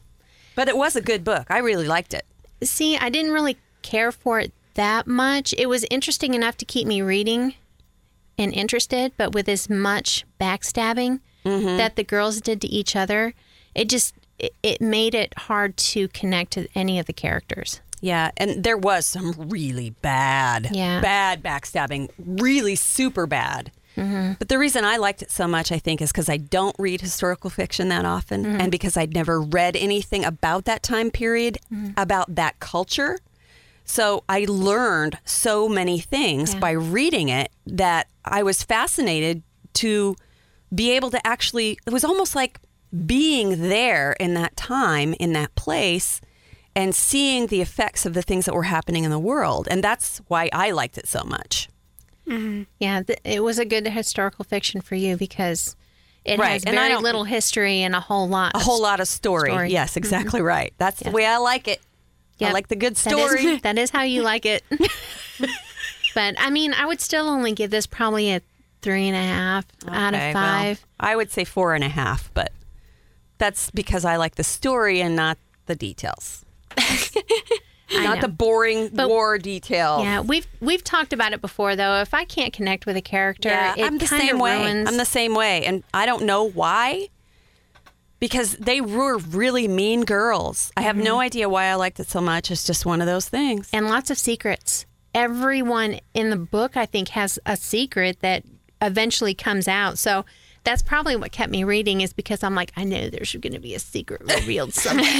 But 0.56 0.68
it 0.68 0.76
was 0.76 0.96
a 0.96 1.00
good 1.00 1.22
book. 1.24 1.46
I 1.50 1.58
really 1.58 1.86
liked 1.86 2.14
it. 2.14 2.24
See, 2.62 2.96
I 2.96 3.10
didn't 3.10 3.32
really 3.32 3.56
care 3.82 4.10
for 4.12 4.38
it 4.40 4.52
that 4.74 5.06
much. 5.06 5.54
It 5.56 5.68
was 5.68 5.84
interesting 5.90 6.34
enough 6.34 6.56
to 6.58 6.64
keep 6.64 6.86
me 6.86 7.02
reading 7.02 7.54
and 8.38 8.52
interested, 8.52 9.12
but 9.16 9.32
with 9.32 9.48
as 9.48 9.68
much 9.70 10.24
backstabbing 10.40 11.20
Mm-hmm. 11.44 11.76
that 11.76 11.96
the 11.96 12.04
girls 12.04 12.40
did 12.40 12.62
to 12.62 12.68
each 12.68 12.96
other, 12.96 13.34
it 13.74 13.86
just 13.90 14.14
it, 14.38 14.54
it 14.62 14.80
made 14.80 15.14
it 15.14 15.34
hard 15.40 15.76
to 15.76 16.08
connect 16.08 16.52
to 16.52 16.66
any 16.74 16.98
of 16.98 17.04
the 17.04 17.12
characters. 17.12 17.82
Yeah, 18.00 18.30
and 18.38 18.64
there 18.64 18.78
was 18.78 19.04
some 19.06 19.34
really 19.36 19.90
bad, 19.90 20.70
Yeah. 20.72 21.02
bad 21.02 21.42
backstabbing, 21.42 22.08
really 22.16 22.76
super 22.76 23.26
bad. 23.26 23.72
Mm-hmm. 23.94 24.32
But 24.38 24.48
the 24.48 24.58
reason 24.58 24.86
I 24.86 24.96
liked 24.96 25.20
it 25.20 25.30
so 25.30 25.46
much, 25.46 25.70
I 25.70 25.78
think, 25.78 26.00
is 26.00 26.12
because 26.12 26.30
I 26.30 26.38
don't 26.38 26.74
read 26.78 27.02
historical 27.02 27.50
fiction 27.50 27.88
that 27.90 28.06
often, 28.06 28.44
mm-hmm. 28.44 28.60
and 28.60 28.70
because 28.72 28.96
I'd 28.96 29.12
never 29.12 29.40
read 29.40 29.76
anything 29.76 30.24
about 30.24 30.64
that 30.64 30.82
time 30.82 31.10
period, 31.10 31.58
mm-hmm. 31.70 31.90
about 31.96 32.34
that 32.36 32.58
culture. 32.58 33.18
So 33.84 34.24
I 34.28 34.46
learned 34.48 35.18
so 35.24 35.68
many 35.68 35.98
things 36.00 36.54
Yeah. 36.54 36.60
by 36.60 36.70
reading 36.72 37.28
it 37.28 37.50
that 37.66 38.08
I 38.24 38.42
was 38.42 38.62
fascinated 38.62 39.42
to 39.74 40.16
be 40.74 40.90
able 40.92 41.10
to 41.10 41.26
actually, 41.26 41.78
it 41.86 41.92
was 41.92 42.04
almost 42.04 42.34
like 42.34 42.58
being 43.06 43.68
there 43.68 44.12
in 44.18 44.34
that 44.34 44.56
time, 44.56 45.14
in 45.20 45.32
that 45.34 45.54
place, 45.54 46.20
and 46.74 46.94
seeing 46.94 47.46
the 47.48 47.60
effects 47.60 48.06
of 48.06 48.14
the 48.14 48.22
things 48.22 48.46
that 48.46 48.54
were 48.54 48.64
happening 48.64 49.04
in 49.04 49.10
the 49.10 49.18
world. 49.18 49.68
And 49.70 49.82
that's 49.84 50.18
why 50.28 50.48
I 50.52 50.70
liked 50.70 50.98
it 50.98 51.06
so 51.06 51.22
much. 51.24 51.68
Mm-hmm. 52.26 52.62
Yeah, 52.80 53.02
th- 53.02 53.18
it 53.24 53.42
was 53.42 53.58
a 53.58 53.64
good 53.64 53.86
historical 53.86 54.44
fiction 54.44 54.80
for 54.80 54.94
you 54.94 55.16
because 55.16 55.76
it 56.24 56.38
Right, 56.38 56.52
has 56.54 56.64
and 56.64 56.74
very 56.74 56.96
little 56.96 57.24
history 57.24 57.82
and 57.82 57.94
a 57.94 58.00
whole 58.00 58.28
lot. 58.28 58.52
A 58.54 58.58
whole 58.58 58.80
lot 58.80 58.98
of 59.00 59.06
story. 59.06 59.50
Story. 59.50 59.70
Yes, 59.70 59.90
mm-hmm. 59.90 59.98
exactly 59.98 60.40
right. 60.40 60.72
That's 60.78 61.00
the 61.00 61.10
way 61.10 61.26
I 61.26 61.36
like 61.36 61.68
it. 61.68 61.80
I 62.40 62.52
like 62.52 62.68
the 62.68 62.76
good 62.76 62.96
story. 62.96 63.56
that 63.62 63.78
is 63.78 63.90
how 63.90 64.02
you 64.02 64.22
like 64.22 64.44
it. 64.46 64.62
but 66.14 66.34
I 66.38 66.50
mean, 66.50 66.72
I 66.74 66.86
would 66.86 67.00
still 67.00 67.28
only 67.28 67.52
give 67.52 67.70
this 67.70 67.86
probably 67.86 68.32
a 68.32 68.40
three 68.82 69.08
and 69.08 69.16
a 69.16 69.20
half 69.20 69.66
out 69.88 70.14
of 70.14 70.18
Okay, 70.20 70.34
well, 70.34 70.42
five. 70.44 70.86
I 71.00 71.16
would 71.16 71.30
say 71.30 71.44
four 71.44 71.74
and 71.74 71.82
a 71.84 71.88
half, 71.88 72.30
but 72.34 72.52
that's 73.38 73.70
because 73.70 74.04
I 74.04 74.16
like 74.16 74.34
the 74.34 74.44
story 74.44 75.00
and 75.00 75.16
not 75.16 75.38
the 75.66 75.74
details. 75.74 76.44
not 77.92 78.20
the 78.20 78.28
boring 78.28 78.90
But- 78.92 79.08
war 79.08 79.38
detail. 79.38 80.00
Yeah, 80.02 80.20
we've 80.20 80.46
we've 80.60 80.84
talked 80.84 81.12
about 81.12 81.32
it 81.32 81.40
before 81.40 81.76
though. 81.76 82.00
If 82.00 82.14
I 82.14 82.24
can't 82.24 82.52
connect 82.52 82.86
with 82.86 82.96
a 82.96 83.02
character, 83.02 83.48
Yeah, 83.48 83.74
I'm 83.78 83.98
the 83.98 84.06
same 84.06 84.38
way. 84.38 84.62
ruins- 84.64 84.88
I'm 84.88 84.96
the 84.96 85.04
same 85.04 85.34
way, 85.34 85.64
and 85.64 85.82
I 85.92 86.06
don't 86.06 86.24
know 86.24 86.44
why. 86.44 87.08
Because 88.24 88.56
they 88.56 88.80
were 88.80 89.18
really 89.18 89.68
mean 89.68 90.04
girls. 90.06 90.72
I 90.78 90.82
have 90.82 90.96
Mm-hmm. 90.96 91.04
no 91.04 91.20
idea 91.20 91.46
why 91.46 91.66
I 91.66 91.74
liked 91.74 92.00
it 92.00 92.08
so 92.08 92.22
much. 92.22 92.50
It's 92.50 92.64
just 92.64 92.86
one 92.86 93.02
of 93.02 93.06
those 93.06 93.28
things. 93.28 93.68
and 93.70 93.86
lots 93.86 94.10
of 94.10 94.16
secrets. 94.16 94.86
Everyone 95.14 96.00
in 96.14 96.30
the 96.30 96.36
book, 96.36 96.74
I 96.74 96.86
think, 96.86 97.08
has 97.10 97.38
a 97.44 97.54
secret 97.56 98.20
that 98.20 98.42
eventually 98.80 99.34
comes 99.34 99.68
out. 99.68 99.98
So 99.98 100.24
that's 100.64 100.80
probably 100.80 101.16
what 101.16 101.32
kept 101.32 101.50
me 101.52 101.64
reading, 101.64 102.00
is 102.00 102.14
because 102.14 102.42
I'm 102.42 102.54
like, 102.54 102.72
I 102.78 102.84
know 102.84 103.10
there's 103.10 103.34
going 103.34 103.52
to 103.52 103.58
be 103.60 103.74
a 103.74 103.78
secret 103.78 104.22
revealed 104.22 104.72
somewhere. 104.84 105.04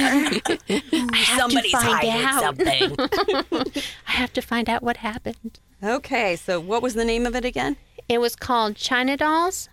I 0.69 0.81
have 1.13 1.39
Somebody's 1.39 1.71
to 1.73 1.77
find 1.77 1.93
hiding 1.93 2.25
out. 2.25 2.41
something. 2.41 3.83
I 4.07 4.11
have 4.13 4.33
to 4.33 4.41
find 4.41 4.67
out 4.67 4.81
what 4.81 4.97
happened. 4.97 5.59
okay, 5.83 6.35
so 6.35 6.59
what 6.59 6.81
was 6.81 6.95
the 6.95 7.05
name 7.05 7.27
of 7.27 7.35
it 7.35 7.45
again? 7.45 7.77
It 8.09 8.19
was 8.19 8.35
called 8.35 8.75
China 8.75 9.15
Dolls, 9.15 9.69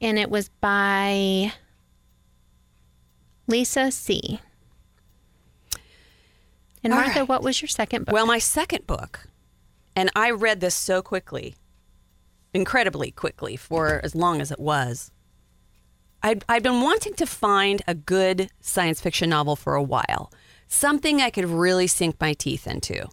and 0.00 0.16
it 0.16 0.30
was 0.30 0.48
by 0.60 1.52
Lisa 3.46 3.90
See 3.90 4.40
And 6.82 6.92
All 6.92 7.00
Martha, 7.00 7.20
right. 7.20 7.28
what 7.28 7.42
was 7.42 7.60
your 7.62 7.68
second 7.68 8.06
book? 8.06 8.12
Well, 8.12 8.26
my 8.26 8.38
second 8.38 8.86
book, 8.86 9.28
and 9.94 10.10
I 10.14 10.30
read 10.30 10.60
this 10.60 10.74
so 10.74 11.02
quickly, 11.02 11.54
incredibly 12.52 13.10
quickly 13.10 13.56
for 13.56 14.00
as 14.02 14.14
long 14.14 14.40
as 14.40 14.50
it 14.50 14.58
was. 14.60 15.10
I'd, 16.22 16.44
I'd 16.48 16.62
been 16.62 16.80
wanting 16.80 17.14
to 17.14 17.26
find 17.26 17.82
a 17.86 17.94
good 17.94 18.50
science 18.60 19.00
fiction 19.00 19.30
novel 19.30 19.54
for 19.56 19.74
a 19.74 19.82
while, 19.82 20.32
something 20.66 21.20
I 21.20 21.30
could 21.30 21.44
really 21.44 21.86
sink 21.86 22.20
my 22.20 22.32
teeth 22.32 22.66
into. 22.66 23.06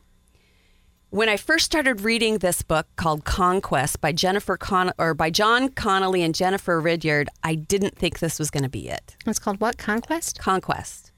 When 1.14 1.30
I 1.30 1.38
first 1.38 1.64
started 1.64 2.02
reading 2.02 2.40
this 2.40 2.64
book 2.64 2.88
called 2.96 3.24
Conquest 3.24 4.02
by 4.02 4.14
Jennifer 4.14 4.58
Con- 4.58 4.94
or 4.98 5.14
by 5.14 5.30
John 5.30 5.70
Connolly 5.70 6.24
and 6.24 6.34
Jennifer 6.34 6.82
Ridyard, 6.82 7.30
I 7.44 7.54
didn't 7.54 7.96
think 7.96 8.18
this 8.18 8.40
was 8.40 8.50
going 8.50 8.64
to 8.64 8.70
be 8.70 8.90
it. 8.90 9.16
it's 9.28 9.38
called 9.38 9.62
what? 9.62 9.78
Conquest? 9.78 10.40
Conquest. 10.40 11.12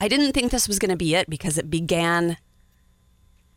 I 0.00 0.08
didn't 0.08 0.32
think 0.32 0.50
this 0.50 0.66
was 0.66 0.78
going 0.78 0.88
to 0.90 0.96
be 0.96 1.14
it 1.14 1.28
because 1.28 1.58
it 1.58 1.68
began 1.68 2.38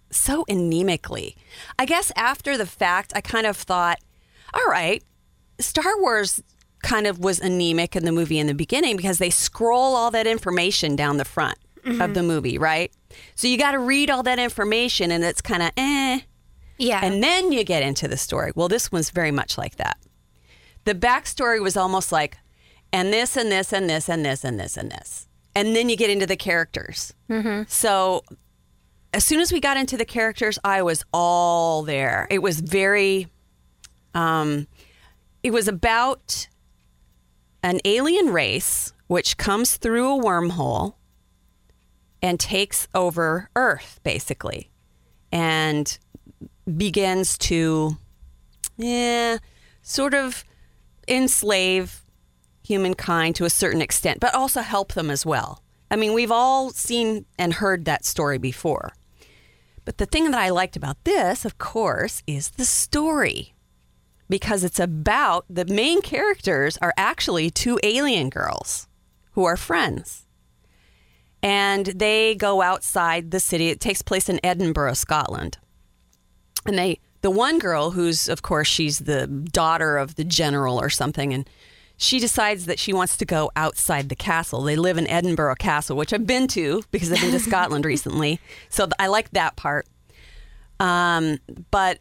so 0.09 0.43
anemically. 0.49 1.36
I 1.79 1.86
guess 1.86 2.11
after 2.17 2.57
the 2.57 2.65
fact, 2.65 3.13
I 3.15 3.21
kind 3.21 3.47
of 3.47 3.55
thought, 3.55 3.99
all 4.53 4.67
right, 4.67 5.01
Star 5.59 5.97
Wars 6.01 6.43
kind 6.84 7.07
of 7.07 7.19
was 7.19 7.39
anemic 7.39 7.95
in 7.95 8.03
the 8.03 8.11
movie 8.11 8.38
in 8.38 8.47
the 8.47 8.53
beginning 8.53 8.97
because 8.97 9.17
they 9.17 9.29
scroll 9.29 9.95
all 9.95 10.11
that 10.11 10.27
information 10.27 10.97
down 10.97 11.15
the 11.15 11.23
front 11.23 11.57
of 11.86 11.93
mm-hmm. 11.93 12.11
the 12.11 12.23
movie, 12.23 12.57
right? 12.57 12.91
So 13.36 13.47
you 13.47 13.57
got 13.57 13.72
to 13.72 13.80
read 13.80 14.09
all 14.09 14.24
that 14.24 14.39
information 14.39 15.12
and 15.12 15.24
it's 15.24 15.41
kind 15.41 15.64
of 15.64 15.72
eh. 15.78 16.22
Yeah. 16.78 17.01
And 17.03 17.24
then 17.24 17.51
you 17.51 17.64
get 17.64 17.84
into 17.84 18.07
the 18.07 18.18
story. 18.18 18.51
Well, 18.55 18.68
this 18.68 18.91
one's 18.91 19.12
very 19.12 19.32
much 19.32 19.57
like 19.57 19.76
that. 19.76 19.97
The 20.86 20.95
backstory 20.95 21.62
was 21.62 21.78
almost 21.78 22.12
like, 22.12 22.38
and 22.91 23.14
this 23.14 23.38
and 23.38 23.51
this 23.51 23.72
and 23.72 23.89
this 23.89 24.09
and 24.09 24.26
this 24.26 24.43
and 24.43 24.59
this 24.59 24.78
and 24.78 24.91
this. 24.91 25.28
And 25.55 25.76
then 25.76 25.89
you 25.89 25.95
get 25.95 26.09
into 26.09 26.26
the 26.26 26.36
characters. 26.38 27.14
So 27.68 28.24
as 29.14 29.24
soon 29.26 29.41
as 29.41 29.51
we 29.51 29.59
got 29.59 29.78
into 29.78 29.97
the 29.97 30.05
characters, 30.05 30.57
I 30.64 30.82
was 30.82 31.03
all 31.14 31.84
there. 31.84 32.28
It 32.32 32.41
was 32.41 32.59
very, 32.62 33.28
um, 34.16 34.68
it 35.43 35.51
was 35.51 35.68
about 35.68 36.47
an 37.64 37.80
alien 37.86 38.30
race 38.34 38.93
which 39.07 39.38
comes 39.38 39.78
through 39.78 40.20
a 40.20 40.24
wormhole 40.24 40.95
and 42.22 42.39
takes 42.39 42.88
over 42.93 43.49
Earth, 43.55 43.99
basically, 44.03 44.69
and 45.32 45.97
begins 46.78 47.38
to, 47.38 47.97
yeah, 48.78 49.38
sort 49.82 50.13
of 50.13 50.43
enslave 51.07 52.03
humankind 52.63 53.36
to 53.36 53.45
a 53.45 53.49
certain 53.49 53.82
extent, 53.82 54.19
but 54.19 54.34
also 54.36 54.61
help 54.61 54.93
them 54.93 55.09
as 55.09 55.26
well. 55.26 55.63
I 55.89 55.95
mean, 55.95 56.13
we've 56.13 56.32
all 56.32 56.69
seen 56.69 57.26
and 57.38 57.55
heard 57.55 57.86
that 57.86 58.05
story 58.05 58.38
before. 58.38 58.93
But 59.84 59.97
the 59.97 60.05
thing 60.05 60.30
that 60.32 60.39
I 60.39 60.49
liked 60.49 60.76
about 60.76 61.03
this, 61.03 61.43
of 61.43 61.57
course, 61.57 62.24
is 62.28 62.51
the 62.51 62.65
story. 62.65 63.53
Because 64.30 64.63
it's 64.63 64.80
about 64.80 65.43
the 65.49 65.65
main 65.65 66.01
characters 66.01 66.78
are 66.82 66.93
actually 66.95 67.49
two 67.49 67.80
alien 67.84 68.30
girls 68.30 68.88
who 69.32 69.43
are 69.43 69.57
friends. 69.57 70.28
And 71.44 71.88
they 71.88 72.36
go 72.36 72.62
outside 72.62 73.32
the 73.32 73.39
city. 73.39 73.70
It 73.70 73.80
takes 73.80 74.02
place 74.02 74.30
in 74.30 74.39
Edinburgh, 74.44 74.94
Scotland. 74.94 75.58
And 76.66 76.78
they 76.78 77.00
the 77.22 77.32
one 77.32 77.60
girl 77.60 77.92
who's 77.92 78.28
of 78.28 78.42
course 78.42 78.68
she's 78.68 79.00
the 79.00 79.28
daughter 79.28 79.98
of 79.98 80.16
the 80.16 80.24
general 80.24 80.80
or 80.80 80.89
something 80.89 81.34
and 81.34 81.48
she 82.02 82.20
decides 82.20 82.66
that 82.66 82.80
she 82.80 82.94
wants 82.94 83.16
to 83.18 83.26
go 83.26 83.52
outside 83.56 84.10
the 84.10 84.16
castle. 84.16 84.64
They 84.64 84.76
live 84.76 84.98
in 84.98 85.06
Edinburgh 85.06 85.54
Castle, 85.60 85.96
which 85.96 86.12
I've 86.12 86.26
been 86.26 86.48
to 86.48 86.82
because 86.89 87.12
I've 87.12 87.22
been 87.22 87.32
to 87.32 87.39
Scotland 87.52 87.86
recently. 87.86 88.39
So 88.70 88.89
I 88.98 89.06
like 89.06 89.30
that 89.34 89.56
part. 89.56 89.88
Um, 90.80 91.38
but 91.70 92.00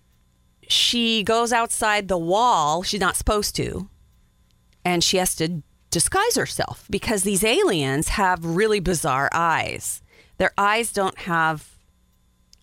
she 0.67 1.23
goes 1.23 1.53
outside 1.53 2.09
the 2.09 2.17
wall. 2.17 2.83
She's 2.83 3.01
not 3.01 3.15
supposed 3.15 3.55
to. 3.57 3.91
And 4.87 5.05
she 5.05 5.19
has 5.19 5.35
to 5.35 5.63
disguise 5.91 6.37
herself 6.37 6.87
because 6.91 7.23
these 7.23 7.45
aliens 7.45 8.09
have 8.09 8.45
really 8.45 8.81
bizarre 8.81 9.29
eyes. 9.33 10.03
Their 10.39 10.53
eyes 10.57 10.93
don't 10.93 11.19
have 11.21 11.69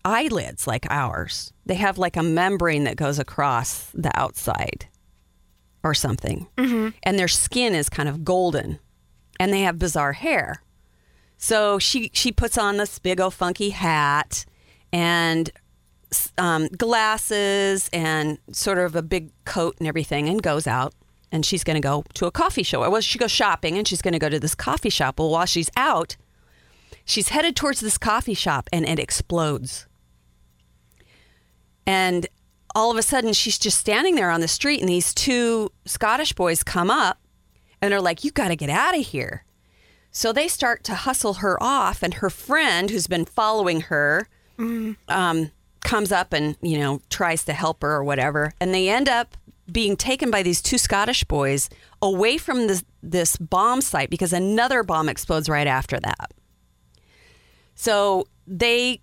eyelids 0.05 0.65
like 0.67 0.87
ours. 0.89 1.51
They 1.65 1.75
have 1.75 1.97
like 1.97 2.15
a 2.15 2.23
membrane 2.23 2.85
that 2.85 2.95
goes 2.95 3.19
across 3.19 3.91
the 3.93 4.11
outside 4.17 4.87
or 5.83 5.93
something. 5.93 6.47
And 7.03 7.19
their 7.19 7.27
skin 7.27 7.75
is 7.75 7.89
kind 7.89 8.09
of 8.09 8.23
golden 8.23 8.79
and 9.39 9.53
they 9.53 9.61
have 9.61 9.77
bizarre 9.77 10.13
hair. 10.13 10.63
So 11.37 11.77
she 11.77 12.09
she 12.13 12.31
puts 12.31 12.57
on 12.57 12.77
this 12.77 12.97
big 12.97 13.19
old 13.19 13.33
funky 13.33 13.69
hat 13.69 14.45
and 14.91 15.51
um, 16.37 16.67
glasses 16.69 17.89
and 17.93 18.39
sort 18.51 18.77
of 18.79 18.95
a 18.95 19.01
big 19.03 19.29
coat 19.45 19.75
and 19.79 19.87
everything 19.87 20.29
and 20.29 20.41
goes 20.41 20.65
out 20.65 20.93
and 21.31 21.45
she's 21.45 21.63
going 21.63 21.75
to 21.75 21.81
go 21.81 22.03
to 22.13 22.25
a 22.25 22.31
coffee 22.31 22.63
shop. 22.63 22.89
Well, 22.89 23.01
she 23.01 23.19
goes 23.19 23.31
shopping 23.31 23.77
and 23.77 23.87
she's 23.87 24.01
going 24.01 24.13
to 24.13 24.19
go 24.19 24.29
to 24.29 24.39
this 24.39 24.55
coffee 24.55 24.89
shop. 24.89 25.19
Well, 25.19 25.29
while 25.29 25.45
she's 25.45 25.69
out, 25.75 26.15
she's 27.05 27.29
headed 27.29 27.55
towards 27.55 27.79
this 27.79 27.97
coffee 27.97 28.33
shop 28.33 28.69
and 28.71 28.87
it 28.87 28.99
explodes. 28.99 29.87
And 31.85 32.27
all 32.75 32.91
of 32.91 32.97
a 32.97 33.01
sudden, 33.01 33.33
she's 33.33 33.57
just 33.57 33.77
standing 33.77 34.15
there 34.15 34.29
on 34.29 34.41
the 34.41 34.47
street, 34.47 34.81
and 34.81 34.89
these 34.89 35.13
two 35.13 35.71
Scottish 35.85 36.33
boys 36.33 36.61
come 36.61 36.91
up 36.91 37.19
and 37.81 37.93
are 37.93 38.01
like, 38.01 38.23
You 38.23 38.29
got 38.29 38.49
to 38.49 38.55
get 38.55 38.69
out 38.69 38.95
of 38.95 39.03
here. 39.03 39.43
So 40.11 40.31
they 40.31 40.47
start 40.47 40.83
to 40.83 40.93
hustle 40.93 41.35
her 41.35 41.61
off, 41.61 42.03
and 42.03 42.15
her 42.15 42.29
friend, 42.29 42.89
who's 42.89 43.07
been 43.07 43.25
following 43.25 43.81
her, 43.81 44.27
um, 45.07 45.51
comes 45.83 46.11
up 46.11 46.33
and, 46.33 46.55
you 46.61 46.77
know, 46.77 47.01
tries 47.09 47.45
to 47.45 47.53
help 47.53 47.81
her 47.81 47.95
or 47.95 48.03
whatever. 48.03 48.53
And 48.59 48.73
they 48.73 48.89
end 48.89 49.07
up 49.07 49.37
being 49.71 49.97
taken 49.97 50.31
by 50.31 50.43
these 50.43 50.61
two 50.61 50.77
Scottish 50.77 51.23
boys 51.23 51.69
away 52.01 52.37
from 52.37 52.67
this, 52.67 52.83
this 53.03 53.35
bomb 53.37 53.81
site 53.81 54.09
because 54.09 54.33
another 54.33 54.83
bomb 54.83 55.09
explodes 55.09 55.49
right 55.49 55.67
after 55.67 55.99
that. 55.99 56.31
So 57.75 58.27
they 58.47 59.01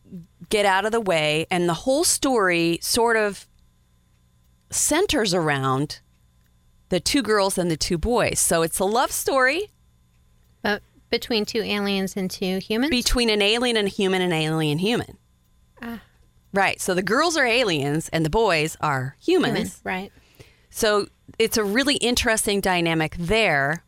get 0.49 0.67
out 0.67 0.85
of 0.85 0.93
the 0.93 1.01
way, 1.01 1.47
and 1.51 1.69
the 1.69 1.75
whole 1.75 2.03
story 2.05 2.79
sort 2.83 3.17
of 3.17 3.47
centers 4.71 5.33
around 5.33 6.01
the 6.89 6.99
two 7.01 7.23
girls 7.23 7.57
and 7.59 7.71
the 7.71 7.77
two 7.77 7.99
boys. 7.99 8.41
So 8.41 8.63
it's 8.63 8.79
a 8.79 8.85
love 8.85 9.13
story 9.13 9.71
But 10.63 10.83
between 11.11 11.45
two 11.45 11.61
aliens 11.63 12.17
and 12.17 12.31
two 12.31 12.59
humans? 12.59 12.91
between 12.91 13.31
an 13.31 13.43
alien 13.43 13.77
and 13.77 13.87
a 13.87 13.91
human 13.91 14.23
and 14.23 14.33
an 14.33 14.41
alien 14.41 14.79
human. 14.79 15.19
Ah. 15.83 16.01
Right. 16.53 16.81
So 16.81 16.95
the 16.95 17.03
girls 17.03 17.37
are 17.37 17.47
aliens 17.47 18.09
and 18.11 18.25
the 18.25 18.31
boys 18.31 18.77
are 18.81 19.17
humans. 19.21 19.57
Human, 19.57 19.71
right. 19.85 20.13
So 20.75 21.07
it's 21.39 21.57
a 21.57 21.63
really 21.63 21.95
interesting 21.99 22.61
dynamic 22.61 23.15
there. 23.17 23.85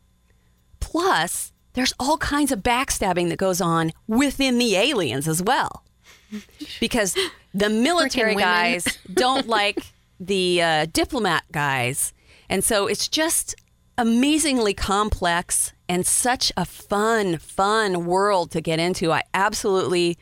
Plus, 0.79 1.51
there's 1.73 1.93
all 1.99 2.17
kinds 2.17 2.53
of 2.53 2.59
backstabbing 2.63 3.27
that 3.27 3.37
goes 3.37 3.59
on 3.59 3.91
within 4.07 4.57
the 4.57 4.77
aliens 4.77 5.27
as 5.27 5.43
well. 5.43 5.83
Because 6.79 7.15
the 7.53 7.69
military 7.69 8.35
guys 8.35 8.85
don't 9.13 9.47
like 9.59 9.79
the 10.19 10.61
uh, 10.61 10.85
diplomat 10.91 11.43
guys. 11.51 12.13
And 12.49 12.63
so 12.63 12.87
it's 12.87 13.09
just 13.09 13.55
amazingly 13.97 14.73
complex 14.73 15.73
and 15.89 16.05
such 16.05 16.53
a 16.55 16.63
fun, 16.63 17.37
fun 17.37 18.05
world 18.05 18.51
to 18.51 18.61
get 18.61 18.79
into. 18.79 19.11
I 19.11 19.23
absolutely 19.33 20.17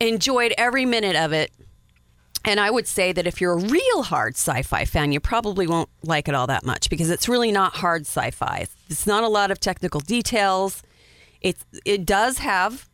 enjoyed 0.00 0.52
every 0.58 0.84
minute 0.84 1.16
of 1.16 1.32
it. 1.32 1.52
And 2.44 2.58
I 2.58 2.70
would 2.70 2.86
say 2.86 3.12
that 3.12 3.26
if 3.26 3.40
you're 3.40 3.52
a 3.52 3.58
real 3.58 4.02
hard 4.02 4.34
sci 4.34 4.62
fi 4.62 4.84
fan, 4.84 5.12
you 5.12 5.20
probably 5.20 5.66
won't 5.66 5.90
like 6.02 6.28
it 6.28 6.34
all 6.34 6.46
that 6.46 6.64
much 6.64 6.88
because 6.88 7.10
it's 7.10 7.28
really 7.28 7.52
not 7.52 7.74
hard 7.76 8.02
sci 8.02 8.30
fi. 8.30 8.66
It's 8.88 9.06
not 9.06 9.24
a 9.24 9.28
lot 9.28 9.50
of 9.50 9.60
technical 9.60 10.00
details. 10.00 10.82
It, 11.40 11.56
it 11.84 12.06
does 12.06 12.38
have 12.38 12.88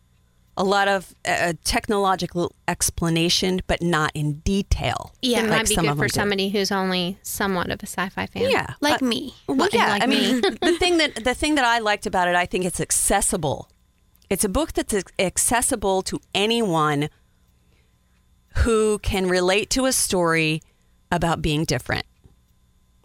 a 0.57 0.65
lot 0.65 0.89
of 0.89 1.15
uh, 1.27 1.53
technological 1.65 2.53
explanation, 2.67 3.61
but 3.67 3.83
not 3.83 4.11
in 4.15 4.35
detail. 4.41 5.13
Yeah. 5.21 5.41
it 5.41 5.43
like 5.43 5.51
might 5.51 5.69
be 5.69 5.75
good 5.75 5.83
for 5.89 5.95
them 5.95 5.99
do. 5.99 6.09
somebody 6.09 6.49
who's 6.49 6.73
only 6.73 7.19
somewhat 7.23 7.71
of 7.71 7.83
a 7.83 7.87
sci-fi 7.87 8.27
fan. 8.27 8.51
Yeah, 8.51 8.75
Like 8.81 9.03
Uh, 9.03 9.07
me. 9.07 9.35
Well, 9.47 9.69
yeah. 9.73 9.91
like 9.93 10.03
I 10.03 10.07
mean, 10.07 10.41
the 10.61 10.77
thing 10.79 10.97
that 10.99 11.25
the 11.25 11.35
thing 11.35 11.57
that 11.57 11.65
I 11.65 11.79
liked 11.81 12.07
about 12.07 12.29
it, 12.29 12.35
I 12.35 12.47
think 12.47 12.65
it's 12.65 12.81
accessible. 12.81 13.69
It's 14.31 14.45
a 14.45 14.49
book 14.49 14.73
that's 14.73 14.95
accessible 15.19 16.03
to 16.03 16.21
anyone 16.35 17.11
who 18.59 18.99
can 19.01 19.29
relate 19.29 19.71
to 19.71 19.87
a 19.87 19.93
story 19.93 20.63
about 21.11 21.43
being 21.43 21.65
different. 21.65 22.07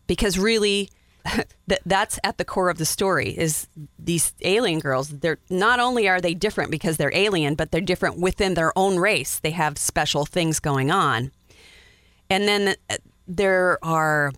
Because 0.08 0.38
really, 0.38 0.90
that 1.68 1.82
that's 1.86 2.20
at 2.24 2.38
the 2.38 2.46
core 2.46 2.70
of 2.70 2.78
the 2.78 2.86
story 2.86 3.30
is 3.38 3.68
these 4.00 4.34
alien 4.42 4.80
girls. 4.80 5.10
They're 5.10 5.40
not 5.50 5.80
only 5.80 6.08
are 6.08 6.22
they 6.22 6.34
different 6.34 6.72
because 6.72 6.98
they're 6.98 7.16
alien, 7.16 7.56
but 7.56 7.72
they're 7.72 7.82
different 7.82 8.20
within 8.20 8.54
their 8.54 8.78
own 8.78 8.98
race. 8.98 9.40
They 9.40 9.52
have 9.52 9.78
special 9.78 10.26
things 10.26 10.60
going 10.60 10.92
on. 10.92 11.32
And 12.30 12.48
then 12.48 12.76
uh, 12.90 12.98
there 13.28 13.78
are 13.84 14.32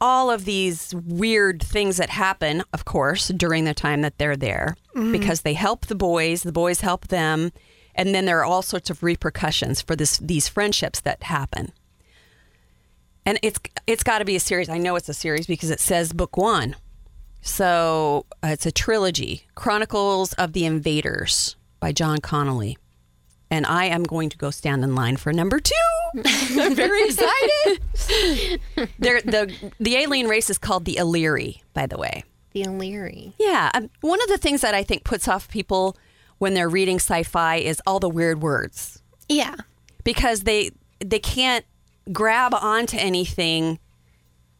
all 0.00 0.30
of 0.30 0.44
these 0.44 0.94
weird 1.06 1.62
things 1.62 1.96
that 1.96 2.10
happen, 2.10 2.62
of 2.72 2.84
course, 2.84 3.28
during 3.28 3.64
the 3.64 3.72
time 3.72 4.02
that 4.02 4.18
they're 4.18 4.36
there 4.36 4.76
because 5.12 5.42
they 5.42 5.54
help 5.54 5.86
the 5.86 5.94
boys, 5.94 6.42
the 6.42 6.52
boys 6.52 6.80
help 6.80 7.08
them, 7.08 7.52
and 7.94 8.14
then 8.14 8.24
there 8.24 8.40
are 8.40 8.44
all 8.44 8.62
sorts 8.62 8.90
of 8.90 9.02
repercussions 9.02 9.80
for 9.80 9.96
this 9.96 10.18
these 10.18 10.48
friendships 10.48 11.00
that 11.00 11.22
happen. 11.24 11.72
And 13.24 13.38
it's 13.42 13.60
it's 13.86 14.02
got 14.02 14.18
to 14.18 14.24
be 14.24 14.36
a 14.36 14.40
series. 14.40 14.68
I 14.68 14.78
know 14.78 14.96
it's 14.96 15.08
a 15.08 15.14
series 15.14 15.46
because 15.46 15.70
it 15.70 15.80
says 15.80 16.12
book 16.12 16.36
1. 16.36 16.76
So, 17.44 18.26
uh, 18.44 18.48
it's 18.48 18.66
a 18.66 18.72
trilogy, 18.72 19.46
Chronicles 19.56 20.32
of 20.34 20.52
the 20.52 20.64
Invaders 20.64 21.56
by 21.80 21.90
John 21.90 22.18
Connolly. 22.18 22.78
And 23.50 23.66
I 23.66 23.86
am 23.86 24.04
going 24.04 24.30
to 24.30 24.38
go 24.38 24.50
stand 24.50 24.84
in 24.84 24.94
line 24.94 25.16
for 25.16 25.32
number 25.32 25.58
2. 25.58 25.74
I'm 26.14 26.74
very 26.74 27.02
excited. 27.06 28.60
The 28.98 29.70
the 29.78 29.96
alien 29.96 30.28
race 30.28 30.50
is 30.50 30.58
called 30.58 30.84
the 30.84 30.96
Illyri, 30.98 31.62
by 31.74 31.86
the 31.86 31.98
way. 31.98 32.24
The 32.52 32.62
Illyri. 32.62 33.34
Yeah, 33.38 33.70
um, 33.74 33.90
one 34.00 34.22
of 34.22 34.28
the 34.28 34.38
things 34.38 34.60
that 34.60 34.74
I 34.74 34.82
think 34.82 35.04
puts 35.04 35.26
off 35.26 35.48
people 35.48 35.96
when 36.42 36.54
they're 36.54 36.68
reading 36.68 36.96
sci-fi 36.96 37.56
is 37.56 37.80
all 37.86 38.00
the 38.00 38.08
weird 38.08 38.42
words 38.42 39.00
Yeah. 39.28 39.54
because 40.02 40.42
they 40.42 40.70
they 40.98 41.20
can't 41.20 41.64
grab 42.12 42.52
onto 42.52 42.96
anything 42.96 43.78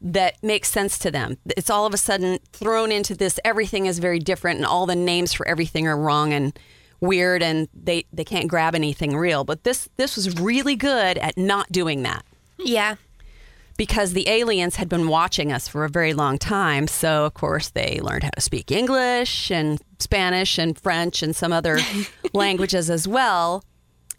that 0.01 0.41
makes 0.43 0.69
sense 0.71 0.97
to 0.99 1.11
them. 1.11 1.39
It's 1.57 1.71
all 1.71 1.85
of 1.87 1.93
a 1.93 1.97
sudden 1.97 2.39
thrown 2.53 2.93
into 2.93 3.17
this 3.17 3.41
everything 3.45 3.87
is 3.87 3.99
very 3.99 4.21
different 4.21 4.59
and 4.59 4.67
all 4.67 4.87
the 4.87 4.95
names 4.97 5.33
for 5.33 5.47
everything 5.49 5.89
are 5.89 5.97
wrong 5.97 6.33
and 6.33 6.57
weird 7.01 7.43
and 7.43 7.67
they 7.75 8.05
they 8.13 8.25
can't 8.25 8.47
grab 8.47 8.77
anything 8.77 9.17
real. 9.17 9.43
But 9.43 9.65
this 9.65 9.89
this 9.97 10.15
was 10.15 10.39
really 10.41 10.77
good 10.77 11.19
at 11.19 11.37
not 11.37 11.73
doing 11.73 12.03
that 12.05 12.25
Yeah. 12.59 12.95
Because 13.83 14.13
the 14.13 14.29
aliens 14.29 14.77
had 14.77 14.89
been 14.89 15.09
watching 15.09 15.51
us 15.51 15.67
for 15.67 15.85
a 15.85 15.89
very 15.89 16.15
long 16.15 16.39
time. 16.39 16.87
So, 16.87 17.25
of 17.25 17.35
course, 17.35 17.71
they 17.71 17.99
learned 18.01 18.23
how 18.23 18.31
to 18.31 18.41
speak 18.41 18.71
English 18.71 19.51
and 19.51 19.81
Spanish 19.99 20.57
and 20.57 20.79
French 20.79 21.21
and 21.21 21.35
some 21.35 21.53
other 21.53 21.81
languages 22.33 22.89
as 22.91 23.09
well. 23.09 23.65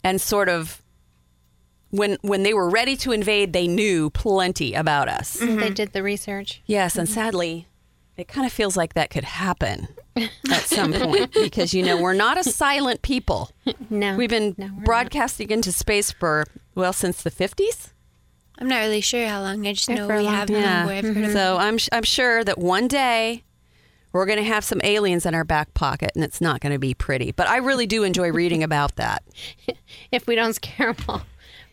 And 0.02 0.20
sort 0.20 0.50
of 0.50 0.82
when 1.88 2.18
when 2.20 2.42
they 2.42 2.52
were 2.52 2.68
ready 2.68 2.94
to 2.98 3.12
invade, 3.12 3.54
they 3.54 3.66
knew 3.66 4.10
plenty 4.10 4.74
about 4.74 5.08
us. 5.08 5.32
They 5.32 5.46
mm-hmm. 5.46 5.72
did 5.72 5.94
the 5.94 6.02
research. 6.02 6.60
Yes, 6.66 6.96
and 6.98 7.08
mm-hmm. 7.08 7.14
sadly, 7.14 7.66
it 8.18 8.28
kind 8.28 8.46
of 8.46 8.52
feels 8.52 8.76
like 8.76 8.92
that 8.92 9.08
could 9.08 9.24
happen 9.24 9.88
at 10.16 10.64
some 10.64 10.92
point 10.92 11.32
because 11.32 11.72
you 11.72 11.82
know, 11.82 12.02
we're 12.02 12.12
not 12.12 12.36
a 12.36 12.44
silent 12.44 13.00
people. 13.00 13.50
No, 13.88 14.14
We've 14.14 14.28
been 14.28 14.54
no, 14.58 14.66
we're 14.66 14.72
not. 14.72 14.84
broadcasting 14.84 15.48
into 15.48 15.72
space 15.72 16.10
for 16.10 16.44
well 16.74 16.92
since 16.92 17.22
the 17.22 17.30
50s. 17.30 17.93
I'm 18.58 18.68
not 18.68 18.78
really 18.78 19.00
sure 19.00 19.26
how 19.26 19.42
long. 19.42 19.66
I 19.66 19.72
just 19.72 19.88
know 19.88 20.06
we 20.06 20.24
long 20.24 20.34
have 20.34 20.48
time. 20.48 20.54
them 20.54 20.62
Yeah. 20.62 20.86
where 20.86 20.96
I've 20.96 21.04
heard 21.04 21.16
mm-hmm. 21.16 21.24
of 21.24 21.32
So 21.32 21.56
I'm 21.56 21.78
I'm 21.92 22.02
sure 22.02 22.44
that 22.44 22.58
one 22.58 22.88
day 22.88 23.42
we're 24.12 24.26
going 24.26 24.38
to 24.38 24.44
have 24.44 24.64
some 24.64 24.80
aliens 24.84 25.26
in 25.26 25.34
our 25.34 25.44
back 25.44 25.74
pocket, 25.74 26.12
and 26.14 26.22
it's 26.22 26.40
not 26.40 26.60
going 26.60 26.72
to 26.72 26.78
be 26.78 26.94
pretty. 26.94 27.32
But 27.32 27.48
I 27.48 27.56
really 27.56 27.86
do 27.86 28.04
enjoy 28.04 28.30
reading 28.30 28.62
about 28.62 28.96
that. 28.96 29.24
If 30.12 30.26
we 30.26 30.34
don't 30.36 30.54
scare 30.54 30.92
them 30.92 31.04
all 31.08 31.22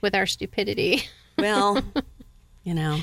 with 0.01 0.15
our 0.15 0.25
stupidity. 0.25 1.03
Well, 1.37 1.81
you 2.63 2.73
know, 2.73 2.99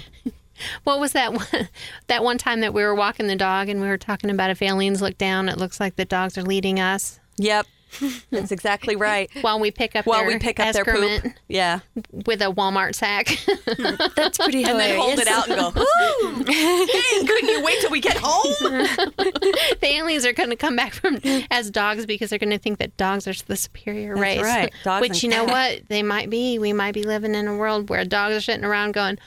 What 0.83 0.99
was 0.99 1.13
that 1.13 1.33
one, 1.33 1.69
that 2.09 2.25
one 2.25 2.37
time 2.37 2.61
that 2.61 2.75
we 2.75 2.83
were 2.83 2.95
walking 2.95 3.29
the 3.29 3.37
dog 3.37 3.69
and 3.69 3.81
we 3.81 3.87
were 3.87 3.97
talking 3.97 4.29
about 4.29 4.51
if 4.51 4.61
aliens 4.61 5.01
look 5.01 5.17
down, 5.17 5.49
it 5.49 5.57
looks 5.57 5.79
like 5.79 5.95
the 5.95 6.05
dogs 6.05 6.37
are 6.37 6.43
leading 6.43 6.81
us 6.81 7.21
yep, 7.39 7.67
that's 8.31 8.53
exactly 8.53 8.97
right. 8.97 9.31
while 9.41 9.59
we 9.59 9.71
pick 9.71 9.97
up 9.97 10.07
While 10.07 10.21
their 10.21 10.29
we 10.29 10.39
pick 10.39 10.61
up 10.61 10.73
their 10.75 10.85
poop, 10.85 11.25
yeah, 11.49 11.81
with 12.27 12.43
a 12.43 12.47
Walmart 12.53 12.95
sack. 12.95 13.27
That's 14.15 14.39
pretty 14.39 14.63
hilarious. 14.63 14.69
and 14.69 14.79
then 14.81 14.99
hold 14.99 15.19
it 15.19 15.27
out 15.29 15.49
and 15.49 15.59
go, 15.59 15.73
"Woo! 15.75 16.45
Hey, 16.45 17.27
couldn't 17.27 17.49
you 17.49 17.63
wait 17.65 17.81
till 17.81 17.91
we 17.91 18.01
get 18.01 18.17
home?" 18.21 18.53
the 18.61 19.79
aliens 19.83 20.27
are 20.27 20.33
going 20.33 20.51
to 20.51 20.57
come 20.57 20.77
back 20.77 20.93
from 20.93 21.19
as 21.51 21.71
dogs 21.71 22.05
because 22.07 22.31
they're 22.31 22.39
going 22.39 22.51
to 22.51 22.59
think 22.59 22.79
that 22.79 22.97
dogs 22.97 23.27
are 23.27 23.35
the 23.47 23.57
superior 23.57 24.15
That's 24.15 24.21
race. 24.23 24.43
right. 24.43 24.73
Dogs 24.85 25.01
Which 25.09 25.23
you 25.23 25.31
know 25.31 25.47
cats. 25.47 25.81
what 25.81 25.89
they 25.89 26.03
might 26.03 26.29
be. 26.31 26.59
We 26.59 26.73
might 26.73 26.93
be 26.95 27.05
living 27.05 27.35
in 27.35 27.49
a 27.49 27.57
world 27.57 27.89
where 27.89 28.05
dogs 28.05 28.37
are 28.37 28.41
sitting 28.41 28.65
around 28.65 28.93
going, 28.93 29.19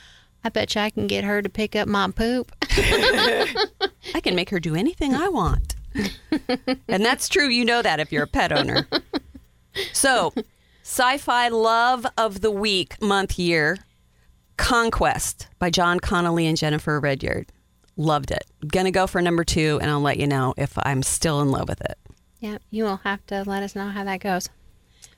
"I 0.44 0.48
bet 0.50 0.74
you 0.74 0.80
I 0.82 0.90
can 0.90 1.06
get 1.08 1.24
her 1.24 1.42
to 1.42 1.48
pick 1.48 1.74
up 1.74 1.88
my 1.88 2.10
poop." 2.10 2.52
I 2.74 4.20
can 4.22 4.34
make 4.34 4.50
her 4.50 4.60
do 4.60 4.74
anything 4.74 5.14
I 5.14 5.28
want. 5.28 5.76
And 6.88 7.04
that's 7.04 7.28
true. 7.28 7.48
You 7.48 7.64
know 7.64 7.82
that 7.82 8.00
if 8.00 8.12
you're 8.12 8.24
a 8.24 8.28
pet 8.28 8.52
owner. 8.52 8.86
So, 9.92 10.34
sci 10.82 11.18
fi 11.18 11.48
love 11.48 12.06
of 12.18 12.40
the 12.40 12.50
week, 12.50 13.00
month, 13.00 13.38
year 13.38 13.78
Conquest 14.56 15.48
by 15.58 15.70
John 15.70 15.98
Connolly 15.98 16.46
and 16.46 16.56
Jennifer 16.56 17.00
Ridyard. 17.00 17.50
Loved 17.96 18.30
it. 18.30 18.44
Gonna 18.66 18.90
go 18.90 19.06
for 19.06 19.20
number 19.20 19.44
two, 19.44 19.78
and 19.82 19.90
I'll 19.90 20.00
let 20.00 20.18
you 20.18 20.26
know 20.26 20.54
if 20.56 20.72
I'm 20.76 21.02
still 21.02 21.40
in 21.40 21.50
love 21.50 21.68
with 21.68 21.80
it. 21.80 21.98
Yeah, 22.40 22.58
you 22.70 22.84
will 22.84 22.98
have 22.98 23.24
to 23.26 23.44
let 23.46 23.62
us 23.62 23.74
know 23.74 23.88
how 23.88 24.04
that 24.04 24.20
goes. 24.20 24.48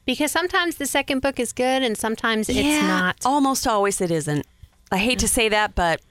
Because 0.05 0.31
sometimes 0.31 0.77
the 0.77 0.87
second 0.87 1.21
book 1.21 1.41
is 1.41 1.53
good 1.53 1.83
and 1.83 1.97
sometimes 1.97 2.49
it's 2.49 2.83
not. 2.87 3.17
Almost 3.25 3.67
always 3.67 4.01
it 4.01 4.11
isn't. 4.11 4.47
I 4.93 4.99
hate 4.99 5.19
to 5.21 5.29
say 5.29 5.49
that, 5.49 5.75
but 5.75 6.03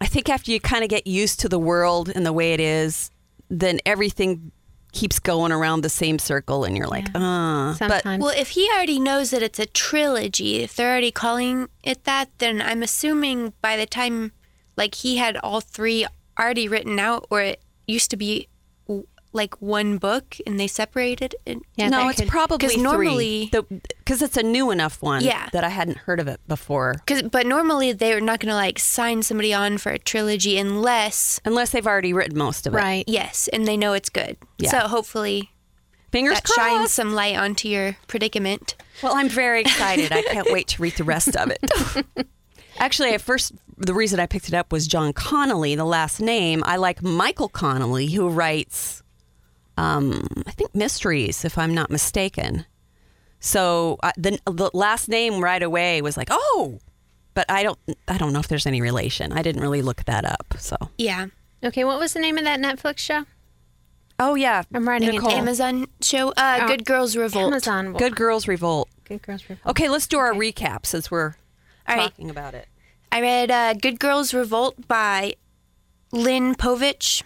I 0.00 0.06
think 0.06 0.30
after 0.30 0.50
you 0.50 0.60
kind 0.60 0.82
of 0.82 0.88
get 0.88 1.06
used 1.06 1.40
to 1.40 1.48
the 1.48 1.58
world 1.58 2.08
and 2.14 2.24
the 2.24 2.32
way 2.32 2.54
it 2.54 2.60
is, 2.60 3.10
then 3.50 3.80
everything 3.84 4.52
keeps 4.92 5.18
going 5.18 5.52
around 5.52 5.82
the 5.82 5.88
same 5.88 6.18
circle, 6.18 6.64
and 6.64 6.76
you're 6.76 6.88
like, 6.88 7.06
uh. 7.14 7.74
But 7.88 8.04
Well, 8.20 8.34
if 8.36 8.50
he 8.50 8.68
already 8.74 8.98
knows 8.98 9.30
that 9.30 9.42
it's 9.42 9.58
a 9.58 9.66
trilogy, 9.66 10.62
if 10.62 10.74
they're 10.74 10.90
already 10.90 11.12
calling 11.12 11.68
it 11.82 12.04
that, 12.04 12.28
then 12.38 12.60
I'm 12.62 12.82
assuming 12.82 13.52
by 13.60 13.76
the 13.76 13.86
time, 13.86 14.32
like, 14.76 14.94
he 14.96 15.16
had 15.18 15.36
all 15.38 15.60
three 15.60 16.06
already 16.38 16.66
written 16.68 16.98
out, 16.98 17.26
or 17.30 17.40
it 17.42 17.62
used 17.86 18.10
to 18.10 18.16
be 18.16 18.26
w- 18.28 18.46
like 19.32 19.60
one 19.62 19.96
book 19.98 20.36
and 20.46 20.58
they 20.58 20.66
separated 20.66 21.34
it. 21.46 21.58
Yeah, 21.76 21.88
no, 21.88 22.08
it's 22.08 22.20
could- 22.20 22.28
probably 22.28 22.58
'cause 22.66 22.76
normally- 22.76 23.48
because 23.50 24.22
it's 24.22 24.36
a 24.36 24.42
new 24.42 24.70
enough 24.70 25.00
one. 25.02 25.22
Yeah. 25.22 25.48
that 25.52 25.62
I 25.64 25.68
hadn't 25.68 25.98
heard 25.98 26.18
of 26.20 26.26
it 26.28 26.40
before, 26.48 26.96
Cause, 27.06 27.22
but 27.22 27.46
normally 27.46 27.92
they're 27.92 28.20
not 28.20 28.40
going 28.40 28.50
to 28.50 28.54
like 28.56 28.78
sign 28.78 29.22
somebody 29.22 29.54
on 29.54 29.78
for 29.78 29.92
a 29.92 29.98
trilogy 29.98 30.58
unless, 30.58 31.40
unless 31.44 31.70
they've 31.70 31.86
already 31.86 32.12
written 32.12 32.36
most 32.36 32.66
of 32.66 32.74
it. 32.74 32.76
right. 32.76 33.04
yes, 33.06 33.48
and 33.52 33.66
they 33.68 33.76
know 33.76 33.92
it's 33.92 34.08
good. 34.08 34.36
Yeah. 34.58 34.70
So 34.70 34.78
hopefully 34.88 35.50
Fingers 36.10 36.34
that 36.34 36.44
crossed. 36.44 36.58
shines 36.58 36.92
some 36.92 37.14
light 37.14 37.36
onto 37.36 37.68
your 37.68 37.96
predicament. 38.08 38.74
Well, 39.02 39.14
I'm 39.14 39.28
very 39.28 39.60
excited. 39.60 40.10
I 40.12 40.22
can't 40.22 40.50
wait 40.50 40.66
to 40.68 40.82
read 40.82 40.94
the 40.96 41.04
rest 41.04 41.36
of 41.36 41.50
it. 41.52 42.26
Actually, 42.78 43.10
at 43.12 43.20
first, 43.20 43.52
the 43.76 43.94
reason 43.94 44.18
I 44.18 44.26
picked 44.26 44.48
it 44.48 44.54
up 44.54 44.72
was 44.72 44.86
John 44.88 45.12
Connolly, 45.12 45.74
the 45.74 45.84
last 45.84 46.18
name. 46.20 46.62
I 46.66 46.76
like 46.76 47.02
Michael 47.02 47.48
Connolly, 47.48 48.06
who 48.08 48.28
writes, 48.28 49.02
um, 49.80 50.26
I 50.46 50.50
think, 50.52 50.74
mysteries, 50.74 51.44
if 51.44 51.56
I'm 51.58 51.74
not 51.74 51.90
mistaken. 51.90 52.66
So 53.40 53.98
uh, 54.02 54.12
the, 54.16 54.38
the 54.44 54.70
last 54.74 55.08
name 55.08 55.42
right 55.42 55.62
away 55.62 56.02
was 56.02 56.16
like, 56.16 56.28
oh, 56.30 56.78
but 57.34 57.46
I 57.50 57.62
don't, 57.62 57.78
I 58.06 58.18
don't 58.18 58.32
know 58.32 58.40
if 58.40 58.48
there's 58.48 58.66
any 58.66 58.80
relation. 58.82 59.32
I 59.32 59.42
didn't 59.42 59.62
really 59.62 59.82
look 59.82 60.04
that 60.04 60.24
up. 60.24 60.54
So, 60.58 60.76
Yeah. 60.98 61.26
Okay, 61.62 61.84
what 61.84 61.98
was 61.98 62.12
the 62.14 62.20
name 62.20 62.38
of 62.38 62.44
that 62.44 62.58
Netflix 62.60 62.98
show? 62.98 63.24
oh 64.22 64.34
yeah, 64.34 64.62
I'm 64.74 64.86
writing 64.86 65.08
it 65.08 65.12
Nicole. 65.12 65.30
down. 65.30 65.38
Amazon 65.40 65.86
show, 66.02 66.28
uh, 66.36 66.58
Oh, 66.62 66.66
Good 66.68 66.84
Girls 66.84 67.16
Revolt. 67.16 67.46
Amazon. 67.52 67.92
Good 67.94 68.16
Girls 68.16 68.46
Revolt. 68.46 68.88
Good 69.04 69.22
Girls 69.22 69.42
Revolt. 69.48 69.66
Okay, 69.70 69.88
let's 69.88 70.06
do 70.06 70.18
our 70.18 70.32
recap 70.34 70.84
since 70.84 71.10
we're 71.10 71.36
All 71.88 71.96
right. 71.96 72.02
talking 72.10 72.28
about 72.28 72.52
it. 72.54 72.68
I 73.10 73.20
read 73.22 73.50
uh, 73.50 73.74
Good 73.74 73.98
Girls 73.98 74.34
Revolt 74.34 74.86
by 74.88 75.34
Lynn 76.12 76.54
Povich. 76.54 77.22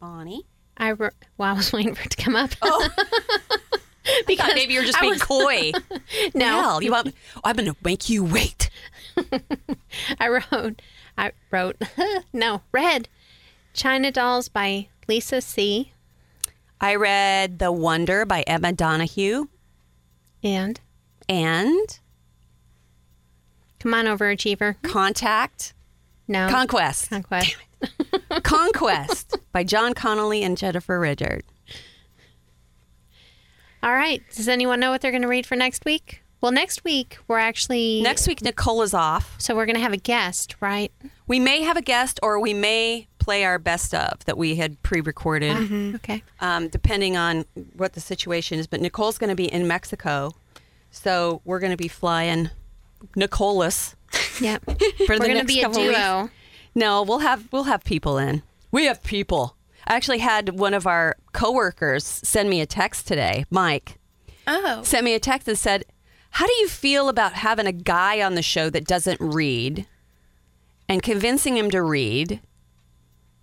Vonnie. 0.00 0.46
I 0.76 0.92
wrote, 0.92 1.12
well, 1.36 1.50
I 1.50 1.56
was 1.56 1.72
waiting 1.74 1.94
for 1.94 2.02
it 2.02 2.10
to 2.10 2.16
come 2.22 2.36
up. 2.36 2.50
Oh. 2.62 2.88
Because 4.26 4.52
maybe 4.54 4.72
you're 4.74 4.82
just 4.84 4.98
being 4.98 5.12
was- 5.12 5.22
coy. 5.22 5.70
no, 6.34 6.80
you 6.80 6.90
want? 6.90 7.14
I'm 7.44 7.54
going 7.54 7.70
to 7.70 7.76
make 7.84 8.08
you 8.08 8.24
wait. 8.24 8.68
I 10.18 10.28
wrote, 10.28 10.82
I 11.16 11.32
wrote, 11.52 11.76
no, 12.32 12.62
read 12.72 13.08
China 13.74 14.10
Dolls 14.10 14.48
by 14.48 14.88
Lisa 15.06 15.40
See 15.40 15.92
I 16.80 16.94
read 16.96 17.58
The 17.58 17.70
Wonder 17.70 18.24
by 18.24 18.40
Emma 18.42 18.72
Donoghue 18.72 19.48
And 20.42 20.80
and 21.28 21.98
come 23.78 23.94
on, 23.94 24.06
overachiever. 24.06 24.76
Contact, 24.82 25.74
No. 26.26 26.48
Conquest, 26.48 27.10
Conquest. 27.10 27.54
Conquest 28.42 29.36
by 29.52 29.64
John 29.64 29.94
Connolly 29.94 30.42
and 30.42 30.56
Jennifer 30.56 30.98
Ridyard. 31.00 31.42
All 33.82 33.92
right. 33.94 34.22
Does 34.34 34.48
anyone 34.48 34.80
know 34.80 34.90
what 34.90 35.00
they're 35.00 35.10
going 35.10 35.22
to 35.22 35.28
read 35.28 35.46
for 35.46 35.56
next 35.56 35.84
week? 35.84 36.22
Well, 36.40 36.52
next 36.52 36.84
week 36.84 37.18
we're 37.28 37.38
actually 37.38 38.00
Next 38.02 38.26
week, 38.26 38.42
Nicole 38.42 38.82
is 38.82 38.94
off. 38.94 39.34
So 39.38 39.54
we're 39.54 39.66
going 39.66 39.76
to 39.76 39.82
have 39.82 39.92
a 39.92 39.98
guest, 39.98 40.56
right? 40.60 40.90
We 41.26 41.38
may 41.38 41.62
have 41.62 41.76
a 41.76 41.82
guest 41.82 42.18
or 42.22 42.40
we 42.40 42.54
may 42.54 43.08
play 43.18 43.44
our 43.44 43.58
best 43.58 43.94
of 43.94 44.24
that 44.24 44.38
we 44.38 44.56
had 44.56 44.82
pre 44.82 45.00
recorded, 45.02 45.94
Okay. 45.96 46.22
um, 46.40 46.68
depending 46.68 47.16
on 47.16 47.44
what 47.76 47.92
the 47.92 48.00
situation 48.00 48.58
is. 48.58 48.66
But 48.66 48.80
Nicole's 48.80 49.18
going 49.18 49.28
to 49.28 49.36
be 49.36 49.52
in 49.52 49.66
Mexico. 49.68 50.34
So 50.90 51.40
we're 51.44 51.60
going 51.60 51.72
to 51.72 51.76
be 51.76 51.88
flying 51.88 52.50
Nicolas 53.16 53.94
Yep. 54.40 54.64
for 55.06 55.06
we're 55.08 55.18
going 55.18 55.38
to 55.38 55.44
be 55.44 55.60
a 55.60 55.64
couple 55.64 55.82
weeks. 55.86 55.98
Duo. 56.74 56.84
No, 56.84 57.02
we'll 57.02 57.18
have 57.20 57.48
we'll 57.52 57.64
have 57.64 57.84
people 57.84 58.18
in. 58.18 58.42
We 58.70 58.84
have 58.84 59.02
people. 59.02 59.56
I 59.86 59.94
actually 59.94 60.18
had 60.18 60.58
one 60.58 60.74
of 60.74 60.86
our 60.86 61.16
coworkers 61.32 62.04
send 62.04 62.50
me 62.50 62.60
a 62.60 62.66
text 62.66 63.08
today, 63.08 63.44
Mike. 63.50 63.98
Oh. 64.46 64.82
Sent 64.82 65.04
me 65.04 65.14
a 65.14 65.20
text 65.20 65.48
and 65.48 65.58
said, 65.58 65.84
"How 66.30 66.46
do 66.46 66.52
you 66.54 66.68
feel 66.68 67.08
about 67.08 67.32
having 67.34 67.66
a 67.66 67.72
guy 67.72 68.22
on 68.22 68.34
the 68.34 68.42
show 68.42 68.70
that 68.70 68.86
doesn't 68.86 69.20
read 69.20 69.86
and 70.88 71.02
convincing 71.02 71.56
him 71.56 71.70
to 71.70 71.82
read 71.82 72.40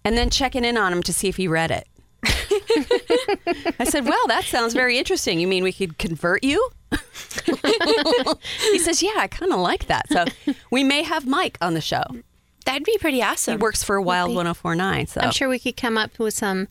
and 0.03 0.17
then 0.17 0.29
checking 0.29 0.65
in 0.65 0.77
on 0.77 0.93
him 0.93 1.03
to 1.03 1.13
see 1.13 1.27
if 1.27 1.37
he 1.37 1.47
read 1.47 1.71
it?" 1.71 1.87
I 3.79 3.85
said, 3.85 4.05
"Well, 4.05 4.27
that 4.27 4.45
sounds 4.45 4.73
very 4.73 4.97
interesting. 4.97 5.39
You 5.39 5.47
mean 5.47 5.63
we 5.63 5.73
could 5.73 5.97
convert 5.97 6.43
you?" 6.43 6.69
he 8.71 8.79
says, 8.79 9.01
"Yeah, 9.03 9.15
I 9.17 9.27
kind 9.27 9.51
of 9.51 9.59
like 9.59 9.87
that." 9.87 10.07
So, 10.09 10.25
we 10.71 10.83
may 10.83 11.03
have 11.03 11.25
Mike 11.25 11.57
on 11.61 11.73
the 11.73 11.81
show. 11.81 12.03
That'd 12.67 12.83
be 12.83 12.97
pretty 12.99 13.21
awesome. 13.23 13.53
He 13.53 13.55
awesome. 13.55 13.59
works 13.61 13.83
for 13.83 13.99
Wild 13.99 14.35
1049. 14.35 15.07
So 15.07 15.21
I'm 15.21 15.31
sure 15.31 15.49
we 15.49 15.57
could 15.59 15.75
come 15.77 15.97
up 15.97 16.19
with 16.19 16.33
some 16.35 16.67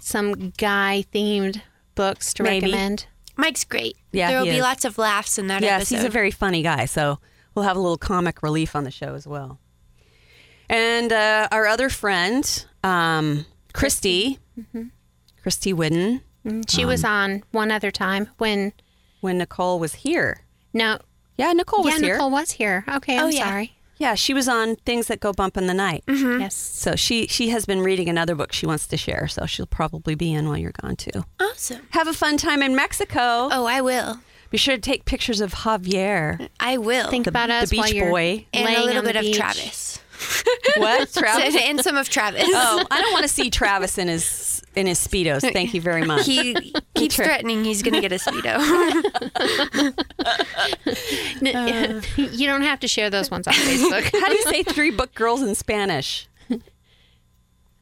some 0.00 0.50
guy 0.58 1.04
themed 1.12 1.62
books 1.94 2.34
to 2.34 2.42
Maybe. 2.42 2.66
recommend. 2.66 3.06
Mike's 3.36 3.64
great. 3.64 3.96
Yeah, 4.12 4.28
There 4.30 4.38
will 4.40 4.44
be 4.46 4.50
is. 4.56 4.62
lots 4.62 4.84
of 4.84 4.98
laughs 4.98 5.38
in 5.38 5.46
that 5.46 5.62
yes, 5.62 5.82
episode. 5.82 5.96
he's 5.96 6.04
a 6.04 6.08
very 6.10 6.30
funny 6.30 6.62
guy. 6.62 6.84
So 6.84 7.18
we'll 7.54 7.64
have 7.64 7.76
a 7.76 7.80
little 7.80 7.96
comic 7.96 8.42
relief 8.42 8.76
on 8.76 8.84
the 8.84 8.90
show 8.90 9.14
as 9.14 9.26
well. 9.26 9.58
And 10.68 11.12
uh, 11.12 11.48
our 11.50 11.66
other 11.66 11.88
friend, 11.88 12.66
um, 12.84 13.46
Christy, 13.72 14.38
Christy 15.42 15.72
Whidden, 15.72 16.20
She 16.68 16.84
was 16.84 17.04
on 17.04 17.42
one 17.50 17.70
other 17.70 17.90
time 17.90 18.28
when 18.38 18.72
when 19.20 19.38
Nicole 19.38 19.78
was 19.78 19.94
here. 19.94 20.42
no 20.72 20.98
Yeah, 21.36 21.52
Nicole 21.52 21.80
yeah 21.86 21.92
was 21.92 22.00
here. 22.00 22.08
Yeah, 22.08 22.14
Nicole 22.14 22.30
was 22.30 22.50
here. 22.52 22.84
Okay, 22.88 23.18
I'm 23.18 23.24
Oh, 23.24 23.28
yeah. 23.28 23.44
sorry. 23.48 23.76
Yeah, 24.00 24.14
she 24.14 24.32
was 24.32 24.48
on 24.48 24.76
Things 24.76 25.08
That 25.08 25.20
Go 25.20 25.34
Bump 25.34 25.58
in 25.58 25.66
the 25.66 25.74
Night. 25.74 26.02
Mm-hmm. 26.06 26.40
Yes. 26.40 26.54
So 26.54 26.96
she 26.96 27.26
she 27.26 27.50
has 27.50 27.66
been 27.66 27.82
reading 27.82 28.08
another 28.08 28.34
book 28.34 28.50
she 28.52 28.64
wants 28.66 28.86
to 28.86 28.96
share. 28.96 29.28
So 29.28 29.44
she'll 29.44 29.66
probably 29.66 30.14
be 30.14 30.32
in 30.32 30.48
while 30.48 30.56
you're 30.56 30.72
gone 30.72 30.96
too. 30.96 31.24
awesome. 31.38 31.86
Have 31.90 32.08
a 32.08 32.14
fun 32.14 32.38
time 32.38 32.62
in 32.62 32.74
Mexico. 32.74 33.50
Oh, 33.52 33.66
I 33.66 33.82
will. 33.82 34.18
Be 34.50 34.56
sure 34.56 34.74
to 34.74 34.80
take 34.80 35.04
pictures 35.04 35.40
of 35.40 35.52
Javier, 35.52 36.48
I 36.58 36.78
will. 36.78 37.08
Think 37.10 37.26
the, 37.26 37.28
about 37.30 37.48
the 37.48 37.54
us 37.54 37.72
while 37.72 37.84
beach 37.84 37.94
you're 37.94 38.10
boy. 38.10 38.46
and 38.52 38.74
a 38.74 38.84
little 38.84 39.02
bit 39.02 39.16
of 39.16 39.22
beach. 39.22 39.36
Travis. 39.36 40.00
What? 40.76 41.12
Travis? 41.12 41.56
and 41.62 41.80
some 41.80 41.96
of 41.96 42.08
Travis. 42.08 42.44
Oh, 42.46 42.86
I 42.90 43.00
don't 43.00 43.12
want 43.12 43.22
to 43.24 43.28
see 43.28 43.50
Travis 43.50 43.98
in 43.98 44.08
his 44.08 44.24
in 44.76 44.86
his 44.86 44.98
speedos. 45.04 45.40
Thank 45.52 45.74
you 45.74 45.80
very 45.80 46.04
much. 46.04 46.26
He 46.26 46.54
keeps 46.94 47.16
threatening 47.16 47.64
he's 47.64 47.82
going 47.82 47.94
to 47.94 48.00
get 48.00 48.12
a 48.12 48.16
speedo. 48.16 48.56
N- 51.42 52.02
you 52.16 52.46
don't 52.46 52.62
have 52.62 52.80
to 52.80 52.88
share 52.88 53.10
those 53.10 53.30
ones 53.30 53.46
on 53.46 53.54
Facebook. 53.54 54.04
How 54.20 54.28
do 54.28 54.34
you 54.34 54.42
say 54.44 54.62
three 54.62 54.90
book 54.90 55.14
girls 55.14 55.42
in 55.42 55.54
Spanish? 55.54 56.28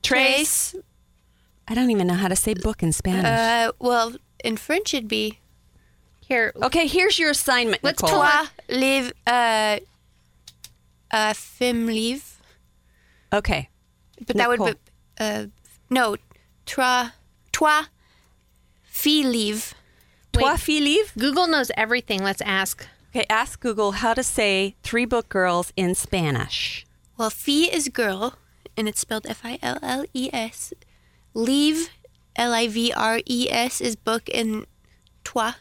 Trace. 0.03 0.75
I 1.67 1.75
don't 1.75 1.91
even 1.91 2.07
know 2.07 2.15
how 2.15 2.29
to 2.29 2.37
say 2.37 2.55
book 2.55 2.83
in 2.83 2.93
Spanish. 2.93 3.27
Uh, 3.27 3.73
well, 3.79 4.15
in 4.43 4.57
French 4.57 4.95
it'd 4.95 5.09
be 5.09 5.39
Here, 6.21 6.53
okay, 6.63 6.87
here's 6.87 7.19
your 7.19 7.31
assignment, 7.31 7.85
let's 7.85 8.03
Nicole. 8.03 8.21
Toi 8.23 8.47
live 8.71 9.13
uh, 9.27 9.81
uh, 11.11 11.35
femme 11.35 11.87
live. 11.87 12.41
Okay. 13.35 13.69
But 14.27 14.37
that 14.37 14.49
would 14.49 14.65
be 14.65 14.73
uh, 15.21 15.47
no. 15.91 16.17
Toi, 16.69 17.13
toi, 17.51 17.85
fille 18.85 19.27
live. 19.27 19.75
Toi 20.33 20.53
Wait. 20.53 20.61
Philippe? 20.61 21.11
Google 21.19 21.47
knows 21.47 21.71
everything. 21.77 22.23
Let's 22.23 22.43
ask. 22.43 22.87
Okay, 23.11 23.25
ask 23.31 23.59
Google 23.59 23.93
how 23.93 24.13
to 24.13 24.23
say 24.23 24.77
three 24.83 25.07
book 25.07 25.31
girls 25.31 25.73
in 25.77 25.95
Spanish. 25.95 26.85
Well, 27.17 27.31
fille 27.31 27.71
is 27.73 27.89
girl, 27.89 28.35
and 28.77 28.87
it's 28.87 29.01
spelled 29.01 29.27
F 29.27 29.41
I 29.45 29.59
L 29.63 29.79
L 29.83 30.05
E 30.13 30.29
S. 30.31 30.75
Live, 31.33 31.89
L 32.37 32.53
I 32.53 32.69
V 32.69 32.93
R 32.93 33.21
E 33.25 33.49
S, 33.51 33.81
is 33.81 33.97
book, 33.97 34.29
and 34.35 34.67
toi. 35.25 35.53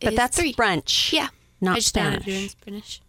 But 0.00 0.14
is 0.14 0.16
that's 0.16 0.38
three. 0.38 0.54
French. 0.54 1.12
Yeah, 1.12 1.28
Not 1.60 1.72
I 1.72 1.76
just 1.76 1.88
Spanish. 1.88 2.50
Spanish. 2.52 3.02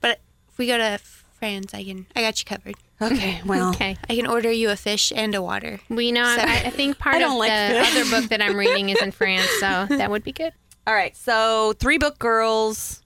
But 0.00 0.20
if 0.50 0.58
we 0.58 0.66
go 0.66 0.78
to 0.78 0.98
France, 1.38 1.72
I 1.72 1.84
can. 1.84 2.06
I 2.16 2.22
got 2.22 2.40
you 2.40 2.44
covered. 2.44 2.74
Okay, 3.02 3.40
well. 3.46 3.70
Okay. 3.70 3.96
I 4.08 4.14
can 4.16 4.26
order 4.26 4.50
you 4.50 4.70
a 4.70 4.76
fish 4.76 5.12
and 5.14 5.34
a 5.34 5.42
water. 5.42 5.80
We 5.88 6.12
know. 6.12 6.24
I, 6.24 6.62
I 6.66 6.70
think 6.70 6.98
part 6.98 7.16
I 7.16 7.22
of 7.24 7.32
like 7.32 7.50
the 7.50 7.80
fish. 7.80 7.90
other 8.02 8.10
book 8.20 8.30
that 8.30 8.40
I'm 8.42 8.56
reading 8.56 8.90
is 8.90 9.00
in 9.02 9.10
France, 9.20 9.48
so 9.60 9.86
that 9.88 10.10
would 10.10 10.22
be 10.24 10.32
good. 10.32 10.52
All 10.86 10.94
right, 10.94 11.16
so 11.16 11.72
three 11.78 11.98
book 11.98 12.18
girls. 12.18 13.02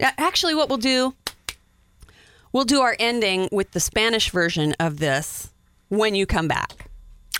Actually, 0.00 0.54
what 0.54 0.68
we'll 0.68 0.78
do, 0.78 1.14
we'll 2.52 2.64
do 2.64 2.80
our 2.80 2.96
ending 2.98 3.48
with 3.52 3.70
the 3.72 3.80
Spanish 3.80 4.30
version 4.30 4.74
of 4.80 4.98
this 4.98 5.50
when 5.88 6.14
you 6.14 6.26
come 6.26 6.48
back. 6.48 6.88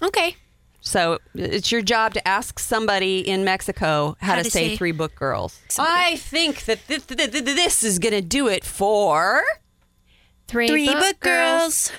Okay. 0.00 0.36
So 0.80 1.18
it's 1.34 1.72
your 1.72 1.80
job 1.82 2.14
to 2.14 2.28
ask 2.28 2.58
somebody 2.58 3.20
in 3.20 3.44
Mexico 3.44 4.16
how, 4.20 4.34
to, 4.36 4.44
say, 4.44 4.76
three 4.76 4.92
book 4.92 5.14
girls. 5.14 5.58
I 5.78 6.16
think 6.16 6.64
that 6.66 6.86
th- 6.88 7.06
th- 7.06 7.18
th- 7.18 7.30
th- 7.32 7.44
this 7.44 7.82
is 7.84 7.98
going 8.00 8.14
to 8.14 8.20
do 8.20 8.48
it 8.48 8.64
for. 8.64 9.42
Three, 10.48 10.68
Three 10.68 10.86
book 10.86 11.20
girls. 11.20 11.92